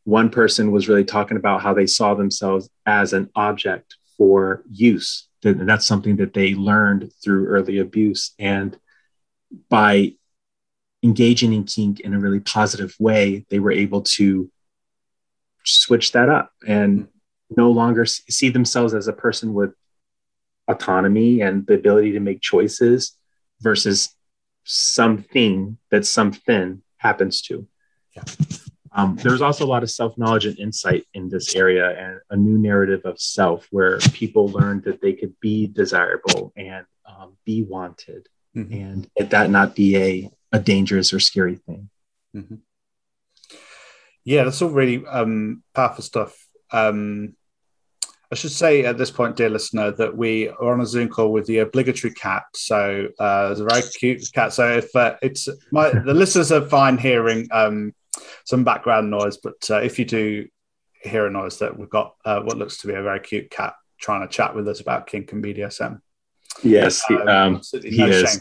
one 0.04 0.30
person 0.30 0.72
was 0.72 0.88
really 0.88 1.04
talking 1.04 1.36
about 1.36 1.62
how 1.62 1.74
they 1.74 1.86
saw 1.86 2.14
themselves 2.14 2.68
as 2.86 3.12
an 3.12 3.30
object 3.34 3.96
for 4.16 4.62
use 4.70 5.28
that 5.42 5.66
that's 5.66 5.86
something 5.86 6.16
that 6.16 6.34
they 6.34 6.54
learned 6.54 7.10
through 7.22 7.46
early 7.46 7.78
abuse 7.78 8.34
and 8.38 8.78
by 9.68 10.14
engaging 11.02 11.52
in 11.52 11.64
kink 11.64 12.00
in 12.00 12.14
a 12.14 12.18
really 12.18 12.40
positive 12.40 12.94
way 12.98 13.44
they 13.50 13.58
were 13.58 13.72
able 13.72 14.02
to 14.02 14.50
switch 15.64 16.12
that 16.12 16.28
up 16.28 16.52
and 16.66 17.08
no 17.56 17.70
longer 17.70 18.06
see 18.06 18.48
themselves 18.48 18.94
as 18.94 19.08
a 19.08 19.12
person 19.12 19.52
with 19.52 19.74
autonomy 20.68 21.40
and 21.40 21.66
the 21.66 21.74
ability 21.74 22.12
to 22.12 22.20
make 22.20 22.40
choices 22.40 23.16
versus 23.60 24.14
something 24.64 25.76
that 25.90 26.06
something 26.06 26.82
happens 26.98 27.42
to 27.42 27.66
yeah. 28.14 28.22
Um, 28.94 29.16
there's 29.16 29.40
also 29.40 29.64
a 29.64 29.66
lot 29.66 29.82
of 29.82 29.90
self 29.90 30.18
knowledge 30.18 30.46
and 30.46 30.58
insight 30.58 31.04
in 31.14 31.28
this 31.28 31.54
area, 31.54 31.90
and 31.98 32.20
a 32.30 32.36
new 32.36 32.58
narrative 32.58 33.02
of 33.04 33.20
self 33.20 33.66
where 33.70 33.98
people 33.98 34.48
learned 34.48 34.84
that 34.84 35.00
they 35.00 35.14
could 35.14 35.38
be 35.40 35.66
desirable 35.66 36.52
and 36.56 36.84
um, 37.06 37.36
be 37.44 37.62
wanted, 37.62 38.28
mm-hmm. 38.54 38.72
and 39.18 39.30
that 39.30 39.50
not 39.50 39.74
be 39.74 39.96
a, 39.96 40.30
a 40.52 40.58
dangerous 40.58 41.12
or 41.12 41.20
scary 41.20 41.56
thing. 41.56 41.88
Mm-hmm. 42.36 42.56
Yeah, 44.24 44.44
that's 44.44 44.60
all 44.62 44.70
really 44.70 45.04
um, 45.06 45.62
powerful 45.74 46.04
stuff. 46.04 46.36
Um, 46.70 47.34
I 48.30 48.34
should 48.34 48.52
say 48.52 48.84
at 48.84 48.96
this 48.96 49.10
point, 49.10 49.36
dear 49.36 49.50
listener, 49.50 49.90
that 49.92 50.16
we 50.16 50.48
are 50.48 50.72
on 50.72 50.80
a 50.80 50.86
Zoom 50.86 51.08
call 51.08 51.32
with 51.32 51.46
the 51.46 51.58
obligatory 51.58 52.14
cat. 52.14 52.44
So 52.54 53.08
uh, 53.18 53.48
there's 53.48 53.60
a 53.60 53.64
very 53.64 53.82
cute 53.98 54.22
cat. 54.32 54.54
So 54.54 54.78
if 54.78 54.94
uh, 54.96 55.16
it's 55.20 55.48
my 55.70 55.90
the 55.90 56.14
listeners 56.14 56.50
are 56.50 56.66
fine 56.66 56.96
hearing 56.96 57.48
um, 57.52 57.94
some 58.44 58.64
background 58.64 59.10
noise. 59.10 59.36
But 59.36 59.70
uh, 59.70 59.80
if 59.80 59.98
you 59.98 60.04
do 60.04 60.48
hear 61.02 61.26
a 61.26 61.30
noise, 61.30 61.58
that 61.58 61.78
we've 61.78 61.90
got 61.90 62.14
uh, 62.24 62.40
what 62.40 62.58
looks 62.58 62.78
to 62.78 62.86
be 62.86 62.94
a 62.94 63.02
very 63.02 63.20
cute 63.20 63.50
cat 63.50 63.74
trying 63.98 64.26
to 64.26 64.28
chat 64.28 64.54
with 64.54 64.68
us 64.68 64.80
about 64.80 65.06
kink 65.06 65.32
and 65.32 65.44
BDSM. 65.44 66.00
Yes, 66.62 67.02
um, 67.10 67.28
um, 67.28 67.60
he 67.82 67.98
no 67.98 68.06
is. 68.06 68.40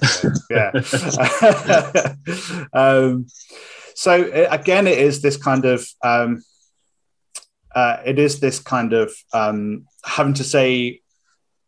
Yeah. 0.50 0.72
um, 2.74 3.28
so 3.96 4.48
again, 4.50 4.88
it 4.88 4.98
is 4.98 5.22
this 5.22 5.38
kind 5.38 5.66
of 5.66 5.88
um, 6.04 6.44
uh, 7.74 7.98
it 8.06 8.20
is 8.20 8.40
this 8.40 8.60
kind 8.60 8.94
of 8.94 9.14
um, 9.34 9.86
having 10.04 10.34
to 10.34 10.44
say 10.44 11.02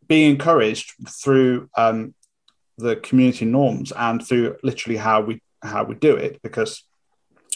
being 0.06 0.32
encouraged 0.32 0.92
through 1.08 1.68
um, 1.76 2.14
the 2.76 2.96
community 2.96 3.44
norms 3.44 3.92
and 3.92 4.26
through 4.26 4.56
literally 4.62 4.98
how 4.98 5.20
we 5.20 5.40
how 5.62 5.84
we 5.84 5.94
do 5.94 6.14
it 6.14 6.40
because 6.42 6.84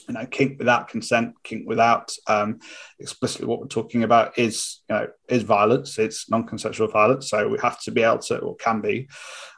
you 0.09 0.15
know, 0.15 0.27
kink 0.27 0.59
without 0.59 0.89
consent, 0.89 1.35
kink 1.45 1.69
without 1.69 2.11
um, 2.27 2.61
explicitly 2.99 3.47
what 3.47 3.61
we're 3.61 3.67
talking 3.67 4.03
about 4.05 4.39
is, 4.39 4.81
you 4.89 4.97
know, 4.97 5.07
is 5.29 5.43
violence. 5.43 5.99
It's 5.99 6.31
non-consensual 6.31 6.89
violence. 6.89 7.29
So 7.29 7.47
we 7.49 7.59
have 7.63 7.79
to 7.83 7.91
be 7.91 8.03
able 8.03 8.19
to, 8.21 8.39
or 8.39 8.57
can 8.57 8.81
be, 8.81 9.09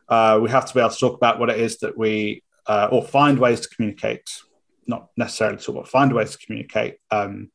uh, 0.09 0.41
we 0.43 0.51
have 0.51 0.67
to 0.67 0.75
be 0.75 0.81
able 0.81 0.91
to 0.91 0.99
talk 0.99 1.17
about 1.17 1.39
what 1.39 1.51
it 1.51 1.61
is 1.61 1.79
that 1.79 1.97
we, 1.97 2.43
uh, 2.67 2.89
or 2.91 3.05
find 3.05 3.39
ways 3.39 3.61
to 3.61 3.69
communicate, 3.69 4.29
not 4.87 5.09
necessarily 5.17 5.59
talk 5.59 5.77
but 5.77 5.89
find 5.89 6.13
ways 6.13 6.33
to 6.33 6.45
communicate 6.45 6.97
um, 7.13 7.51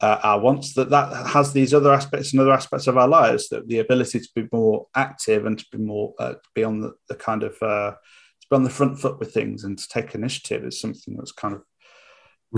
uh, 0.00 0.18
our 0.22 0.40
wants. 0.40 0.74
That 0.74 0.90
that 0.90 1.28
has 1.28 1.52
these 1.52 1.72
other 1.72 1.92
aspects 1.92 2.32
and 2.32 2.40
other 2.40 2.52
aspects 2.52 2.86
of 2.86 2.98
our 2.98 3.08
lives. 3.08 3.48
That 3.48 3.66
the 3.66 3.78
ability 3.78 4.20
to 4.20 4.28
be 4.34 4.46
more 4.52 4.86
active 4.94 5.46
and 5.46 5.58
to 5.58 5.64
be 5.72 5.78
more, 5.78 6.14
uh, 6.18 6.34
to 6.34 6.48
be 6.54 6.64
on 6.64 6.80
the, 6.80 6.92
the 7.08 7.14
kind 7.14 7.42
of 7.42 7.54
uh, 7.62 7.92
to 7.92 8.46
be 8.50 8.56
on 8.56 8.64
the 8.64 8.70
front 8.70 8.98
foot 8.98 9.18
with 9.18 9.32
things 9.32 9.64
and 9.64 9.78
to 9.78 9.88
take 9.88 10.14
initiative 10.14 10.64
is 10.64 10.80
something 10.80 11.16
that's 11.16 11.32
kind 11.32 11.54
of. 11.54 11.62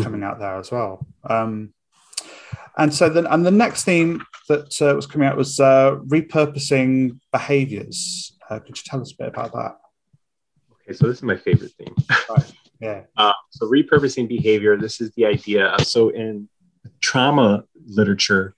Coming 0.01 0.23
out 0.23 0.39
there 0.39 0.57
as 0.57 0.71
well. 0.71 1.07
Um, 1.29 1.75
and 2.79 2.93
so 2.93 3.09
then, 3.09 3.27
and 3.27 3.45
the 3.45 3.51
next 3.51 3.85
theme 3.85 4.25
that 4.49 4.81
uh, 4.81 4.95
was 4.95 5.07
coming 5.07 5.29
out 5.29 5.37
was 5.37 5.61
uh, 5.61 5.97
repurposing 6.07 7.19
behaviors. 7.31 8.37
Uh, 8.49 8.59
could 8.59 8.77
you 8.77 8.83
tell 8.85 9.01
us 9.01 9.13
a 9.13 9.17
bit 9.17 9.29
about 9.29 9.53
that? 9.53 9.79
Okay, 10.73 10.97
so 10.97 11.07
this 11.07 11.19
is 11.19 11.23
my 11.23 11.37
favorite 11.37 11.73
theme. 11.79 11.95
Right. 12.31 12.53
Yeah. 12.81 13.03
Uh, 13.17 13.33
so 13.51 13.71
repurposing 13.71 14.27
behavior. 14.27 14.77
This 14.77 15.01
is 15.01 15.13
the 15.13 15.25
idea. 15.25 15.67
Of, 15.67 15.87
So 15.87 16.09
in 16.09 16.49
trauma 17.01 17.65
literature, 17.87 18.57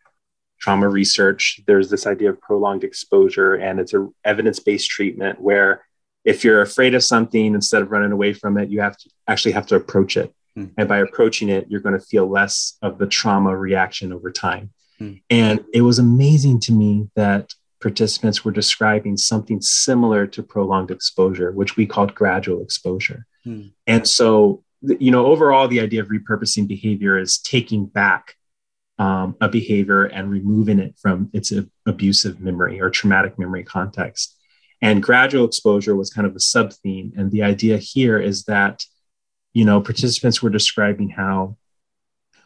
trauma 0.58 0.88
research, 0.88 1.60
there's 1.66 1.90
this 1.90 2.06
idea 2.06 2.30
of 2.30 2.40
prolonged 2.40 2.84
exposure, 2.84 3.54
and 3.56 3.78
it's 3.78 3.92
a 3.92 4.08
evidence-based 4.24 4.88
treatment 4.88 5.40
where 5.40 5.84
if 6.24 6.42
you're 6.42 6.62
afraid 6.62 6.94
of 6.94 7.04
something, 7.04 7.54
instead 7.54 7.82
of 7.82 7.90
running 7.90 8.12
away 8.12 8.32
from 8.32 8.56
it, 8.56 8.70
you 8.70 8.80
have 8.80 8.96
to 8.96 9.10
actually 9.28 9.52
have 9.52 9.66
to 9.66 9.76
approach 9.76 10.16
it. 10.16 10.34
Mm. 10.58 10.72
And 10.76 10.88
by 10.88 10.98
approaching 10.98 11.48
it, 11.48 11.66
you're 11.68 11.80
going 11.80 11.98
to 11.98 12.04
feel 12.04 12.28
less 12.28 12.76
of 12.82 12.98
the 12.98 13.06
trauma 13.06 13.56
reaction 13.56 14.12
over 14.12 14.30
time. 14.30 14.70
Mm. 15.00 15.22
And 15.30 15.64
it 15.72 15.82
was 15.82 15.98
amazing 15.98 16.60
to 16.60 16.72
me 16.72 17.08
that 17.16 17.52
participants 17.80 18.44
were 18.44 18.52
describing 18.52 19.16
something 19.16 19.60
similar 19.60 20.26
to 20.28 20.42
prolonged 20.42 20.90
exposure, 20.90 21.52
which 21.52 21.76
we 21.76 21.86
called 21.86 22.14
gradual 22.14 22.62
exposure. 22.62 23.26
Mm. 23.46 23.72
And 23.86 24.08
so, 24.08 24.62
you 24.80 25.10
know, 25.10 25.26
overall, 25.26 25.68
the 25.68 25.80
idea 25.80 26.00
of 26.00 26.08
repurposing 26.08 26.66
behavior 26.66 27.18
is 27.18 27.38
taking 27.38 27.86
back 27.86 28.36
um, 28.98 29.36
a 29.40 29.48
behavior 29.48 30.04
and 30.04 30.30
removing 30.30 30.78
it 30.78 30.94
from 31.00 31.30
its 31.32 31.52
abusive 31.84 32.40
memory 32.40 32.80
or 32.80 32.90
traumatic 32.90 33.38
memory 33.38 33.64
context. 33.64 34.36
And 34.80 35.02
gradual 35.02 35.46
exposure 35.46 35.96
was 35.96 36.10
kind 36.10 36.26
of 36.26 36.36
a 36.36 36.40
sub 36.40 36.72
theme. 36.72 37.12
And 37.16 37.30
the 37.30 37.42
idea 37.42 37.78
here 37.78 38.18
is 38.18 38.44
that 38.44 38.84
you 39.54 39.64
know, 39.64 39.80
participants 39.80 40.42
were 40.42 40.50
describing 40.50 41.08
how, 41.08 41.56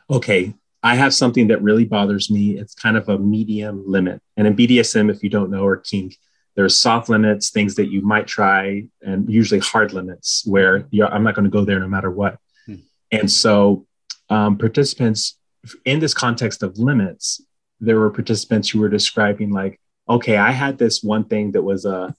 okay, 0.09 0.55
I 0.83 0.95
have 0.95 1.13
something 1.13 1.49
that 1.49 1.63
really 1.63 1.85
bothers 1.85 2.31
me. 2.31 2.59
It's 2.59 2.75
kind 2.75 2.97
of 2.97 3.09
a 3.09 3.19
medium 3.19 3.83
limit. 3.87 4.23
And 4.37 4.47
in 4.47 4.55
BDSM, 4.55 5.11
if 5.11 5.25
you 5.25 5.31
don't 5.31 5.51
know, 5.51 5.65
or 5.65 5.79
kink, 5.79 6.17
there's 6.55 6.77
soft 6.77 7.09
limits, 7.09 7.51
things 7.51 7.75
that 7.77 7.87
you 7.87 8.03
might 8.03 8.27
try, 8.27 8.85
and 9.03 9.29
usually 9.29 9.61
hard 9.61 9.93
limits 9.93 10.43
where 10.47 10.87
I'm 11.03 11.25
not 11.25 11.35
going 11.35 11.45
to 11.45 11.51
go 11.51 11.65
there 11.65 11.81
no 11.81 11.89
matter 11.89 12.11
what. 12.11 12.39
Hmm. 12.67 12.75
And 13.11 13.31
so, 13.31 13.87
um, 14.31 14.59
participants 14.59 15.39
in 15.85 16.01
this 16.01 16.15
context 16.15 16.63
of 16.63 16.79
limits, 16.79 17.41
there 17.81 17.99
were 17.99 18.11
participants 18.11 18.69
who 18.69 18.81
were 18.81 18.89
describing, 18.89 19.51
like, 19.51 19.81
okay, 20.09 20.37
I 20.37 20.51
had 20.51 20.79
this 20.79 21.03
one 21.03 21.25
thing 21.25 21.53
that 21.53 21.63
was 21.63 21.85
a 21.85 22.15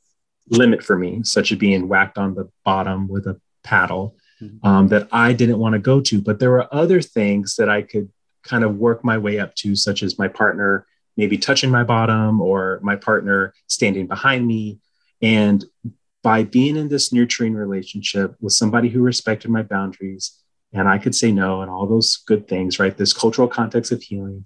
limit 0.50 0.84
for 0.84 0.98
me, 0.98 1.22
such 1.24 1.52
as 1.52 1.58
being 1.58 1.88
whacked 1.88 2.18
on 2.18 2.36
the 2.36 2.50
bottom 2.66 3.08
with 3.08 3.28
a 3.28 3.40
paddle. 3.64 4.16
Um, 4.64 4.88
that 4.90 5.08
I 5.12 5.34
didn't 5.34 5.60
want 5.60 5.74
to 5.74 5.80
go 5.80 6.02
to. 6.02 6.22
But 6.22 6.40
there 6.40 6.52
were 6.52 6.74
other 6.74 7.02
things 7.02 7.56
that 7.56 7.70
I 7.70 7.82
could 7.82 8.10
kind 8.44 8.64
of 8.64 8.78
work 8.78 9.04
my 9.04 9.18
way 9.18 9.40
up 9.40 9.56
to, 9.56 9.76
such 9.76 10.04
as 10.04 10.18
my 10.18 10.28
partner 10.28 10.86
maybe 11.18 11.38
touching 11.38 11.70
my 11.70 11.84
bottom 11.84 12.40
or 12.40 12.80
my 12.82 12.96
partner 12.96 13.54
standing 13.68 14.08
behind 14.08 14.48
me. 14.48 14.80
And 15.22 15.66
by 16.24 16.44
being 16.44 16.78
in 16.78 16.88
this 16.88 17.12
nurturing 17.12 17.54
relationship 17.54 18.36
with 18.40 18.54
somebody 18.54 18.88
who 18.88 19.02
respected 19.02 19.52
my 19.52 19.64
boundaries 19.64 20.40
and 20.72 20.88
I 20.88 20.98
could 20.98 21.16
say 21.16 21.32
no 21.32 21.62
and 21.62 21.70
all 21.70 21.88
those 21.88 22.18
good 22.26 22.48
things, 22.48 22.80
right? 22.80 22.96
This 22.96 23.14
cultural 23.14 23.48
context 23.48 23.92
of 23.92 24.02
healing. 24.02 24.46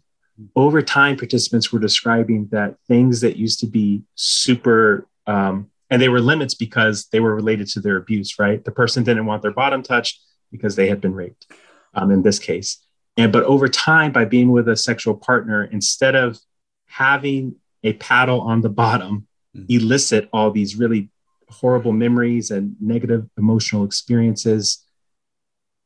Over 0.56 0.82
time, 0.82 1.16
participants 1.16 1.72
were 1.72 1.80
describing 1.80 2.48
that 2.52 2.76
things 2.88 3.22
that 3.22 3.38
used 3.38 3.60
to 3.60 3.68
be 3.68 4.02
super 4.16 5.08
um, 5.28 5.70
and 5.90 6.02
they 6.02 6.10
were 6.10 6.22
limits 6.22 6.54
because 6.54 7.08
they 7.12 7.20
were 7.20 7.36
related 7.36 7.68
to 7.68 7.80
their 7.80 7.98
abuse 7.98 8.40
right 8.40 8.64
the 8.66 8.72
person 8.72 9.04
didn't 9.04 9.26
want 9.26 9.42
their 9.42 9.52
bottom 9.52 9.82
touched 9.82 10.22
because 10.52 10.76
they 10.76 10.88
had 10.88 11.02
been 11.02 11.14
raped 11.14 11.48
um, 11.94 12.12
in 12.12 12.22
this 12.22 12.40
case 12.40 12.84
and 13.18 13.32
but 13.32 13.44
over 13.44 13.68
time 13.68 14.12
by 14.12 14.26
being 14.26 14.52
with 14.52 14.68
a 14.68 14.76
sexual 14.76 15.16
partner 15.16 15.64
instead 15.66 16.16
of 16.16 16.40
having 16.86 17.56
a 17.84 17.94
paddle 17.94 18.42
on 18.42 18.62
the 18.62 18.70
bottom 18.70 19.28
mm-hmm. 19.56 19.66
elicit 19.70 20.30
all 20.34 20.52
these 20.52 20.76
really 20.76 21.10
horrible 21.50 21.92
memories 21.92 22.52
and 22.52 22.76
negative 22.80 23.28
emotional 23.38 23.84
experiences 23.84 24.84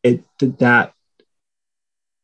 it 0.04 0.24
that 0.40 0.94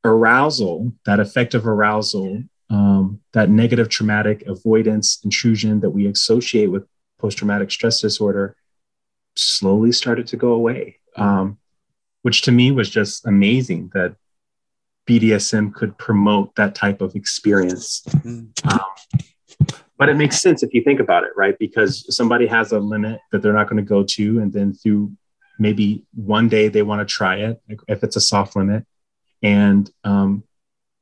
arousal 0.03 0.93
that 1.05 1.19
affective 1.19 1.67
arousal 1.67 2.43
um, 2.69 3.19
that 3.33 3.49
negative 3.49 3.89
traumatic 3.89 4.43
avoidance 4.47 5.19
intrusion 5.23 5.81
that 5.81 5.91
we 5.91 6.07
associate 6.07 6.67
with 6.67 6.87
post 7.23 7.37
traumatic 7.37 7.71
stress 7.71 8.01
disorder 8.01 8.55
slowly 9.35 9.93
started 9.93 10.27
to 10.27 10.35
go 10.35 10.51
away, 10.51 10.99
um, 11.15 11.57
which 12.21 12.41
to 12.41 12.51
me 12.51 12.71
was 12.71 12.89
just 12.89 13.25
amazing 13.25 13.89
that 13.93 14.15
BDSM 15.07 15.73
could 15.73 15.97
promote 15.97 16.53
that 16.55 16.75
type 16.75 16.99
of 17.01 17.15
experience. 17.15 18.01
Mm-hmm. 18.09 18.69
Um, 18.69 19.75
but 19.97 20.09
it 20.09 20.15
makes 20.15 20.41
sense 20.41 20.63
if 20.63 20.73
you 20.73 20.83
think 20.83 20.99
about 20.99 21.23
it, 21.23 21.31
right? 21.37 21.57
Because 21.57 22.05
somebody 22.13 22.45
has 22.47 22.73
a 22.73 22.79
limit 22.79 23.21
that 23.31 23.41
they're 23.41 23.53
not 23.53 23.69
going 23.69 23.83
to 23.83 23.89
go 23.89 24.03
to, 24.03 24.39
and 24.39 24.51
then 24.51 24.73
through 24.73 25.13
maybe 25.57 26.03
one 26.13 26.49
day 26.49 26.67
they 26.67 26.81
want 26.81 27.07
to 27.07 27.11
try 27.11 27.37
it, 27.37 27.61
if 27.87 28.03
it's 28.03 28.17
a 28.17 28.21
soft 28.21 28.55
limit, 28.57 28.85
and 29.41 29.89
um, 30.03 30.43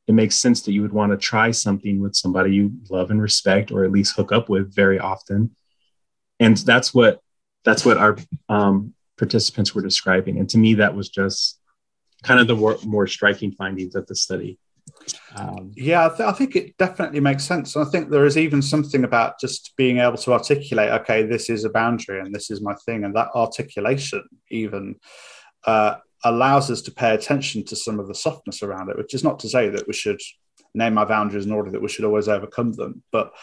it 0.08 0.14
makes 0.14 0.36
sense 0.36 0.62
that 0.64 0.74
you 0.74 0.84
would 0.84 0.94
want 0.94 1.12
to 1.12 1.18
try 1.18 1.50
something 1.50 2.00
with 2.00 2.16
somebody 2.16 2.54
you 2.54 2.72
love 2.92 3.10
and 3.10 3.22
respect, 3.22 3.72
or 3.72 3.86
at 3.86 3.92
least 3.92 4.16
hook 4.16 4.32
up 4.32 4.50
with 4.50 4.76
very 4.76 5.00
often 5.00 5.56
and 6.42 6.58
that's 6.58 6.94
what 6.94 7.22
that's 7.64 7.86
what 7.86 7.98
our 7.98 8.18
um, 8.50 8.94
participants 9.18 9.74
were 9.76 9.84
describing. 9.84 10.40
And 10.40 10.50
to 10.50 10.58
me 10.58 10.74
that 10.76 10.96
was 10.96 11.10
just 11.10 11.60
kind 12.24 12.40
of 12.40 12.48
the 12.48 12.56
more, 12.56 12.78
more 12.84 13.08
striking 13.08 13.52
findings 13.52 13.96
of 13.96 14.08
the 14.08 14.16
study. 14.16 14.58
Um, 15.36 15.72
yeah 15.76 16.06
I, 16.06 16.10
th- 16.10 16.22
I, 16.22 16.32
think 16.32 16.56
it 16.56 16.76
definitely 16.78 17.20
makes 17.20 17.44
sense. 17.46 17.76
And 17.76 17.88
i 17.88 17.90
think 17.90 18.10
there 18.10 18.26
is 18.26 18.38
even 18.38 18.62
something 18.62 19.04
about 19.04 19.40
just 19.40 19.74
being 19.78 20.00
able 20.00 20.18
to 20.18 20.34
articulate 20.34 20.92
okay 21.02 21.24
this 21.24 21.50
is 21.50 21.64
a 21.64 21.70
boundary 21.70 22.20
and 22.20 22.34
this 22.34 22.50
is 22.50 22.62
my 22.62 22.74
thing. 22.86 23.04
And 23.04 23.16
that 23.16 23.30
articulation 23.36 24.24
even 24.50 24.96
uh, 25.66 25.96
allows 26.24 26.72
us 26.72 26.82
to 26.82 26.92
pay 26.92 27.14
attention 27.14 27.64
to 27.66 27.76
some 27.76 28.00
of 28.00 28.08
the 28.08 28.16
softness 28.16 28.64
around 28.64 28.90
it 28.90 28.98
which 28.98 29.14
is 29.14 29.24
not 29.24 29.40
to 29.42 29.50
say 29.50 29.70
that 29.70 29.88
we 29.88 29.94
should 29.94 30.20
name 30.74 30.98
our 30.98 31.06
boundaries 31.06 31.46
in 31.46 31.52
order 31.52 31.72
that 31.72 31.82
we 31.82 31.90
should 31.90 32.06
always 32.06 32.28
overcome 32.28 32.74
them. 32.74 33.04
But 33.12 33.34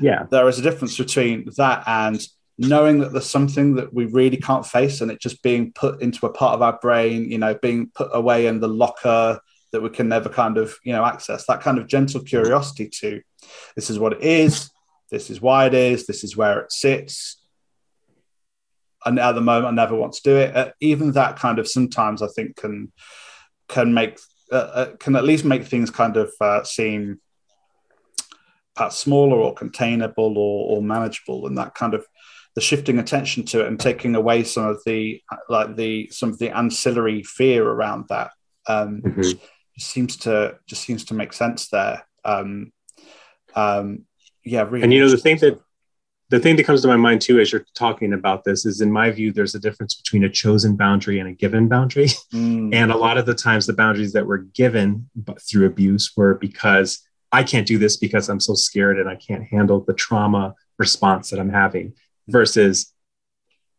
yeah. 0.00 0.26
there 0.30 0.48
is 0.48 0.58
a 0.58 0.62
difference 0.62 0.96
between 0.96 1.48
that 1.56 1.84
and 1.86 2.20
knowing 2.58 2.98
that 3.00 3.12
there's 3.12 3.28
something 3.28 3.74
that 3.74 3.92
we 3.92 4.04
really 4.06 4.36
can't 4.36 4.66
face 4.66 5.00
and 5.00 5.10
it 5.10 5.20
just 5.20 5.42
being 5.42 5.72
put 5.72 6.02
into 6.02 6.26
a 6.26 6.32
part 6.32 6.54
of 6.54 6.62
our 6.62 6.78
brain, 6.80 7.30
you 7.30 7.38
know, 7.38 7.54
being 7.54 7.90
put 7.94 8.10
away 8.12 8.46
in 8.46 8.60
the 8.60 8.68
locker 8.68 9.40
that 9.72 9.80
we 9.80 9.88
can 9.88 10.08
never 10.08 10.28
kind 10.28 10.58
of, 10.58 10.76
you 10.84 10.92
know, 10.92 11.04
access 11.04 11.46
that 11.46 11.62
kind 11.62 11.78
of 11.78 11.86
gentle 11.86 12.20
curiosity 12.20 12.88
to 12.88 13.22
this 13.74 13.90
is 13.90 13.98
what 13.98 14.12
it 14.12 14.22
is, 14.22 14.70
this 15.10 15.30
is 15.30 15.40
why 15.40 15.66
it 15.66 15.74
is, 15.74 16.06
this 16.06 16.24
is 16.24 16.36
where 16.36 16.60
it 16.60 16.72
sits. 16.72 17.38
And 19.04 19.18
at 19.18 19.32
the 19.32 19.40
moment, 19.40 19.66
I 19.66 19.82
never 19.82 19.96
want 19.96 20.12
to 20.14 20.22
do 20.22 20.36
it. 20.36 20.54
Uh, 20.54 20.70
even 20.80 21.12
that 21.12 21.36
kind 21.36 21.58
of 21.58 21.66
sometimes 21.66 22.22
I 22.22 22.28
think 22.28 22.56
can 22.56 22.92
can 23.68 23.92
make 23.94 24.18
uh, 24.52 24.56
uh, 24.56 24.96
can 24.96 25.16
at 25.16 25.24
least 25.24 25.44
make 25.44 25.64
things 25.64 25.90
kind 25.90 26.16
of 26.16 26.30
uh, 26.40 26.62
seem 26.62 27.20
perhaps 28.76 28.98
smaller 28.98 29.36
or 29.36 29.54
containable 29.54 30.38
or, 30.38 30.76
or 30.76 30.82
manageable, 30.82 31.46
and 31.46 31.58
that 31.58 31.74
kind 31.74 31.94
of 31.94 32.06
the 32.54 32.60
shifting 32.60 32.98
attention 32.98 33.44
to 33.46 33.60
it 33.60 33.66
and 33.66 33.80
taking 33.80 34.14
away 34.14 34.44
some 34.44 34.66
of 34.66 34.82
the 34.84 35.20
like 35.48 35.76
the 35.76 36.08
some 36.10 36.30
of 36.30 36.38
the 36.38 36.50
ancillary 36.56 37.22
fear 37.22 37.66
around 37.66 38.04
that 38.08 38.30
um, 38.66 39.02
mm-hmm. 39.02 39.38
seems 39.78 40.16
to 40.18 40.58
just 40.66 40.82
seems 40.82 41.04
to 41.06 41.14
make 41.14 41.32
sense 41.32 41.68
there. 41.68 42.06
Um, 42.24 42.72
um, 43.54 44.04
yeah, 44.44 44.62
really. 44.62 44.82
And 44.82 44.92
you 44.92 45.00
know 45.00 45.10
the 45.10 45.16
thing 45.16 45.38
that 45.38 45.60
the 46.32 46.40
thing 46.40 46.56
that 46.56 46.64
comes 46.64 46.80
to 46.80 46.88
my 46.88 46.96
mind 46.96 47.20
too 47.20 47.38
as 47.38 47.52
you're 47.52 47.66
talking 47.74 48.14
about 48.14 48.42
this 48.44 48.64
is 48.64 48.80
in 48.80 48.90
my 48.90 49.10
view 49.10 49.32
there's 49.32 49.54
a 49.54 49.60
difference 49.60 49.94
between 49.94 50.24
a 50.24 50.30
chosen 50.30 50.76
boundary 50.76 51.18
and 51.18 51.28
a 51.28 51.32
given 51.32 51.68
boundary 51.68 52.06
mm. 52.32 52.74
and 52.74 52.90
a 52.90 52.96
lot 52.96 53.18
of 53.18 53.26
the 53.26 53.34
times 53.34 53.66
the 53.66 53.74
boundaries 53.74 54.14
that 54.14 54.26
were 54.26 54.38
given 54.38 55.10
through 55.46 55.66
abuse 55.66 56.10
were 56.16 56.34
because 56.36 57.06
i 57.32 57.42
can't 57.42 57.66
do 57.66 57.76
this 57.76 57.98
because 57.98 58.30
i'm 58.30 58.40
so 58.40 58.54
scared 58.54 58.98
and 58.98 59.10
i 59.10 59.14
can't 59.14 59.44
handle 59.44 59.84
the 59.84 59.92
trauma 59.92 60.54
response 60.78 61.28
that 61.28 61.38
i'm 61.38 61.50
having 61.50 61.92
versus 62.28 62.92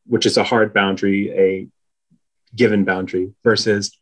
which 0.05 0.25
is 0.25 0.37
a 0.37 0.43
hard 0.43 0.73
boundary, 0.73 1.31
a 1.31 1.67
given 2.55 2.83
boundary 2.83 3.33
versus 3.43 3.97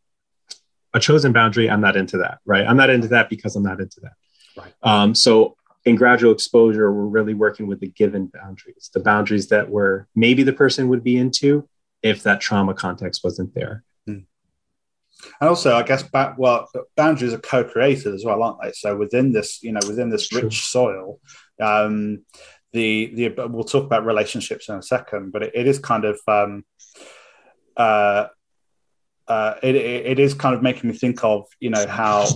a 0.94 1.00
chosen 1.00 1.32
boundary. 1.32 1.70
I'm 1.70 1.82
not 1.82 1.96
into 1.96 2.18
that, 2.18 2.40
right? 2.46 2.66
I'm 2.66 2.78
not 2.78 2.90
into 2.90 3.10
that 3.10 3.30
because 3.30 3.56
I'm 3.56 3.64
not 3.64 3.80
into 3.80 4.02
that. 4.02 4.14
Right. 4.58 4.74
Um, 4.84 5.16
so 5.16 5.56
in 5.86 5.96
gradual 5.96 6.32
exposure, 6.32 6.92
we're 6.92 7.06
really 7.06 7.34
working 7.34 7.68
with 7.68 7.80
the 7.80 7.88
given 7.88 8.28
boundaries, 8.28 8.90
the 8.94 9.00
boundaries 9.00 9.48
that 9.50 9.70
were 9.70 10.08
maybe 10.16 10.44
the 10.44 10.54
person 10.54 10.90
would 10.90 11.04
be 11.04 11.18
into 11.18 11.68
if 12.04 12.24
that 12.24 12.42
trauma 12.42 12.74
context 12.74 13.24
wasn't 13.24 13.54
there. 13.56 13.84
Hmm. 14.06 14.20
And 15.40 15.50
also, 15.50 15.76
I 15.76 15.84
guess, 15.84 16.04
back, 16.04 16.38
well, 16.38 16.68
boundaries 16.98 17.34
are 17.34 17.40
co-created 17.40 18.14
as 18.14 18.26
well, 18.26 18.42
aren't 18.44 18.62
they? 18.62 18.72
So 18.74 18.96
within 18.96 19.32
this, 19.32 19.62
you 19.64 19.72
know, 19.72 19.82
within 19.88 20.10
this 20.10 20.34
rich 20.34 20.66
soil, 20.66 21.20
um, 21.60 22.26
the 22.74 23.12
the 23.16 23.48
we'll 23.48 23.64
talk 23.64 23.86
about 23.86 24.06
relationships 24.06 24.70
in 24.70 24.76
a 24.76 24.84
second, 24.84 25.32
but 25.32 25.44
it, 25.44 25.52
it 25.54 25.68
is 25.68 25.80
kind 25.80 26.06
of 26.06 26.20
um, 26.28 26.66
uh, 27.76 28.28
uh, 29.28 29.56
it, 29.62 29.76
it 29.76 30.20
is 30.20 30.34
kind 30.34 30.56
of 30.56 30.62
making 30.62 30.90
me 30.90 30.96
think 30.96 31.24
of 31.24 31.48
you 31.60 31.70
know 31.70 31.86
how 31.88 32.28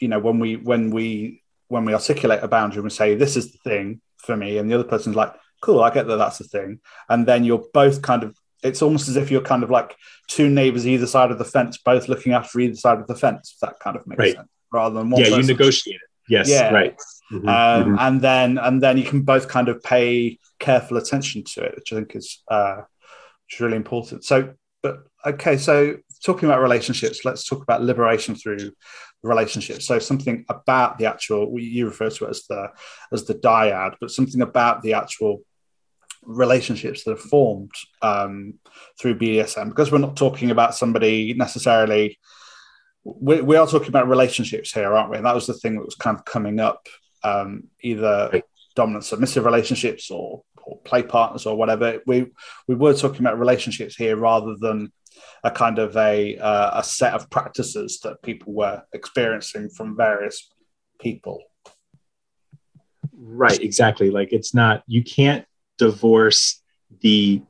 you 0.00 0.08
know 0.08 0.18
when 0.18 0.38
we 0.38 0.56
when 0.56 0.90
we 0.90 1.42
when 1.68 1.84
we 1.84 1.94
articulate 1.94 2.42
a 2.42 2.48
boundary 2.48 2.78
and 2.78 2.84
we 2.84 2.90
say 2.90 3.14
this 3.14 3.36
is 3.36 3.52
the 3.52 3.58
thing 3.58 4.00
for 4.18 4.36
me, 4.36 4.58
and 4.58 4.70
the 4.70 4.74
other 4.74 4.88
person's 4.88 5.16
like, 5.16 5.32
cool, 5.60 5.82
I 5.82 5.90
get 5.90 6.06
that 6.06 6.16
that's 6.16 6.38
the 6.38 6.44
thing, 6.44 6.80
and 7.08 7.26
then 7.26 7.44
you're 7.44 7.64
both 7.72 8.02
kind 8.02 8.22
of 8.22 8.36
it's 8.62 8.82
almost 8.82 9.08
as 9.08 9.16
if 9.16 9.30
you're 9.30 9.40
kind 9.40 9.62
of 9.62 9.70
like 9.70 9.96
two 10.28 10.48
neighbors 10.48 10.86
either 10.86 11.06
side 11.06 11.30
of 11.30 11.38
the 11.38 11.44
fence, 11.44 11.78
both 11.78 12.08
looking 12.08 12.32
after 12.32 12.60
either 12.60 12.74
side 12.74 12.98
of 12.98 13.06
the 13.06 13.16
fence. 13.16 13.54
If 13.54 13.60
that 13.60 13.80
kind 13.80 13.96
of 13.96 14.06
makes 14.06 14.18
right. 14.18 14.36
sense, 14.36 14.48
rather 14.72 14.96
than 14.96 15.10
one. 15.10 15.22
Yeah, 15.22 15.28
you 15.28 15.42
negotiate 15.42 15.96
it. 15.96 16.08
Yes, 16.28 16.48
yeah. 16.48 16.70
right. 16.72 16.96
Mm-hmm, 17.32 17.48
um, 17.48 17.54
mm-hmm. 17.54 17.96
and 17.98 18.20
then 18.20 18.58
and 18.58 18.82
then 18.82 18.98
you 18.98 19.04
can 19.04 19.22
both 19.22 19.46
kind 19.48 19.68
of 19.68 19.82
pay 19.82 20.38
careful 20.58 20.96
attention 20.96 21.44
to 21.44 21.62
it, 21.62 21.76
which 21.76 21.92
I 21.92 21.96
think 21.96 22.16
is 22.16 22.42
uh, 22.50 22.82
is 23.50 23.60
really 23.60 23.76
important. 23.76 24.24
So, 24.24 24.54
but 24.82 25.04
okay, 25.24 25.56
so 25.56 25.96
talking 26.24 26.48
about 26.48 26.60
relationships, 26.60 27.24
let's 27.24 27.46
talk 27.46 27.62
about 27.62 27.82
liberation 27.82 28.34
through 28.34 28.72
relationships. 29.22 29.86
So 29.86 29.98
something 29.98 30.44
about 30.48 30.98
the 30.98 31.06
actual 31.06 31.58
you 31.58 31.86
refer 31.86 32.10
to 32.10 32.24
it 32.26 32.30
as 32.30 32.46
the 32.48 32.68
as 33.12 33.24
the 33.24 33.34
dyad, 33.34 33.94
but 34.00 34.10
something 34.10 34.42
about 34.42 34.82
the 34.82 34.94
actual 34.94 35.42
relationships 36.22 37.04
that 37.04 37.12
are 37.12 37.16
formed 37.16 37.72
um, 38.02 38.54
through 39.00 39.18
BDSM 39.18 39.68
because 39.68 39.90
we're 39.90 39.98
not 39.98 40.16
talking 40.16 40.50
about 40.50 40.74
somebody 40.74 41.34
necessarily. 41.34 42.18
We, 43.02 43.40
we 43.40 43.56
are 43.56 43.66
talking 43.66 43.88
about 43.88 44.08
relationships 44.08 44.72
here, 44.72 44.92
aren't 44.92 45.10
we? 45.10 45.16
And 45.16 45.24
that 45.24 45.34
was 45.34 45.46
the 45.46 45.54
thing 45.54 45.76
that 45.76 45.84
was 45.84 45.94
kind 45.94 46.18
of 46.18 46.26
coming 46.26 46.60
up 46.60 46.86
um, 47.22 47.64
either 47.82 48.42
dominant 48.74 49.04
submissive 49.04 49.44
relationships 49.44 50.10
or, 50.10 50.42
or 50.62 50.78
play 50.80 51.02
partners 51.02 51.46
or 51.46 51.56
whatever. 51.56 52.00
We 52.06 52.26
we 52.68 52.74
were 52.74 52.94
talking 52.94 53.20
about 53.20 53.38
relationships 53.38 53.96
here 53.96 54.16
rather 54.16 54.54
than 54.58 54.92
a 55.44 55.50
kind 55.50 55.78
of 55.78 55.96
a 55.96 56.36
uh, 56.38 56.80
a 56.80 56.84
set 56.84 57.14
of 57.14 57.30
practices 57.30 58.00
that 58.00 58.22
people 58.22 58.52
were 58.52 58.82
experiencing 58.92 59.70
from 59.70 59.96
various 59.96 60.50
people. 61.00 61.42
Right, 63.12 63.60
exactly. 63.60 64.10
Like 64.10 64.32
it's 64.32 64.54
not 64.54 64.82
you 64.86 65.02
can't 65.02 65.44
divorce 65.78 66.62
the 67.00 67.42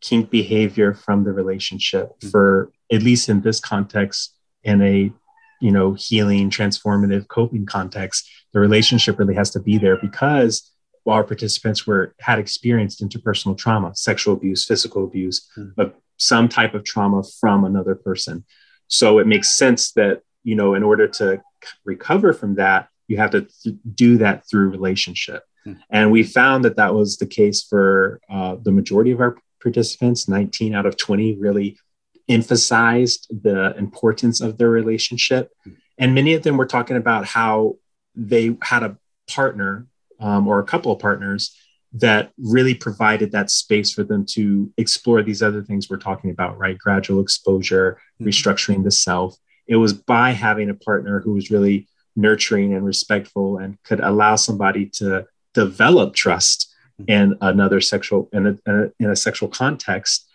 kink 0.00 0.30
behavior 0.30 0.94
from 0.94 1.24
the 1.24 1.32
relationship 1.32 2.08
mm-hmm. 2.08 2.28
for 2.28 2.70
at 2.90 3.02
least 3.02 3.28
in 3.28 3.40
this 3.40 3.60
context 3.60 4.34
in 4.62 4.80
a 4.82 5.12
you 5.60 5.70
know 5.70 5.94
healing 5.94 6.50
transformative 6.50 7.28
coping 7.28 7.66
context 7.66 8.28
the 8.52 8.60
relationship 8.60 9.18
really 9.18 9.34
has 9.34 9.50
to 9.50 9.60
be 9.60 9.78
there 9.78 9.96
because 9.96 10.70
our 11.06 11.24
participants 11.24 11.86
were 11.86 12.14
had 12.20 12.38
experienced 12.38 13.02
interpersonal 13.02 13.56
trauma 13.56 13.94
sexual 13.94 14.34
abuse 14.34 14.64
physical 14.64 15.04
abuse 15.04 15.48
mm-hmm. 15.56 15.88
some 16.16 16.48
type 16.48 16.74
of 16.74 16.84
trauma 16.84 17.22
from 17.40 17.64
another 17.64 17.94
person 17.94 18.44
so 18.88 19.18
it 19.18 19.26
makes 19.26 19.56
sense 19.56 19.92
that 19.92 20.22
you 20.44 20.54
know 20.54 20.74
in 20.74 20.82
order 20.82 21.08
to 21.08 21.40
recover 21.84 22.32
from 22.32 22.54
that 22.54 22.88
you 23.08 23.16
have 23.16 23.30
to 23.30 23.46
th- 23.62 23.76
do 23.94 24.18
that 24.18 24.44
through 24.48 24.68
relationship 24.68 25.44
mm-hmm. 25.66 25.80
and 25.90 26.10
we 26.10 26.22
found 26.22 26.64
that 26.64 26.76
that 26.76 26.94
was 26.94 27.16
the 27.16 27.26
case 27.26 27.62
for 27.62 28.20
uh, 28.30 28.56
the 28.62 28.72
majority 28.72 29.10
of 29.10 29.20
our 29.20 29.36
participants 29.60 30.28
19 30.28 30.74
out 30.74 30.86
of 30.86 30.96
20 30.96 31.36
really 31.36 31.78
emphasized 32.28 33.26
the 33.42 33.74
importance 33.76 34.40
of 34.40 34.58
their 34.58 34.70
relationship 34.70 35.50
mm-hmm. 35.66 35.78
and 35.98 36.14
many 36.14 36.34
of 36.34 36.42
them 36.42 36.56
were 36.56 36.66
talking 36.66 36.96
about 36.96 37.24
how 37.24 37.76
they 38.14 38.56
had 38.62 38.82
a 38.82 38.96
partner 39.28 39.86
um, 40.20 40.48
or 40.48 40.58
a 40.58 40.64
couple 40.64 40.92
of 40.92 40.98
partners 40.98 41.56
that 41.92 42.32
really 42.36 42.74
provided 42.74 43.32
that 43.32 43.50
space 43.50 43.92
for 43.92 44.02
them 44.02 44.26
to 44.26 44.70
explore 44.76 45.22
these 45.22 45.42
other 45.42 45.62
things 45.62 45.88
we're 45.88 45.96
talking 45.96 46.30
about, 46.30 46.58
right? 46.58 46.76
Gradual 46.76 47.22
exposure, 47.22 47.98
mm-hmm. 48.20 48.28
restructuring 48.28 48.84
the 48.84 48.90
self. 48.90 49.36
It 49.66 49.76
was 49.76 49.92
by 49.92 50.32
having 50.32 50.70
a 50.70 50.74
partner 50.74 51.20
who 51.20 51.32
was 51.32 51.50
really 51.50 51.88
nurturing 52.16 52.74
and 52.74 52.84
respectful 52.84 53.58
and 53.58 53.82
could 53.84 54.00
allow 54.00 54.36
somebody 54.36 54.86
to 54.86 55.26
develop 55.54 56.14
trust 56.14 56.74
mm-hmm. 57.00 57.10
in 57.10 57.38
another 57.40 57.80
sexual 57.80 58.28
in 58.32 58.58
a, 58.66 58.90
in 58.98 59.10
a 59.10 59.16
sexual 59.16 59.48
context 59.48 60.27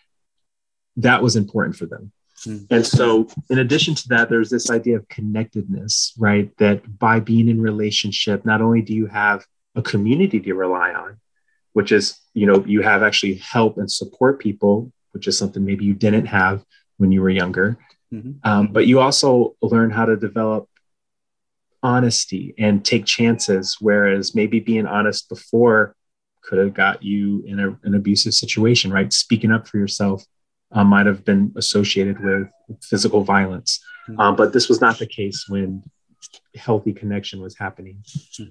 that 0.95 1.21
was 1.21 1.35
important 1.35 1.75
for 1.75 1.85
them 1.85 2.11
mm-hmm. 2.45 2.65
and 2.69 2.85
so 2.85 3.27
in 3.49 3.59
addition 3.59 3.95
to 3.95 4.07
that 4.09 4.29
there's 4.29 4.49
this 4.49 4.69
idea 4.69 4.95
of 4.95 5.07
connectedness 5.09 6.13
right 6.17 6.55
that 6.57 6.99
by 6.99 7.19
being 7.19 7.49
in 7.49 7.61
relationship 7.61 8.45
not 8.45 8.61
only 8.61 8.81
do 8.81 8.93
you 8.93 9.07
have 9.07 9.45
a 9.75 9.81
community 9.81 10.39
to 10.39 10.53
rely 10.53 10.93
on, 10.93 11.19
which 11.73 11.91
is, 11.91 12.19
you 12.33 12.45
know, 12.45 12.63
you 12.65 12.81
have 12.81 13.03
actually 13.03 13.35
help 13.35 13.77
and 13.77 13.91
support 13.91 14.39
people, 14.39 14.91
which 15.11 15.27
is 15.27 15.37
something 15.37 15.65
maybe 15.65 15.85
you 15.85 15.93
didn't 15.93 16.25
have 16.25 16.63
when 16.97 17.11
you 17.11 17.21
were 17.21 17.29
younger. 17.29 17.77
Mm-hmm. 18.13 18.47
Um, 18.47 18.67
but 18.67 18.85
you 18.85 18.99
also 18.99 19.55
learn 19.61 19.89
how 19.89 20.05
to 20.05 20.15
develop 20.15 20.69
honesty 21.81 22.53
and 22.57 22.85
take 22.85 23.05
chances, 23.05 23.77
whereas 23.79 24.35
maybe 24.35 24.59
being 24.59 24.85
honest 24.85 25.27
before 25.29 25.95
could 26.41 26.59
have 26.59 26.73
got 26.73 27.01
you 27.01 27.43
in 27.47 27.59
a, 27.59 27.77
an 27.83 27.95
abusive 27.95 28.33
situation, 28.33 28.91
right? 28.91 29.11
Speaking 29.11 29.51
up 29.51 29.67
for 29.67 29.77
yourself 29.77 30.23
uh, 30.73 30.83
might 30.83 31.05
have 31.05 31.23
been 31.23 31.53
associated 31.55 32.23
with 32.23 32.47
physical 32.81 33.23
violence. 33.23 33.83
Mm-hmm. 34.09 34.19
Um, 34.19 34.35
but 34.35 34.51
this 34.53 34.67
was 34.67 34.81
not 34.81 34.99
the 34.99 35.05
case 35.05 35.45
when 35.47 35.83
healthy 36.55 36.93
connection 36.93 37.41
was 37.41 37.57
happening. 37.57 38.03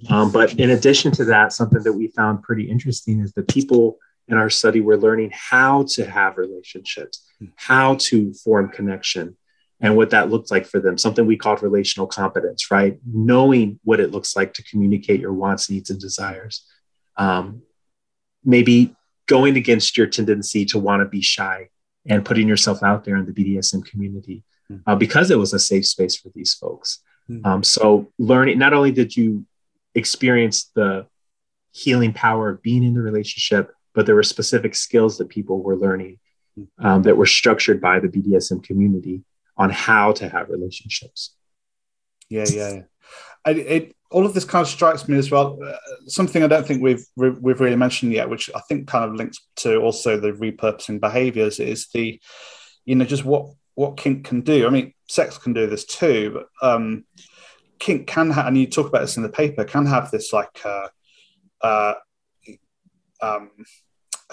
Um, 0.09 0.31
but 0.31 0.55
in 0.55 0.71
addition 0.71 1.13
to 1.13 1.25
that, 1.27 1.53
something 1.53 1.83
that 1.83 1.93
we 1.93 2.09
found 2.09 2.43
pretty 2.43 2.69
interesting 2.71 3.21
is 3.21 3.33
that 3.33 3.49
people 3.49 3.99
in 4.29 4.37
our 4.37 4.51
study 4.51 4.81
were 4.81 4.97
learning 4.97 5.33
how 5.33 5.85
to 5.91 6.05
have 6.09 6.39
relationships, 6.39 7.27
mm-hmm. 7.43 7.53
how 7.57 7.97
to 7.97 8.33
form 8.35 8.69
connection, 8.69 9.37
and 9.81 9.97
what 9.97 10.11
that 10.11 10.31
looked 10.31 10.51
like 10.51 10.67
for 10.67 10.79
them. 10.79 10.97
Something 10.97 11.27
we 11.27 11.37
called 11.37 11.63
relational 11.63 12.07
competence, 12.07 12.71
right? 12.71 12.99
Knowing 13.05 13.81
what 13.83 13.99
it 13.99 14.13
looks 14.13 14.37
like 14.37 14.55
to 14.55 14.63
communicate 14.63 15.21
your 15.21 15.33
wants, 15.33 15.69
needs, 15.69 15.91
and 15.91 16.01
desires. 16.01 16.65
Um, 17.17 17.63
maybe 18.45 18.95
going 19.27 19.57
against 19.57 19.97
your 19.97 20.07
tendency 20.07 20.65
to 20.67 20.79
want 20.79 21.01
to 21.01 21.09
be 21.09 21.21
shy 21.21 21.69
and 22.07 22.25
putting 22.25 22.49
yourself 22.49 22.83
out 22.83 23.05
there 23.05 23.17
in 23.17 23.27
the 23.27 23.33
BDSM 23.33 23.85
community 23.85 24.43
mm-hmm. 24.71 24.89
uh, 24.89 24.97
because 24.97 25.31
it 25.31 25.39
was 25.39 25.53
a 25.53 25.59
safe 25.59 25.87
space 25.87 26.17
for 26.17 26.31
these 26.35 26.55
folks. 26.55 27.03
Mm-hmm. 27.31 27.47
Um, 27.47 27.63
so 27.63 28.13
learning, 28.19 28.59
not 28.59 28.73
only 28.73 28.91
did 28.91 29.17
you 29.17 29.47
experience 29.95 30.71
the 30.75 31.07
healing 31.73 32.13
power 32.13 32.51
of 32.51 32.63
being 32.63 32.83
in 32.83 32.95
the 32.95 33.01
relationship, 33.01 33.75
but 33.95 34.07
there 34.07 34.15
were 34.15 34.23
specific 34.23 34.75
skills 34.75 35.19
that 35.19 35.29
people 35.29 35.63
were 35.63 35.77
learning 35.77 36.19
mm-hmm. 36.59 36.87
um, 36.87 37.03
that 37.03 37.17
were 37.17 37.27
structured 37.27 37.81
by 37.81 38.01
the 38.01 38.09
BDSM 38.09 38.63
community 38.63 39.23
on 39.57 39.71
how 39.71 40.13
to 40.13 40.29
have 40.29 40.49
relationships. 40.49 41.35
Yeah, 42.29 42.47
yeah. 42.51 42.73
yeah. 42.73 42.83
I, 43.45 43.51
it, 43.51 43.97
all 44.13 44.27
of 44.27 44.35
this 44.35 44.45
kind 44.45 44.63
of 44.63 44.69
strikes 44.69 45.09
me 45.09 45.19
as 45.19 45.31
well. 45.31 45.59
Uh, 45.63 45.77
something 46.07 46.43
I 46.43 46.47
don't 46.47 46.67
think 46.67 46.83
we've 46.83 47.05
we've 47.17 47.61
really 47.61 47.77
mentioned 47.77 48.13
yet, 48.13 48.31
which 48.31 48.51
I 48.55 48.61
think 48.69 48.87
kind 48.87 49.05
of 49.05 49.15
links 49.15 49.39
to 49.57 49.77
also 49.77 50.19
the 50.19 50.33
repurposing 50.33 51.01
behaviors, 51.01 51.59
is 51.59 51.89
the, 51.95 52.21
you 52.85 52.95
know, 52.95 53.05
just 53.05 53.25
what 53.25 53.47
what 53.75 53.97
kink 53.97 54.25
can 54.25 54.43
do. 54.43 54.67
I 54.67 54.71
mean, 54.71 54.93
sex 55.09 55.39
can 55.39 55.53
do 55.53 55.67
this 55.67 55.85
too, 55.85 56.31
but 56.35 56.69
um, 56.69 57.05
kink 57.79 58.07
can 58.07 58.31
have, 58.31 58.47
and 58.47 58.57
you 58.57 58.67
talk 58.67 58.87
about 58.87 59.01
this 59.01 59.17
in 59.17 59.23
the 59.23 59.29
paper, 59.29 59.65
can 59.65 59.87
have 59.87 60.11
this 60.11 60.33
like 60.33 60.61
uh, 60.65 60.89
uh, 61.63 61.95
um, 63.21 63.51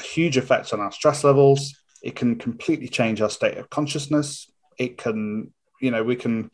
huge 0.02 0.38
effect 0.38 0.74
on 0.74 0.80
our 0.80 0.92
stress 0.92 1.24
levels. 1.24 1.74
It 2.04 2.16
can 2.16 2.38
completely 2.38 2.88
change 2.88 3.22
our 3.22 3.30
state 3.30 3.58
of 3.58 3.70
consciousness. 3.70 4.50
It 4.78 4.98
can, 4.98 5.54
you 5.82 5.92
know, 5.92 6.04
we 6.04 6.16
can, 6.16 6.52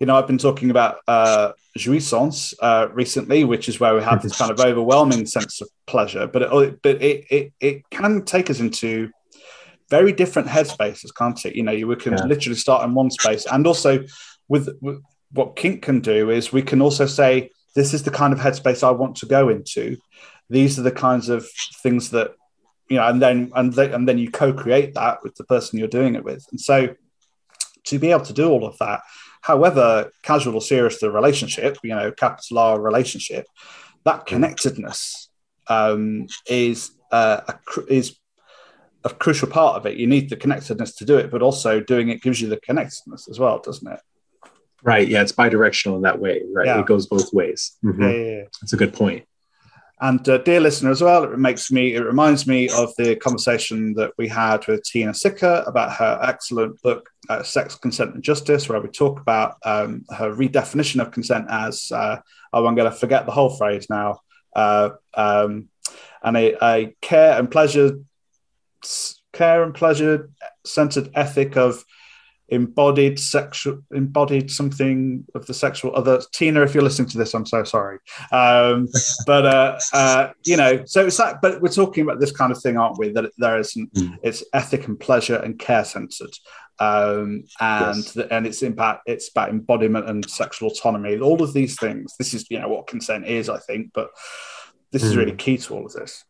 you 0.00 0.06
know, 0.06 0.16
I've 0.16 0.26
been 0.26 0.38
talking 0.38 0.70
about 0.70 1.00
uh, 1.06 1.52
jouissance 1.78 2.54
uh, 2.60 2.88
recently, 2.90 3.44
which 3.44 3.68
is 3.68 3.78
where 3.78 3.94
we 3.94 4.02
have 4.02 4.22
this 4.22 4.36
kind 4.36 4.50
of 4.50 4.58
overwhelming 4.58 5.26
sense 5.26 5.60
of 5.60 5.68
pleasure, 5.86 6.26
but 6.26 6.42
it, 6.42 6.82
but 6.82 7.02
it, 7.02 7.26
it, 7.30 7.52
it 7.60 7.90
can 7.90 8.24
take 8.24 8.48
us 8.48 8.60
into 8.60 9.10
very 9.90 10.12
different 10.12 10.48
headspaces, 10.48 11.14
can't 11.14 11.44
it? 11.44 11.54
You 11.54 11.64
know, 11.64 11.86
we 11.86 11.96
can 11.96 12.14
yeah. 12.14 12.24
literally 12.24 12.56
start 12.56 12.84
in 12.84 12.94
one 12.94 13.10
space, 13.10 13.44
and 13.44 13.66
also 13.66 14.04
with, 14.48 14.70
with 14.80 15.02
what 15.32 15.56
kink 15.56 15.82
can 15.82 16.00
do 16.00 16.30
is 16.30 16.50
we 16.50 16.62
can 16.62 16.80
also 16.80 17.04
say 17.04 17.50
this 17.76 17.92
is 17.92 18.02
the 18.02 18.10
kind 18.10 18.32
of 18.32 18.38
headspace 18.38 18.82
I 18.82 18.90
want 18.92 19.16
to 19.16 19.26
go 19.26 19.50
into. 19.50 19.98
These 20.48 20.78
are 20.78 20.82
the 20.82 20.90
kinds 20.90 21.28
of 21.28 21.46
things 21.82 22.10
that 22.10 22.32
you 22.88 22.96
know, 22.96 23.06
and 23.06 23.20
then 23.20 23.52
and 23.54 23.72
then, 23.74 23.92
and 23.92 24.08
then 24.08 24.18
you 24.18 24.30
co-create 24.30 24.94
that 24.94 25.22
with 25.22 25.34
the 25.34 25.44
person 25.44 25.78
you're 25.78 25.88
doing 25.88 26.14
it 26.14 26.24
with, 26.24 26.44
and 26.50 26.60
so 26.60 26.96
to 27.84 27.98
be 27.98 28.10
able 28.10 28.24
to 28.24 28.32
do 28.32 28.48
all 28.48 28.66
of 28.66 28.78
that, 28.78 29.02
however 29.40 30.10
casual 30.22 30.54
or 30.54 30.60
serious 30.60 31.00
the 31.00 31.10
relationship, 31.10 31.78
you 31.82 31.94
know, 31.94 32.12
capital 32.12 32.58
R 32.58 32.80
relationship, 32.80 33.46
that 34.04 34.26
connectedness 34.26 35.28
um, 35.68 36.26
is 36.46 36.90
uh, 37.12 37.40
a, 37.48 37.84
is 37.88 38.16
a 39.04 39.10
crucial 39.10 39.48
part 39.48 39.76
of 39.76 39.86
it. 39.86 39.96
You 39.96 40.06
need 40.06 40.30
the 40.30 40.36
connectedness 40.36 40.94
to 40.96 41.04
do 41.04 41.16
it, 41.16 41.30
but 41.30 41.42
also 41.42 41.80
doing 41.80 42.08
it 42.08 42.22
gives 42.22 42.40
you 42.40 42.48
the 42.48 42.60
connectedness 42.60 43.28
as 43.28 43.38
well, 43.38 43.60
doesn't 43.60 43.90
it? 43.90 44.00
Right. 44.82 45.06
Yeah, 45.08 45.22
it's 45.22 45.32
bi-directional 45.32 45.96
in 45.96 46.02
that 46.02 46.20
way. 46.20 46.42
Right. 46.52 46.66
Yeah. 46.66 46.80
It 46.80 46.86
goes 46.86 47.06
both 47.06 47.32
ways. 47.32 47.76
Mm-hmm. 47.84 48.02
Yeah, 48.02 48.10
yeah, 48.10 48.36
yeah, 48.36 48.42
That's 48.60 48.72
a 48.72 48.76
good 48.76 48.94
point. 48.94 49.24
And 50.02 50.26
uh, 50.28 50.38
dear 50.38 50.60
listener, 50.60 50.90
as 50.90 51.02
well, 51.02 51.24
it 51.24 51.38
makes 51.38 51.70
me, 51.70 51.94
it 51.94 52.00
reminds 52.00 52.46
me 52.46 52.70
of 52.70 52.94
the 52.96 53.16
conversation 53.16 53.92
that 53.94 54.12
we 54.16 54.28
had 54.28 54.66
with 54.66 54.82
Tina 54.82 55.12
Sikka 55.12 55.64
about 55.66 55.92
her 55.92 56.18
excellent 56.22 56.80
book, 56.80 57.10
uh, 57.28 57.42
Sex, 57.42 57.74
Consent, 57.74 58.14
and 58.14 58.22
Justice, 58.22 58.66
where 58.66 58.80
we 58.80 58.88
talk 58.88 59.20
about 59.20 59.56
um, 59.62 60.06
her 60.16 60.34
redefinition 60.34 61.02
of 61.02 61.10
consent 61.10 61.46
as, 61.50 61.92
uh, 61.92 62.16
oh, 62.54 62.66
I'm 62.66 62.74
going 62.74 62.90
to 62.90 62.96
forget 62.96 63.26
the 63.26 63.32
whole 63.32 63.50
phrase 63.50 63.88
now, 63.90 64.20
uh, 64.56 64.90
um, 65.12 65.68
and 66.22 66.36
a, 66.36 66.56
a 66.64 66.96
care 67.02 67.38
and 67.38 67.50
pleasure 67.50 67.98
care 69.32 69.62
and 69.62 69.74
pleasure 69.74 70.30
centered 70.64 71.10
ethic 71.14 71.56
of 71.56 71.84
embodied 72.50 73.18
sexual 73.18 73.80
embodied 73.94 74.50
something 74.50 75.24
of 75.34 75.46
the 75.46 75.54
sexual 75.54 75.94
other 75.94 76.20
tina 76.32 76.62
if 76.62 76.74
you're 76.74 76.82
listening 76.82 77.08
to 77.08 77.18
this 77.18 77.34
i'm 77.34 77.46
so 77.46 77.62
sorry 77.64 77.98
um, 78.32 78.88
but 79.26 79.46
uh, 79.46 79.78
uh, 79.92 80.30
you 80.44 80.56
know 80.56 80.84
so 80.84 81.06
it's 81.06 81.16
that 81.16 81.40
but 81.40 81.60
we're 81.60 81.68
talking 81.68 82.02
about 82.02 82.20
this 82.20 82.32
kind 82.32 82.52
of 82.52 82.60
thing 82.60 82.76
aren't 82.76 82.98
we 82.98 83.10
that 83.10 83.30
there 83.38 83.58
is 83.58 83.74
mm. 83.74 84.18
it's 84.22 84.44
ethic 84.52 84.86
and 84.88 84.98
pleasure 84.98 85.36
and 85.36 85.58
care 85.58 85.84
centered 85.84 86.34
um, 86.80 87.44
and 87.60 87.96
yes. 87.96 88.12
the, 88.12 88.34
and 88.34 88.46
it's 88.46 88.62
impact 88.62 89.02
it's 89.06 89.30
about 89.30 89.50
embodiment 89.50 90.08
and 90.08 90.28
sexual 90.28 90.70
autonomy 90.70 91.18
all 91.18 91.42
of 91.42 91.52
these 91.52 91.78
things 91.78 92.14
this 92.18 92.34
is 92.34 92.50
you 92.50 92.58
know 92.58 92.68
what 92.68 92.86
consent 92.86 93.26
is 93.26 93.48
i 93.48 93.58
think 93.58 93.90
but 93.94 94.10
this 94.90 95.02
mm. 95.02 95.06
is 95.06 95.16
really 95.16 95.36
key 95.36 95.56
to 95.56 95.74
all 95.74 95.86
of 95.86 95.92
this 95.92 96.24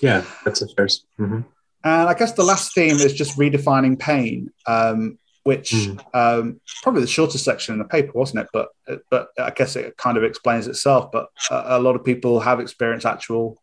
yeah 0.00 0.24
that's 0.44 0.62
a 0.62 0.66
1st 0.66 1.00
mm-hmm. 1.20 1.40
And 1.86 2.08
I 2.08 2.14
guess 2.14 2.32
the 2.32 2.42
last 2.42 2.74
theme 2.74 2.96
is 2.96 3.14
just 3.14 3.38
redefining 3.38 3.96
pain, 3.96 4.50
um, 4.66 5.18
which 5.46 5.70
mm. 5.70 5.96
um, 6.12 6.60
probably 6.82 7.02
the 7.02 7.06
shortest 7.06 7.44
section 7.44 7.72
in 7.72 7.78
the 7.78 7.84
paper, 7.84 8.10
wasn't 8.14 8.40
it? 8.40 8.48
But 8.52 8.68
but 9.08 9.28
I 9.38 9.50
guess 9.50 9.76
it 9.76 9.96
kind 9.96 10.16
of 10.16 10.24
explains 10.24 10.66
itself. 10.66 11.12
But 11.12 11.28
a, 11.52 11.76
a 11.76 11.78
lot 11.78 11.94
of 11.94 12.04
people 12.04 12.40
have 12.40 12.58
experienced 12.58 13.06
actual 13.06 13.62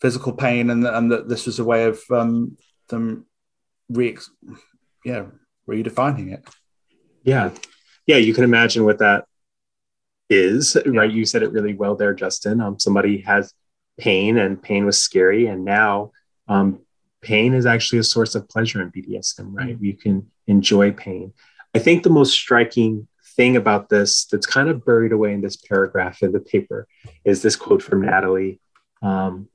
physical 0.00 0.32
pain, 0.32 0.70
and 0.70 0.84
and 0.84 1.12
that 1.12 1.28
this 1.28 1.46
was 1.46 1.60
a 1.60 1.64
way 1.64 1.84
of 1.84 2.00
um, 2.10 2.56
them 2.88 3.26
re 3.90 4.18
yeah 5.04 5.26
redefining 5.68 6.32
it. 6.32 6.44
Yeah, 7.22 7.50
yeah, 8.08 8.16
you 8.16 8.34
can 8.34 8.42
imagine 8.42 8.84
what 8.84 8.98
that 8.98 9.26
is, 10.28 10.76
right? 10.84 11.12
You 11.12 11.24
said 11.24 11.44
it 11.44 11.52
really 11.52 11.74
well 11.74 11.94
there, 11.94 12.12
Justin. 12.12 12.60
Um, 12.60 12.80
somebody 12.80 13.18
has 13.20 13.54
pain, 14.00 14.36
and 14.36 14.60
pain 14.60 14.84
was 14.84 14.98
scary. 14.98 15.46
And 15.46 15.64
now 15.64 16.10
um, 16.48 16.80
pain 17.22 17.54
is 17.54 17.66
actually 17.66 18.00
a 18.00 18.04
source 18.04 18.34
of 18.34 18.48
pleasure 18.48 18.82
in 18.82 18.90
BDSM, 18.90 19.50
right? 19.52 19.76
Mm-hmm. 19.76 19.84
You 19.84 19.96
can 19.96 20.30
enjoy 20.46 20.92
pain. 20.92 21.32
I 21.74 21.78
think 21.78 22.02
the 22.02 22.10
most 22.10 22.32
striking 22.32 23.08
thing 23.36 23.56
about 23.56 23.88
this 23.88 24.26
that's 24.26 24.46
kind 24.46 24.68
of 24.68 24.84
buried 24.84 25.12
away 25.12 25.32
in 25.32 25.40
this 25.40 25.56
paragraph 25.56 26.22
in 26.22 26.32
the 26.32 26.40
paper 26.40 26.86
is 27.24 27.40
this 27.40 27.56
quote 27.56 27.82
from 27.82 28.02
Natalie, 28.02 28.60
um, 29.00 29.48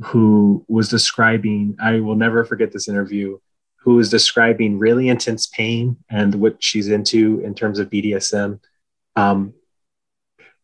who 0.00 0.64
was 0.66 0.88
describing, 0.88 1.76
I 1.80 2.00
will 2.00 2.16
never 2.16 2.44
forget 2.44 2.72
this 2.72 2.88
interview, 2.88 3.38
who 3.76 3.96
was 3.96 4.10
describing 4.10 4.78
really 4.78 5.08
intense 5.08 5.46
pain 5.46 5.98
and 6.08 6.34
what 6.36 6.62
she's 6.62 6.88
into 6.88 7.40
in 7.44 7.54
terms 7.54 7.78
of 7.78 7.90
BDSM. 7.90 8.60
Um, 9.14 9.54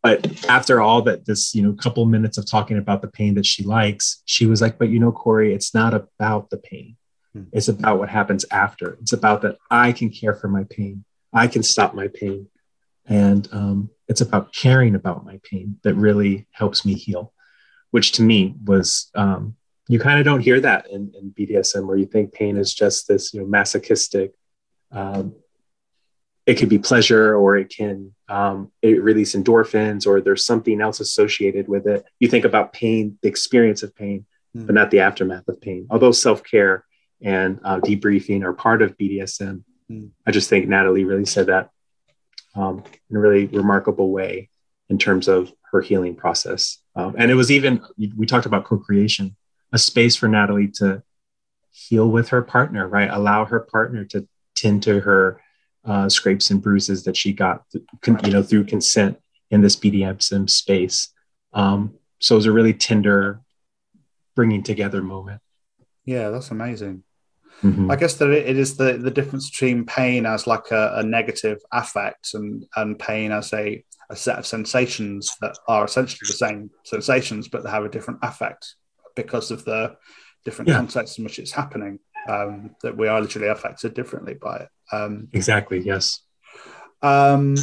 but 0.03 0.49
after 0.49 0.81
all 0.81 1.03
that 1.03 1.27
this 1.27 1.55
you 1.55 1.63
know 1.63 1.73
couple 1.73 2.05
minutes 2.07 2.39
of 2.39 2.47
talking 2.47 2.79
about 2.79 3.03
the 3.03 3.09
pain 3.09 3.35
that 3.35 3.47
she 3.47 3.65
likes 3.65 4.23
she 4.25 4.47
was 4.47 4.61
like 4.61 4.79
but 4.79 4.89
you 4.89 4.99
know 4.99 5.13
cory 5.13 5.55
it's 5.55 5.75
not 5.75 5.95
about 5.95 6.51
the 6.51 6.59
pain. 6.59 6.97
Hmm. 7.33 7.45
it's 7.53 7.69
about 7.69 7.99
what 7.99 8.09
happens 8.09 8.45
after. 8.51 8.99
It's 9.01 9.13
about 9.13 9.43
that 9.43 9.59
i 9.71 9.93
can 9.93 10.11
care 10.11 10.35
for 10.35 10.49
my 10.49 10.65
pain. 10.65 11.05
I 11.33 11.47
can 11.47 11.63
stop 11.63 11.95
my 11.95 12.09
pain. 12.09 12.49
And 13.11 13.49
um, 13.53 13.91
it's 14.07 14.21
about 14.21 14.53
caring 14.55 14.95
about 14.95 15.25
my 15.25 15.41
pain 15.43 15.79
that 15.83 15.95
really 15.95 16.47
helps 16.53 16.85
me 16.85 16.95
heal 16.95 17.33
which 17.91 18.13
to 18.13 18.23
me 18.23 18.55
was 18.65 19.11
um, 19.15 19.57
you 19.89 19.99
kind 19.99 20.19
of 20.19 20.25
don't 20.25 20.41
hear 20.41 20.61
that 20.61 20.91
in, 20.91 21.13
in, 21.19 21.31
bdsm 21.31 21.87
where 21.87 21.97
you 21.97 22.07
think 22.07 22.33
pain 22.33 22.57
is 22.57 22.75
just 22.75 23.09
this 23.09 23.33
you 23.33 23.41
know 23.41 23.47
masochistic 23.47 24.33
um, 24.93 25.35
it 26.49 26.57
could 26.57 26.71
be 26.71 26.79
pleasure 26.79 27.37
or 27.37 27.59
it 27.59 27.69
can 27.69 28.15
um, 28.31 28.73
it 28.81 29.03
release 29.03 29.37
endorphins 29.37 30.07
or 30.07 30.23
there's 30.23 30.47
something 30.47 30.81
else 30.81 30.99
associated 30.99 31.69
with 31.69 31.87
it 31.87 32.05
you 32.19 32.27
think 32.27 32.47
about 32.47 32.73
pain 32.73 33.19
the 33.23 33.29
experience 33.29 33.83
of 33.83 33.95
pain 33.95 34.25
mm. 34.57 34.67
but 34.67 34.75
not 34.75 34.91
the 34.91 35.01
aftermath 35.01 35.47
of 35.47 35.61
pain 35.61 35.87
although 35.91 36.11
self-care 36.11 36.85
and 37.21 37.61
uh, 37.65 37.79
debriefing 37.81 38.43
are 38.43 38.55
part 38.55 38.81
of 38.81 38.97
bdsm 38.97 39.63
mm. 39.91 40.11
i 40.27 40.31
just 40.31 40.49
think 40.49 40.67
natalie 40.67 41.05
really 41.05 41.27
said 41.27 41.47
that 41.47 41.71
um, 42.55 42.83
in 43.11 43.17
a 43.17 43.21
really 43.21 43.47
remarkable 43.47 44.11
way 44.11 44.49
in 44.89 44.99
terms 44.99 45.29
of 45.29 45.53
her 45.71 45.83
healing 45.83 46.17
process 46.17 46.79
um, 46.97 47.15
and 47.19 47.31
it 47.31 47.35
was 47.35 47.51
even 47.51 47.83
we 48.17 48.25
talked 48.25 48.47
about 48.47 48.65
co-creation 48.65 49.37
a 49.73 49.79
space 49.79 50.17
for 50.17 50.29
natalie 50.29 50.69
to 50.69 51.03
heal 51.71 52.09
with 52.09 52.31
her 52.31 52.41
partner 52.41 52.89
right 52.89 53.11
allow 53.11 53.45
her 53.45 53.61
partner 53.61 54.07
to 54.07 54.27
tend 54.57 54.83
to 54.83 55.01
her 55.01 55.41
uh, 55.85 56.09
scrapes 56.09 56.51
and 56.51 56.63
bruises 56.63 57.05
that 57.05 57.17
she 57.17 57.33
got, 57.33 57.65
you 57.73 58.31
know, 58.31 58.43
through 58.43 58.65
consent 58.65 59.19
in 59.51 59.63
this 59.63 59.77
BDSM 59.77 60.49
space. 60.49 61.13
Um, 61.53 61.95
so 62.21 62.35
it 62.35 62.39
was 62.39 62.47
a 62.47 62.53
really 62.53 62.75
tender 62.75 63.41
bringing 64.35 64.63
together 64.63 65.03
moment. 65.03 65.41
Yeah, 66.05 66.31
that's 66.31 66.51
amazing. 66.51 67.05
Mm-hmm. 67.63 67.91
I 67.91 67.97
guess 67.97 68.15
that 68.15 68.31
it 68.31 68.57
is 68.57 68.77
the, 68.77 68.95
the 68.95 69.11
difference 69.11 69.51
between 69.51 69.85
pain 69.85 70.27
as 70.27 70.47
like 70.47 70.71
a, 70.71 70.93
a, 70.97 71.03
negative 71.03 71.59
affect 71.73 72.35
and, 72.35 72.65
and 72.77 72.97
pain 72.97 73.33
as 73.33 73.53
a, 73.53 73.85
a 74.11 74.15
set 74.17 74.39
of 74.39 74.47
sensations 74.47 75.31
that 75.41 75.59
are 75.67 75.85
essentially 75.85 76.21
the 76.23 76.35
same 76.35 76.71
sensations, 76.85 77.49
but 77.49 77.65
they 77.65 77.71
have 77.71 77.85
a 77.85 77.89
different 77.89 78.21
affect 78.23 78.77
because 79.17 79.51
of 79.51 79.65
the 79.65 79.97
different 80.45 80.69
yeah. 80.69 80.77
contexts 80.77 81.19
in 81.19 81.25
which 81.25 81.41
it's 81.41 81.51
happening 81.51 81.99
um, 82.29 82.77
that 82.83 82.97
we 82.97 83.09
are 83.09 83.21
literally 83.21 83.49
affected 83.49 83.93
differently 83.93 84.35
by 84.35 84.59
it. 84.59 84.69
Um, 84.93 85.29
exactly. 85.33 85.81
Yes. 85.81 86.21
Um, 87.03 87.57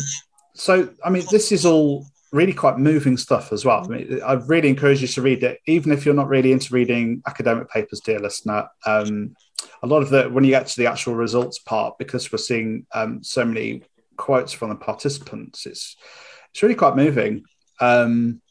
so, 0.54 0.90
I 1.04 1.10
mean, 1.10 1.24
this 1.32 1.52
is 1.52 1.66
all 1.66 2.06
really 2.32 2.54
quite 2.54 2.78
moving 2.78 3.18
stuff 3.18 3.52
as 3.54 3.64
well. 3.66 3.84
I 3.86 3.88
mean, 3.88 4.22
I 4.26 4.34
really 4.34 4.70
encourage 4.70 5.02
you 5.02 5.08
to 5.08 5.22
read 5.22 5.44
it, 5.44 5.60
even 5.68 5.92
if 5.92 6.06
you're 6.06 6.16
not 6.16 6.28
really 6.28 6.52
into 6.52 6.74
reading 6.74 7.22
academic 7.28 7.70
papers, 7.70 8.02
dear 8.02 8.20
listener. 8.20 8.68
Um, 8.86 9.36
a 9.84 9.88
lot 9.88 10.02
of 10.02 10.10
the 10.10 10.30
when 10.30 10.44
you 10.44 10.50
get 10.52 10.68
to 10.68 10.78
the 10.78 10.88
actual 10.88 11.16
results 11.16 11.60
part, 11.60 11.98
because 11.98 12.32
we're 12.32 12.38
seeing 12.38 12.86
um, 12.94 13.24
so 13.24 13.46
many 13.46 13.84
quotes 14.18 14.54
from 14.54 14.70
the 14.70 14.76
participants, 14.76 15.66
it's 15.66 15.96
it's 16.52 16.64
really 16.64 16.76
quite 16.76 16.96
moving. 16.96 17.44
Um, 17.80 18.42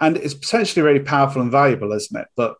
and 0.00 0.16
it's 0.16 0.34
potentially 0.34 0.82
really 0.82 1.00
powerful 1.00 1.42
and 1.42 1.50
valuable, 1.50 1.92
isn't 1.92 2.20
it? 2.20 2.26
But 2.36 2.56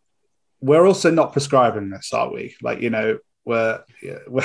we're 0.61 0.86
also 0.86 1.11
not 1.11 1.32
prescribing 1.32 1.90
this, 1.90 2.12
are 2.12 2.32
we? 2.32 2.55
Like, 2.62 2.80
you 2.80 2.90
know, 2.90 3.18
we're, 3.47 3.84
we're, 4.28 4.45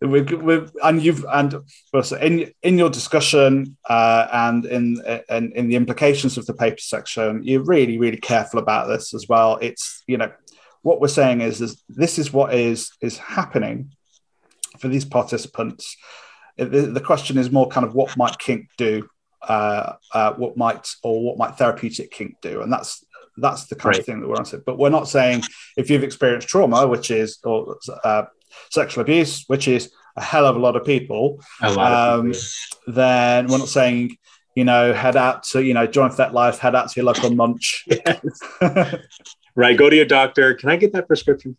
we're, 0.00 0.36
we're 0.36 0.66
and 0.82 1.02
you've 1.02 1.24
and 1.32 1.54
in 2.20 2.52
in 2.62 2.78
your 2.78 2.90
discussion 2.90 3.76
uh, 3.88 4.26
and 4.32 4.64
in, 4.66 5.00
in 5.30 5.52
in 5.52 5.68
the 5.68 5.76
implications 5.76 6.36
of 6.36 6.46
the 6.46 6.54
paper 6.54 6.80
section, 6.80 7.42
you're 7.44 7.64
really 7.64 7.98
really 7.98 8.16
careful 8.16 8.58
about 8.58 8.88
this 8.88 9.14
as 9.14 9.26
well. 9.28 9.58
It's 9.60 10.02
you 10.06 10.16
know 10.16 10.32
what 10.82 11.00
we're 11.00 11.08
saying 11.08 11.40
is, 11.40 11.60
is 11.60 11.82
this 11.88 12.18
is 12.18 12.32
what 12.32 12.54
is 12.54 12.90
is 13.00 13.18
happening 13.18 13.92
for 14.78 14.88
these 14.88 15.04
participants. 15.04 15.96
The, 16.56 16.64
the 16.66 17.00
question 17.00 17.38
is 17.38 17.50
more 17.50 17.68
kind 17.68 17.86
of 17.86 17.94
what 17.94 18.16
might 18.16 18.38
kink 18.38 18.68
do, 18.76 19.08
uh, 19.42 19.94
uh, 20.12 20.32
what 20.34 20.56
might 20.56 20.88
or 21.02 21.22
what 21.22 21.38
might 21.38 21.56
therapeutic 21.56 22.10
kink 22.10 22.36
do, 22.42 22.62
and 22.62 22.72
that's 22.72 23.04
that's 23.40 23.66
the 23.66 23.74
kind 23.74 23.94
right. 23.94 24.00
of 24.00 24.06
thing 24.06 24.20
that 24.20 24.28
we're 24.28 24.36
on. 24.36 24.46
But 24.66 24.78
we're 24.78 24.90
not 24.90 25.08
saying 25.08 25.42
if 25.76 25.90
you've 25.90 26.04
experienced 26.04 26.48
trauma, 26.48 26.86
which 26.86 27.10
is 27.10 27.38
or 27.44 27.78
uh, 28.04 28.24
sexual 28.70 29.02
abuse, 29.02 29.44
which 29.46 29.68
is 29.68 29.92
a 30.16 30.22
hell 30.22 30.46
of 30.46 30.56
a 30.56 30.58
lot 30.58 30.76
of 30.76 30.84
people, 30.84 31.40
um, 31.62 32.32
people. 32.32 32.40
then 32.88 33.46
we're 33.46 33.58
not 33.58 33.68
saying 33.68 34.16
you 34.54 34.64
know 34.64 34.92
head 34.92 35.16
out 35.16 35.44
to 35.44 35.62
you 35.62 35.74
know 35.74 35.86
join 35.86 36.10
FetLife, 36.10 36.58
head 36.58 36.74
out 36.74 36.90
to 36.90 37.00
your 37.00 37.06
local 37.06 37.30
munch. 37.30 37.86
right, 39.54 39.76
go 39.76 39.88
to 39.88 39.96
your 39.96 40.04
doctor. 40.04 40.54
Can 40.54 40.68
I 40.70 40.76
get 40.76 40.92
that 40.92 41.06
prescription? 41.06 41.56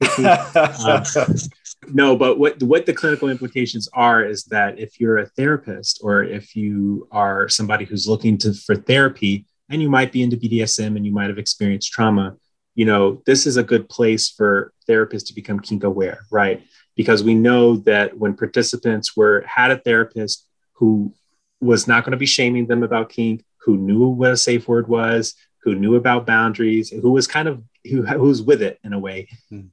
um, 0.86 1.34
no, 1.94 2.16
but 2.16 2.38
what 2.38 2.62
what 2.62 2.86
the 2.86 2.94
clinical 2.94 3.30
implications 3.30 3.88
are 3.94 4.24
is 4.24 4.44
that 4.46 4.80
if 4.80 5.00
you're 5.00 5.18
a 5.18 5.26
therapist 5.26 6.00
or 6.04 6.24
if 6.24 6.56
you 6.56 7.08
are 7.12 7.48
somebody 7.48 7.86
who's 7.86 8.08
looking 8.08 8.38
to 8.40 8.54
for 8.54 8.76
therapy 8.76 9.46
and 9.70 9.82
you 9.82 9.90
might 9.90 10.12
be 10.12 10.24
into 10.24 10.38
BDSM 10.38 10.96
and 10.96 11.06
you 11.06 11.12
might 11.12 11.30
have 11.30 11.38
experienced 11.38 11.92
trauma, 11.92 12.36
you 12.76 12.86
know, 12.86 13.22
this 13.26 13.46
is 13.46 13.58
a 13.58 13.64
good 13.64 13.90
place 13.90 14.30
for 14.30 14.74
therapists 14.88 15.28
to 15.28 15.36
become 15.36 15.60
kink 15.60 15.84
aware, 15.84 16.20
right? 16.32 16.64
Because 16.96 17.24
we 17.24 17.36
know 17.36 17.78
that 17.78 18.18
when 18.18 18.36
participants 18.36 19.16
were 19.16 19.44
had 19.48 19.72
a 19.72 19.78
therapist 19.78 20.48
who 20.74 21.14
was 21.62 21.88
not 21.88 22.04
going 22.04 22.12
to 22.12 22.18
be 22.18 22.26
shaming 22.26 22.68
them 22.68 22.84
about 22.84 23.10
kink, 23.10 23.44
who 23.58 23.78
knew 23.78 24.08
what 24.08 24.32
a 24.32 24.38
safe 24.38 24.68
word 24.68 24.88
was, 24.88 25.36
who 25.64 25.76
knew 25.76 25.96
about 25.96 26.26
boundaries, 26.26 26.90
who 26.90 27.12
was 27.12 27.28
kind 27.28 27.48
of 27.48 27.62
who, 27.86 28.04
who 28.04 28.20
was 28.20 28.42
with 28.42 28.62
it 28.62 28.80
in 28.84 28.94
a 28.94 29.00
way, 29.00 29.28
mm. 29.52 29.68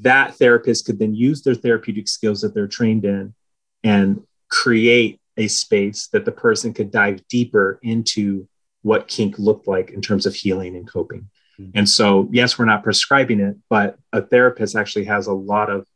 that 0.00 0.34
therapist 0.34 0.86
could 0.86 0.98
then 0.98 1.14
use 1.14 1.42
their 1.42 1.54
therapeutic 1.54 2.08
skills 2.08 2.42
that 2.42 2.54
they're 2.54 2.68
trained 2.68 3.04
in 3.04 3.34
and 3.82 4.22
create 4.48 5.20
a 5.36 5.48
space 5.48 6.08
that 6.08 6.24
the 6.24 6.32
person 6.32 6.74
could 6.74 6.90
dive 6.90 7.26
deeper 7.28 7.78
into 7.82 8.46
what 8.82 9.08
kink 9.08 9.38
looked 9.38 9.68
like 9.68 9.90
in 9.90 10.00
terms 10.00 10.26
of 10.26 10.34
healing 10.34 10.76
and 10.76 10.90
coping. 10.90 11.28
Mm-hmm. 11.60 11.78
And 11.78 11.88
so, 11.88 12.28
yes, 12.32 12.58
we're 12.58 12.64
not 12.64 12.82
prescribing 12.82 13.40
it, 13.40 13.56
but 13.68 13.98
a 14.12 14.22
therapist 14.22 14.76
actually 14.76 15.04
has 15.04 15.26
a 15.26 15.34
lot 15.34 15.70
of, 15.70 15.86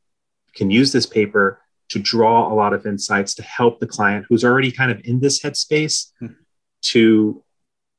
can 0.55 0.71
use 0.71 0.93
this 0.93 1.07
paper 1.07 1.61
to 1.91 1.99
draw 1.99 2.53
a 2.53 2.55
lot 2.55 2.73
of 2.73 2.87
insights 2.87 3.35
to 3.35 3.43
help 3.43 3.81
the 3.81 3.87
client 3.87 4.27
who's 4.29 4.45
already 4.45 4.71
kind 4.71 4.91
of 4.91 5.01
in 5.05 5.21
this 5.21 5.43
headspace 5.43 6.11
mm-hmm. 6.23 6.35
to 6.83 7.43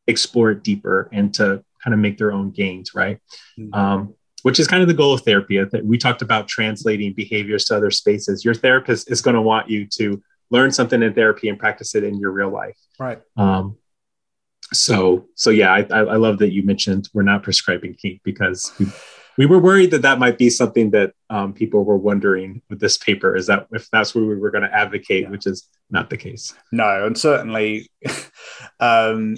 explore 0.08 0.52
it 0.52 0.64
deeper 0.64 1.10
and 1.12 1.34
to 1.34 1.64
kind 1.84 1.94
of 1.94 2.00
make 2.00 2.18
their 2.18 2.32
own 2.32 2.52
gains, 2.52 2.94
right? 2.96 3.20
Mm-hmm. 3.60 3.74
Um, 3.74 4.16
which 4.44 4.60
is 4.60 4.68
kind 4.68 4.84
of 4.84 4.88
the 4.88 4.94
goal 4.94 5.14
of 5.14 5.22
therapy. 5.22 5.58
That 5.64 5.84
we 5.84 5.98
talked 5.98 6.22
about 6.22 6.48
translating 6.48 7.14
behaviors 7.14 7.66
to 7.66 7.76
other 7.76 7.90
spaces. 7.90 8.46
Your 8.46 8.54
therapist 8.54 9.10
is 9.10 9.22
going 9.22 9.34
to 9.36 9.42
want 9.42 9.70
you 9.70 9.88
to 9.98 10.22
learn 10.52 10.72
something 10.72 11.02
in 11.02 11.14
therapy 11.16 11.50
and 11.50 11.58
practice 11.58 11.96
it 11.96 12.04
in 12.04 12.20
your 12.20 12.32
real 12.32 12.50
life. 12.50 12.78
Right. 13.00 13.22
Um, 13.38 13.78
so 14.74 15.28
so 15.36 15.50
yeah 15.50 15.74
I, 15.74 15.86
I 16.00 16.16
love 16.16 16.40
that 16.40 16.52
you 16.52 16.64
mentioned 16.64 17.10
we're 17.14 17.24
not 17.24 17.44
prescribing 17.44 17.94
kink 17.94 18.22
because 18.24 18.74
we, 18.80 18.88
we 19.38 19.46
were 19.46 19.60
worried 19.60 19.92
that 19.92 20.02
that 20.02 20.20
might 20.20 20.38
be 20.38 20.50
something 20.50 20.92
that 20.92 21.14
um, 21.30 21.54
people 21.54 21.84
were 21.84 21.98
wondering 21.98 22.62
with 22.70 22.80
this 22.80 22.98
paper 22.98 23.36
is 23.36 23.48
that 23.48 23.68
if 23.72 23.90
that's 23.92 24.16
what 24.16 24.26
we 24.26 24.36
were 24.36 24.52
going 24.52 24.64
to 24.64 24.74
advocate 24.74 25.24
yeah. 25.24 25.30
which 25.30 25.46
is 25.46 25.68
not 25.90 26.10
the 26.10 26.18
case 26.18 26.54
no 26.72 27.06
and 27.06 27.18
certainly 27.18 27.90
um, 28.80 29.36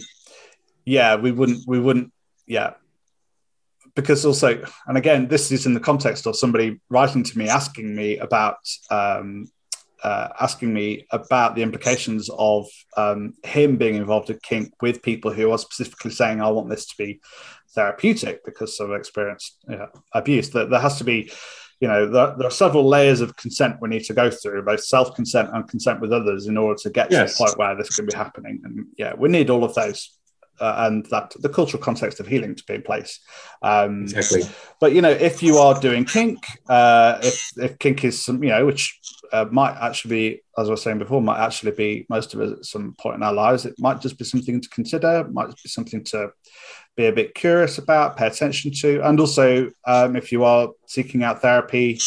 yeah 0.85 1.15
we 1.15 1.31
wouldn't 1.31 1.59
we 1.67 1.79
wouldn't 1.79 2.11
yeah 2.45 2.73
because 3.95 4.25
also 4.25 4.63
and 4.85 4.97
again 4.97 5.27
this 5.27 5.51
is 5.51 5.65
in 5.65 5.73
the 5.73 5.79
context 5.79 6.25
of 6.25 6.37
somebody 6.37 6.79
writing 6.89 7.23
to 7.23 7.37
me 7.37 7.49
asking 7.49 7.93
me 7.93 8.17
about 8.17 8.57
um, 8.89 9.47
uh, 10.03 10.29
asking 10.39 10.73
me 10.73 11.05
about 11.11 11.55
the 11.55 11.63
implications 11.63 12.29
of 12.37 12.67
um, 12.95 13.33
him 13.43 13.77
being 13.77 13.95
involved 13.95 14.29
in 14.29 14.39
kink 14.43 14.73
with 14.81 15.01
people 15.01 15.31
who 15.31 15.51
are 15.51 15.57
specifically 15.57 16.11
saying, 16.11 16.41
"I 16.41 16.49
want 16.49 16.69
this 16.69 16.85
to 16.87 16.95
be 16.97 17.19
therapeutic 17.73 18.43
because 18.45 18.79
of 18.79 18.91
experienced 18.91 19.57
you 19.67 19.77
know, 19.77 19.89
abuse." 20.13 20.49
That 20.51 20.69
there 20.69 20.79
has 20.79 20.97
to 20.97 21.03
be, 21.03 21.31
you 21.79 21.87
know, 21.87 22.09
there, 22.09 22.35
there, 22.37 22.47
are 22.47 22.51
several 22.51 22.87
layers 22.87 23.21
of 23.21 23.35
consent 23.37 23.77
we 23.81 23.89
need 23.89 24.03
to 24.05 24.13
go 24.13 24.29
through, 24.29 24.63
both 24.63 24.83
self 24.83 25.15
consent 25.15 25.49
and 25.53 25.67
consent 25.67 26.01
with 26.01 26.13
others, 26.13 26.47
in 26.47 26.57
order 26.57 26.79
to 26.83 26.89
get 26.89 27.11
yes. 27.11 27.37
to 27.37 27.43
the 27.43 27.45
point 27.45 27.57
where 27.57 27.75
this 27.75 27.95
can 27.95 28.05
be 28.05 28.15
happening. 28.15 28.61
And 28.63 28.87
yeah, 28.97 29.13
we 29.17 29.29
need 29.29 29.49
all 29.49 29.63
of 29.63 29.73
those 29.73 30.17
uh, 30.59 30.75
and 30.87 31.05
that 31.07 31.33
the 31.39 31.49
cultural 31.49 31.81
context 31.81 32.19
of 32.19 32.27
healing 32.27 32.55
to 32.55 32.63
be 32.65 32.75
in 32.75 32.81
place. 32.81 33.19
Um, 33.61 34.03
exactly. 34.03 34.43
But 34.79 34.93
you 34.93 35.01
know, 35.01 35.09
if 35.09 35.43
you 35.43 35.57
are 35.57 35.79
doing 35.79 36.05
kink, 36.05 36.43
uh, 36.69 37.19
if 37.21 37.51
if 37.57 37.79
kink 37.79 38.03
is 38.03 38.23
some, 38.23 38.43
you 38.43 38.49
know, 38.49 38.65
which 38.65 38.99
uh, 39.31 39.45
might 39.51 39.75
actually 39.77 40.09
be, 40.09 40.41
as 40.57 40.67
I 40.67 40.71
was 40.71 40.81
saying 40.81 40.99
before, 40.99 41.21
might 41.21 41.43
actually 41.43 41.71
be 41.71 42.05
most 42.09 42.33
of 42.33 42.41
us 42.41 42.51
at 42.51 42.65
some 42.65 42.95
point 42.99 43.15
in 43.15 43.23
our 43.23 43.33
lives. 43.33 43.65
It 43.65 43.75
might 43.79 44.01
just 44.01 44.17
be 44.17 44.25
something 44.25 44.61
to 44.61 44.69
consider. 44.69 45.27
Might 45.31 45.47
be 45.47 45.69
something 45.69 46.03
to 46.05 46.31
be 46.95 47.05
a 47.05 47.11
bit 47.11 47.35
curious 47.35 47.77
about, 47.77 48.17
pay 48.17 48.27
attention 48.27 48.71
to, 48.81 49.01
and 49.07 49.19
also 49.19 49.71
um, 49.85 50.15
if 50.15 50.31
you 50.31 50.43
are 50.43 50.69
seeking 50.87 51.23
out 51.23 51.41
therapy. 51.41 51.99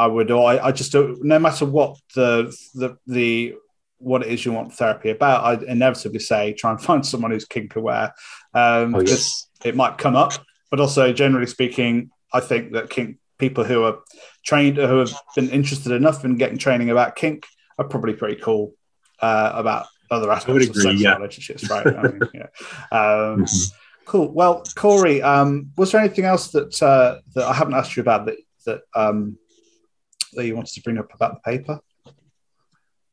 I 0.00 0.06
would, 0.06 0.30
or 0.30 0.48
I, 0.48 0.66
I 0.66 0.72
just 0.72 0.92
don't, 0.92 1.24
no 1.24 1.40
matter 1.40 1.66
what 1.66 1.98
the 2.14 2.56
the 2.74 2.96
the 3.08 3.56
what 3.98 4.22
it 4.22 4.28
is 4.28 4.44
you 4.44 4.52
want 4.52 4.72
therapy 4.72 5.10
about, 5.10 5.44
I'd 5.44 5.62
inevitably 5.64 6.20
say 6.20 6.52
try 6.52 6.70
and 6.70 6.80
find 6.88 7.04
someone 7.04 7.32
who's 7.32 7.44
kink 7.44 7.76
aware. 7.76 8.14
Um, 8.54 8.94
oh, 8.94 9.00
yes. 9.00 9.48
It 9.64 9.74
might 9.74 9.98
come 9.98 10.14
up, 10.14 10.34
but 10.70 10.78
also 10.78 11.12
generally 11.12 11.48
speaking, 11.48 12.10
I 12.32 12.40
think 12.40 12.72
that 12.72 12.90
kink 12.90 13.18
people 13.38 13.64
who 13.64 13.84
are 13.84 13.98
trained, 14.44 14.76
who 14.76 14.98
have 14.98 15.12
been 15.34 15.48
interested 15.50 15.92
enough 15.92 16.24
in 16.24 16.36
getting 16.36 16.58
training 16.58 16.90
about 16.90 17.16
kink, 17.16 17.46
are 17.78 17.86
probably 17.86 18.14
pretty 18.14 18.40
cool 18.40 18.74
uh, 19.20 19.52
about 19.54 19.86
other 20.10 20.30
aspects 20.30 20.68
of 20.68 20.74
sexual 20.74 20.94
yeah. 20.94 21.16
relationships, 21.16 21.68
right? 21.70 21.86
I 21.86 22.02
mean, 22.02 22.20
yeah. 22.34 22.42
Um, 22.90 23.44
mm-hmm. 23.44 23.76
Cool. 24.04 24.32
Well, 24.32 24.62
Cory, 24.74 25.20
um, 25.20 25.70
was 25.76 25.92
there 25.92 26.00
anything 26.00 26.24
else 26.24 26.50
that 26.52 26.82
uh, 26.82 27.20
that 27.34 27.44
I 27.44 27.52
haven't 27.52 27.74
asked 27.74 27.94
you 27.94 28.00
about 28.00 28.24
that 28.26 28.38
that 28.64 28.80
um, 28.94 29.36
that 30.32 30.46
you 30.46 30.56
wanted 30.56 30.74
to 30.74 30.82
bring 30.82 30.98
up 30.98 31.12
about 31.14 31.34
the 31.34 31.50
paper? 31.50 31.80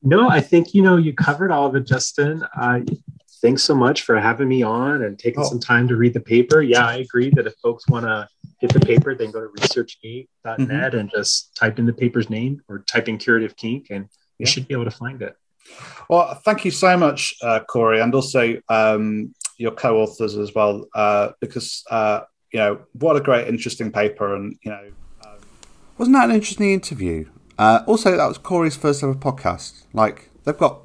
No, 0.02 0.30
I 0.30 0.40
think 0.40 0.74
you 0.74 0.82
know 0.82 0.96
you 0.96 1.14
covered 1.14 1.52
all 1.52 1.68
of 1.68 1.76
it, 1.76 1.86
Justin. 1.86 2.46
Uh, 2.56 2.80
thanks 3.42 3.64
so 3.64 3.76
much 3.76 4.04
for 4.04 4.18
having 4.18 4.48
me 4.48 4.64
on 4.64 5.04
and 5.04 5.20
taking 5.20 5.42
oh. 5.42 5.50
some 5.50 5.60
time 5.60 5.88
to 5.90 5.98
read 5.98 6.14
the 6.14 6.22
paper. 6.22 6.62
Yeah, 6.62 6.86
I 6.86 6.98
agree 6.98 7.30
that 7.32 7.46
if 7.46 7.56
folks 7.62 7.90
want 7.90 8.06
to 8.06 8.30
hit 8.66 8.80
the 8.80 8.86
paper, 8.86 9.16
then 9.16 9.32
go 9.32 9.42
to 9.42 9.48
researchgate.net 9.48 10.58
mm-hmm. 10.58 10.98
and 10.98 11.12
just 11.12 11.56
type 11.56 11.80
in 11.80 11.86
the 11.86 11.94
paper's 11.94 12.30
name 12.30 12.62
or 12.68 12.80
type 12.80 13.08
in 13.08 13.18
curative 13.18 13.56
kink, 13.56 13.88
and 13.90 14.06
you 14.38 14.46
yeah. 14.46 14.48
should 14.48 14.68
be 14.68 14.74
able 14.74 14.86
to 14.86 14.92
find 14.92 15.22
it. 15.22 15.36
Well, 16.10 16.36
thank 16.46 16.66
you 16.66 16.72
so 16.72 16.96
much, 16.98 17.34
uh, 17.42 17.62
Cory, 17.62 18.02
and 18.02 18.14
also 18.14 18.56
um, 18.70 19.34
your 19.58 19.72
co-authors 19.72 20.38
as 20.38 20.54
well, 20.54 20.86
uh, 20.94 21.30
because 21.40 21.84
uh, 21.90 22.22
you 22.52 22.60
know 22.60 22.80
what 22.94 23.16
a 23.16 23.22
great, 23.22 23.48
interesting 23.48 23.92
paper, 23.92 24.36
and 24.36 24.58
you 24.64 24.72
know, 24.72 24.92
um... 25.26 25.38
wasn't 25.98 26.16
that 26.16 26.30
an 26.30 26.36
interesting 26.36 26.72
interview? 26.72 27.26
Uh, 27.58 27.82
also, 27.88 28.16
that 28.18 28.28
was 28.28 28.38
Cory's 28.38 28.76
first 28.76 29.02
ever 29.02 29.16
podcast. 29.16 29.84
Like, 29.94 30.30
they've 30.44 30.58
got 30.58 30.85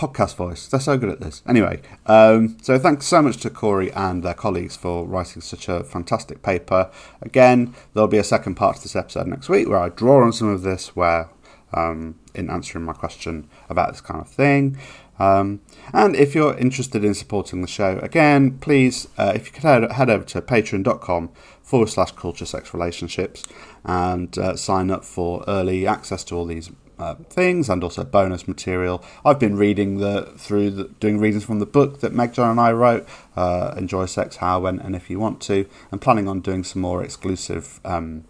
podcast 0.00 0.34
voice. 0.36 0.66
They're 0.66 0.80
so 0.80 0.96
good 0.96 1.10
at 1.10 1.20
this. 1.20 1.42
Anyway, 1.46 1.82
um, 2.06 2.56
so 2.62 2.78
thanks 2.78 3.04
so 3.04 3.20
much 3.20 3.36
to 3.38 3.50
Cory 3.50 3.92
and 3.92 4.22
their 4.22 4.34
colleagues 4.34 4.74
for 4.74 5.06
writing 5.06 5.42
such 5.42 5.68
a 5.68 5.84
fantastic 5.84 6.42
paper. 6.42 6.90
Again, 7.20 7.74
there'll 7.92 8.08
be 8.08 8.16
a 8.16 8.24
second 8.24 8.54
part 8.54 8.76
to 8.76 8.82
this 8.82 8.96
episode 8.96 9.26
next 9.26 9.50
week 9.50 9.68
where 9.68 9.78
I 9.78 9.90
draw 9.90 10.24
on 10.24 10.32
some 10.32 10.48
of 10.48 10.62
this, 10.62 10.96
where 10.96 11.28
um, 11.74 12.18
in 12.34 12.48
answering 12.48 12.86
my 12.86 12.94
question 12.94 13.48
about 13.68 13.90
this 13.90 14.00
kind 14.00 14.20
of 14.20 14.28
thing. 14.28 14.78
Um, 15.18 15.60
and 15.92 16.16
if 16.16 16.34
you're 16.34 16.56
interested 16.56 17.04
in 17.04 17.12
supporting 17.12 17.60
the 17.60 17.68
show, 17.68 17.98
again, 17.98 18.58
please, 18.58 19.06
uh, 19.18 19.32
if 19.34 19.46
you 19.46 19.52
could 19.52 19.64
head, 19.64 19.92
head 19.92 20.08
over 20.08 20.24
to 20.24 20.40
patreon.com 20.40 21.30
forward 21.62 21.90
slash 21.90 22.12
culture 22.12 22.46
sex 22.46 22.72
relationships 22.72 23.44
and 23.84 24.36
uh, 24.38 24.56
sign 24.56 24.90
up 24.90 25.04
for 25.04 25.44
early 25.46 25.86
access 25.86 26.24
to 26.24 26.34
all 26.34 26.46
these 26.46 26.70
uh, 27.00 27.14
things 27.30 27.70
and 27.70 27.82
also 27.82 28.04
bonus 28.04 28.46
material. 28.46 29.02
I've 29.24 29.38
been 29.38 29.56
reading 29.56 29.98
the 29.98 30.32
through 30.36 30.70
the, 30.70 30.84
doing 31.00 31.18
readings 31.18 31.44
from 31.44 31.58
the 31.58 31.66
book 31.66 32.00
that 32.00 32.12
Meg 32.12 32.34
John 32.34 32.50
and 32.50 32.60
I 32.60 32.72
wrote, 32.72 33.08
uh, 33.36 33.74
Enjoy 33.76 34.06
Sex 34.06 34.36
How 34.36 34.60
When 34.60 34.78
and 34.78 34.94
If 34.94 35.08
You 35.08 35.18
Want 35.18 35.40
to. 35.42 35.66
I'm 35.90 35.98
planning 35.98 36.28
on 36.28 36.40
doing 36.40 36.62
some 36.62 36.82
more 36.82 37.02
exclusive 37.02 37.80
um, 37.84 38.24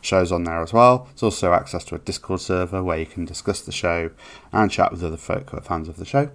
shows 0.00 0.30
on 0.30 0.44
there 0.44 0.62
as 0.62 0.72
well. 0.72 1.06
There's 1.06 1.24
also 1.24 1.52
access 1.52 1.84
to 1.86 1.96
a 1.96 1.98
Discord 1.98 2.40
server 2.40 2.82
where 2.82 2.98
you 2.98 3.06
can 3.06 3.24
discuss 3.24 3.60
the 3.60 3.72
show 3.72 4.10
and 4.52 4.70
chat 4.70 4.92
with 4.92 5.02
other 5.02 5.16
folk 5.16 5.50
who 5.50 5.56
are 5.56 5.62
fans 5.62 5.88
of 5.88 5.96
the 5.96 6.04
show. 6.04 6.30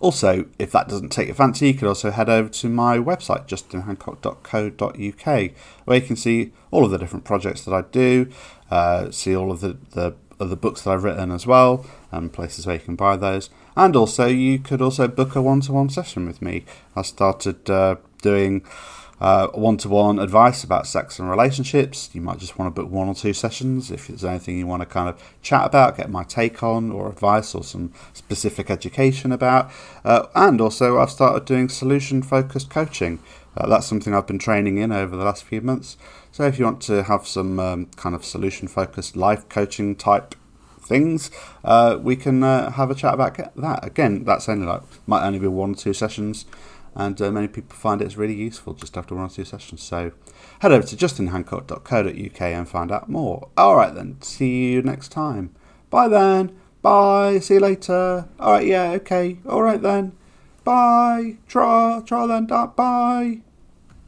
Also, 0.00 0.46
if 0.58 0.72
that 0.72 0.88
doesn't 0.88 1.10
take 1.10 1.28
your 1.28 1.36
fancy, 1.36 1.68
you 1.68 1.74
can 1.74 1.88
also 1.88 2.10
head 2.10 2.28
over 2.28 2.48
to 2.48 2.68
my 2.68 2.98
website, 2.98 3.46
justinhancock.co.uk, 3.46 5.50
where 5.84 5.98
you 5.98 6.06
can 6.06 6.16
see 6.16 6.52
all 6.70 6.84
of 6.84 6.90
the 6.90 6.98
different 6.98 7.24
projects 7.24 7.64
that 7.64 7.72
I 7.72 7.82
do, 7.82 8.30
uh, 8.70 9.10
see 9.10 9.34
all 9.34 9.50
of 9.50 9.60
the, 9.60 9.78
the 9.92 10.14
other 10.40 10.56
books 10.56 10.82
that 10.82 10.90
I've 10.90 11.04
written 11.04 11.30
as 11.30 11.46
well, 11.46 11.86
and 12.10 12.32
places 12.32 12.66
where 12.66 12.76
you 12.76 12.82
can 12.82 12.96
buy 12.96 13.16
those. 13.16 13.50
And 13.76 13.96
also, 13.96 14.26
you 14.26 14.58
could 14.58 14.80
also 14.80 15.08
book 15.08 15.34
a 15.34 15.42
one 15.42 15.60
to 15.62 15.72
one 15.72 15.90
session 15.90 16.26
with 16.26 16.40
me. 16.42 16.64
I 16.94 17.02
started 17.02 17.68
uh, 17.68 17.96
doing 18.22 18.64
one 19.18 19.76
to 19.78 19.88
one 19.88 20.18
advice 20.18 20.64
about 20.64 20.86
sex 20.86 21.18
and 21.18 21.30
relationships. 21.30 22.10
You 22.12 22.20
might 22.20 22.38
just 22.38 22.58
want 22.58 22.74
to 22.74 22.82
book 22.82 22.90
one 22.90 23.08
or 23.08 23.14
two 23.14 23.32
sessions 23.32 23.90
if 23.90 24.08
there's 24.08 24.24
anything 24.24 24.58
you 24.58 24.66
want 24.66 24.82
to 24.82 24.86
kind 24.86 25.08
of 25.08 25.22
chat 25.42 25.64
about, 25.64 25.96
get 25.96 26.10
my 26.10 26.24
take 26.24 26.62
on, 26.62 26.92
or 26.92 27.08
advice, 27.08 27.54
or 27.54 27.64
some 27.64 27.92
specific 28.12 28.70
education 28.70 29.32
about. 29.32 29.70
Uh, 30.04 30.26
and 30.34 30.60
also, 30.60 30.98
I've 30.98 31.10
started 31.10 31.44
doing 31.46 31.68
solution 31.68 32.22
focused 32.22 32.70
coaching. 32.70 33.18
Uh, 33.56 33.68
that's 33.68 33.86
something 33.86 34.14
I've 34.14 34.26
been 34.26 34.38
training 34.38 34.78
in 34.78 34.92
over 34.92 35.16
the 35.16 35.24
last 35.24 35.44
few 35.44 35.60
months. 35.60 35.96
So, 36.32 36.44
if 36.44 36.58
you 36.58 36.64
want 36.64 36.80
to 36.82 37.04
have 37.04 37.26
some 37.26 37.60
um, 37.60 37.86
kind 37.96 38.14
of 38.14 38.24
solution 38.24 38.68
focused 38.68 39.16
life 39.16 39.48
coaching 39.48 39.96
type 39.96 40.34
things, 40.80 41.30
uh, 41.64 41.98
we 42.00 42.16
can 42.16 42.42
uh, 42.42 42.70
have 42.72 42.90
a 42.90 42.94
chat 42.94 43.14
about 43.14 43.36
that. 43.56 43.84
Again, 43.84 44.24
that's 44.24 44.48
only 44.48 44.66
like 44.66 44.82
might 45.06 45.26
only 45.26 45.38
be 45.38 45.46
one 45.46 45.72
or 45.72 45.76
two 45.76 45.92
sessions 45.92 46.46
and 46.94 47.20
uh, 47.20 47.30
many 47.30 47.48
people 47.48 47.76
find 47.76 48.00
it's 48.00 48.16
really 48.16 48.34
useful 48.34 48.72
just 48.74 48.96
after 48.96 49.14
one 49.14 49.24
or 49.24 49.28
two 49.28 49.44
sessions. 49.44 49.82
So 49.82 50.12
head 50.60 50.72
over 50.72 50.86
to 50.86 50.96
justinhancock.co.uk 50.96 52.40
and 52.40 52.68
find 52.68 52.92
out 52.92 53.08
more. 53.08 53.48
All 53.56 53.76
right, 53.76 53.94
then. 53.94 54.20
See 54.22 54.72
you 54.72 54.82
next 54.82 55.08
time. 55.08 55.54
Bye 55.90 56.08
then. 56.08 56.56
Bye. 56.82 57.40
See 57.40 57.54
you 57.54 57.60
later. 57.60 58.28
All 58.38 58.52
right, 58.52 58.66
yeah, 58.66 58.90
okay. 58.92 59.38
All 59.48 59.62
right 59.62 59.80
then. 59.80 60.12
Bye. 60.62 61.36
Try, 61.48 62.02
try 62.06 62.26
then. 62.26 62.46
Bye. 62.46 63.40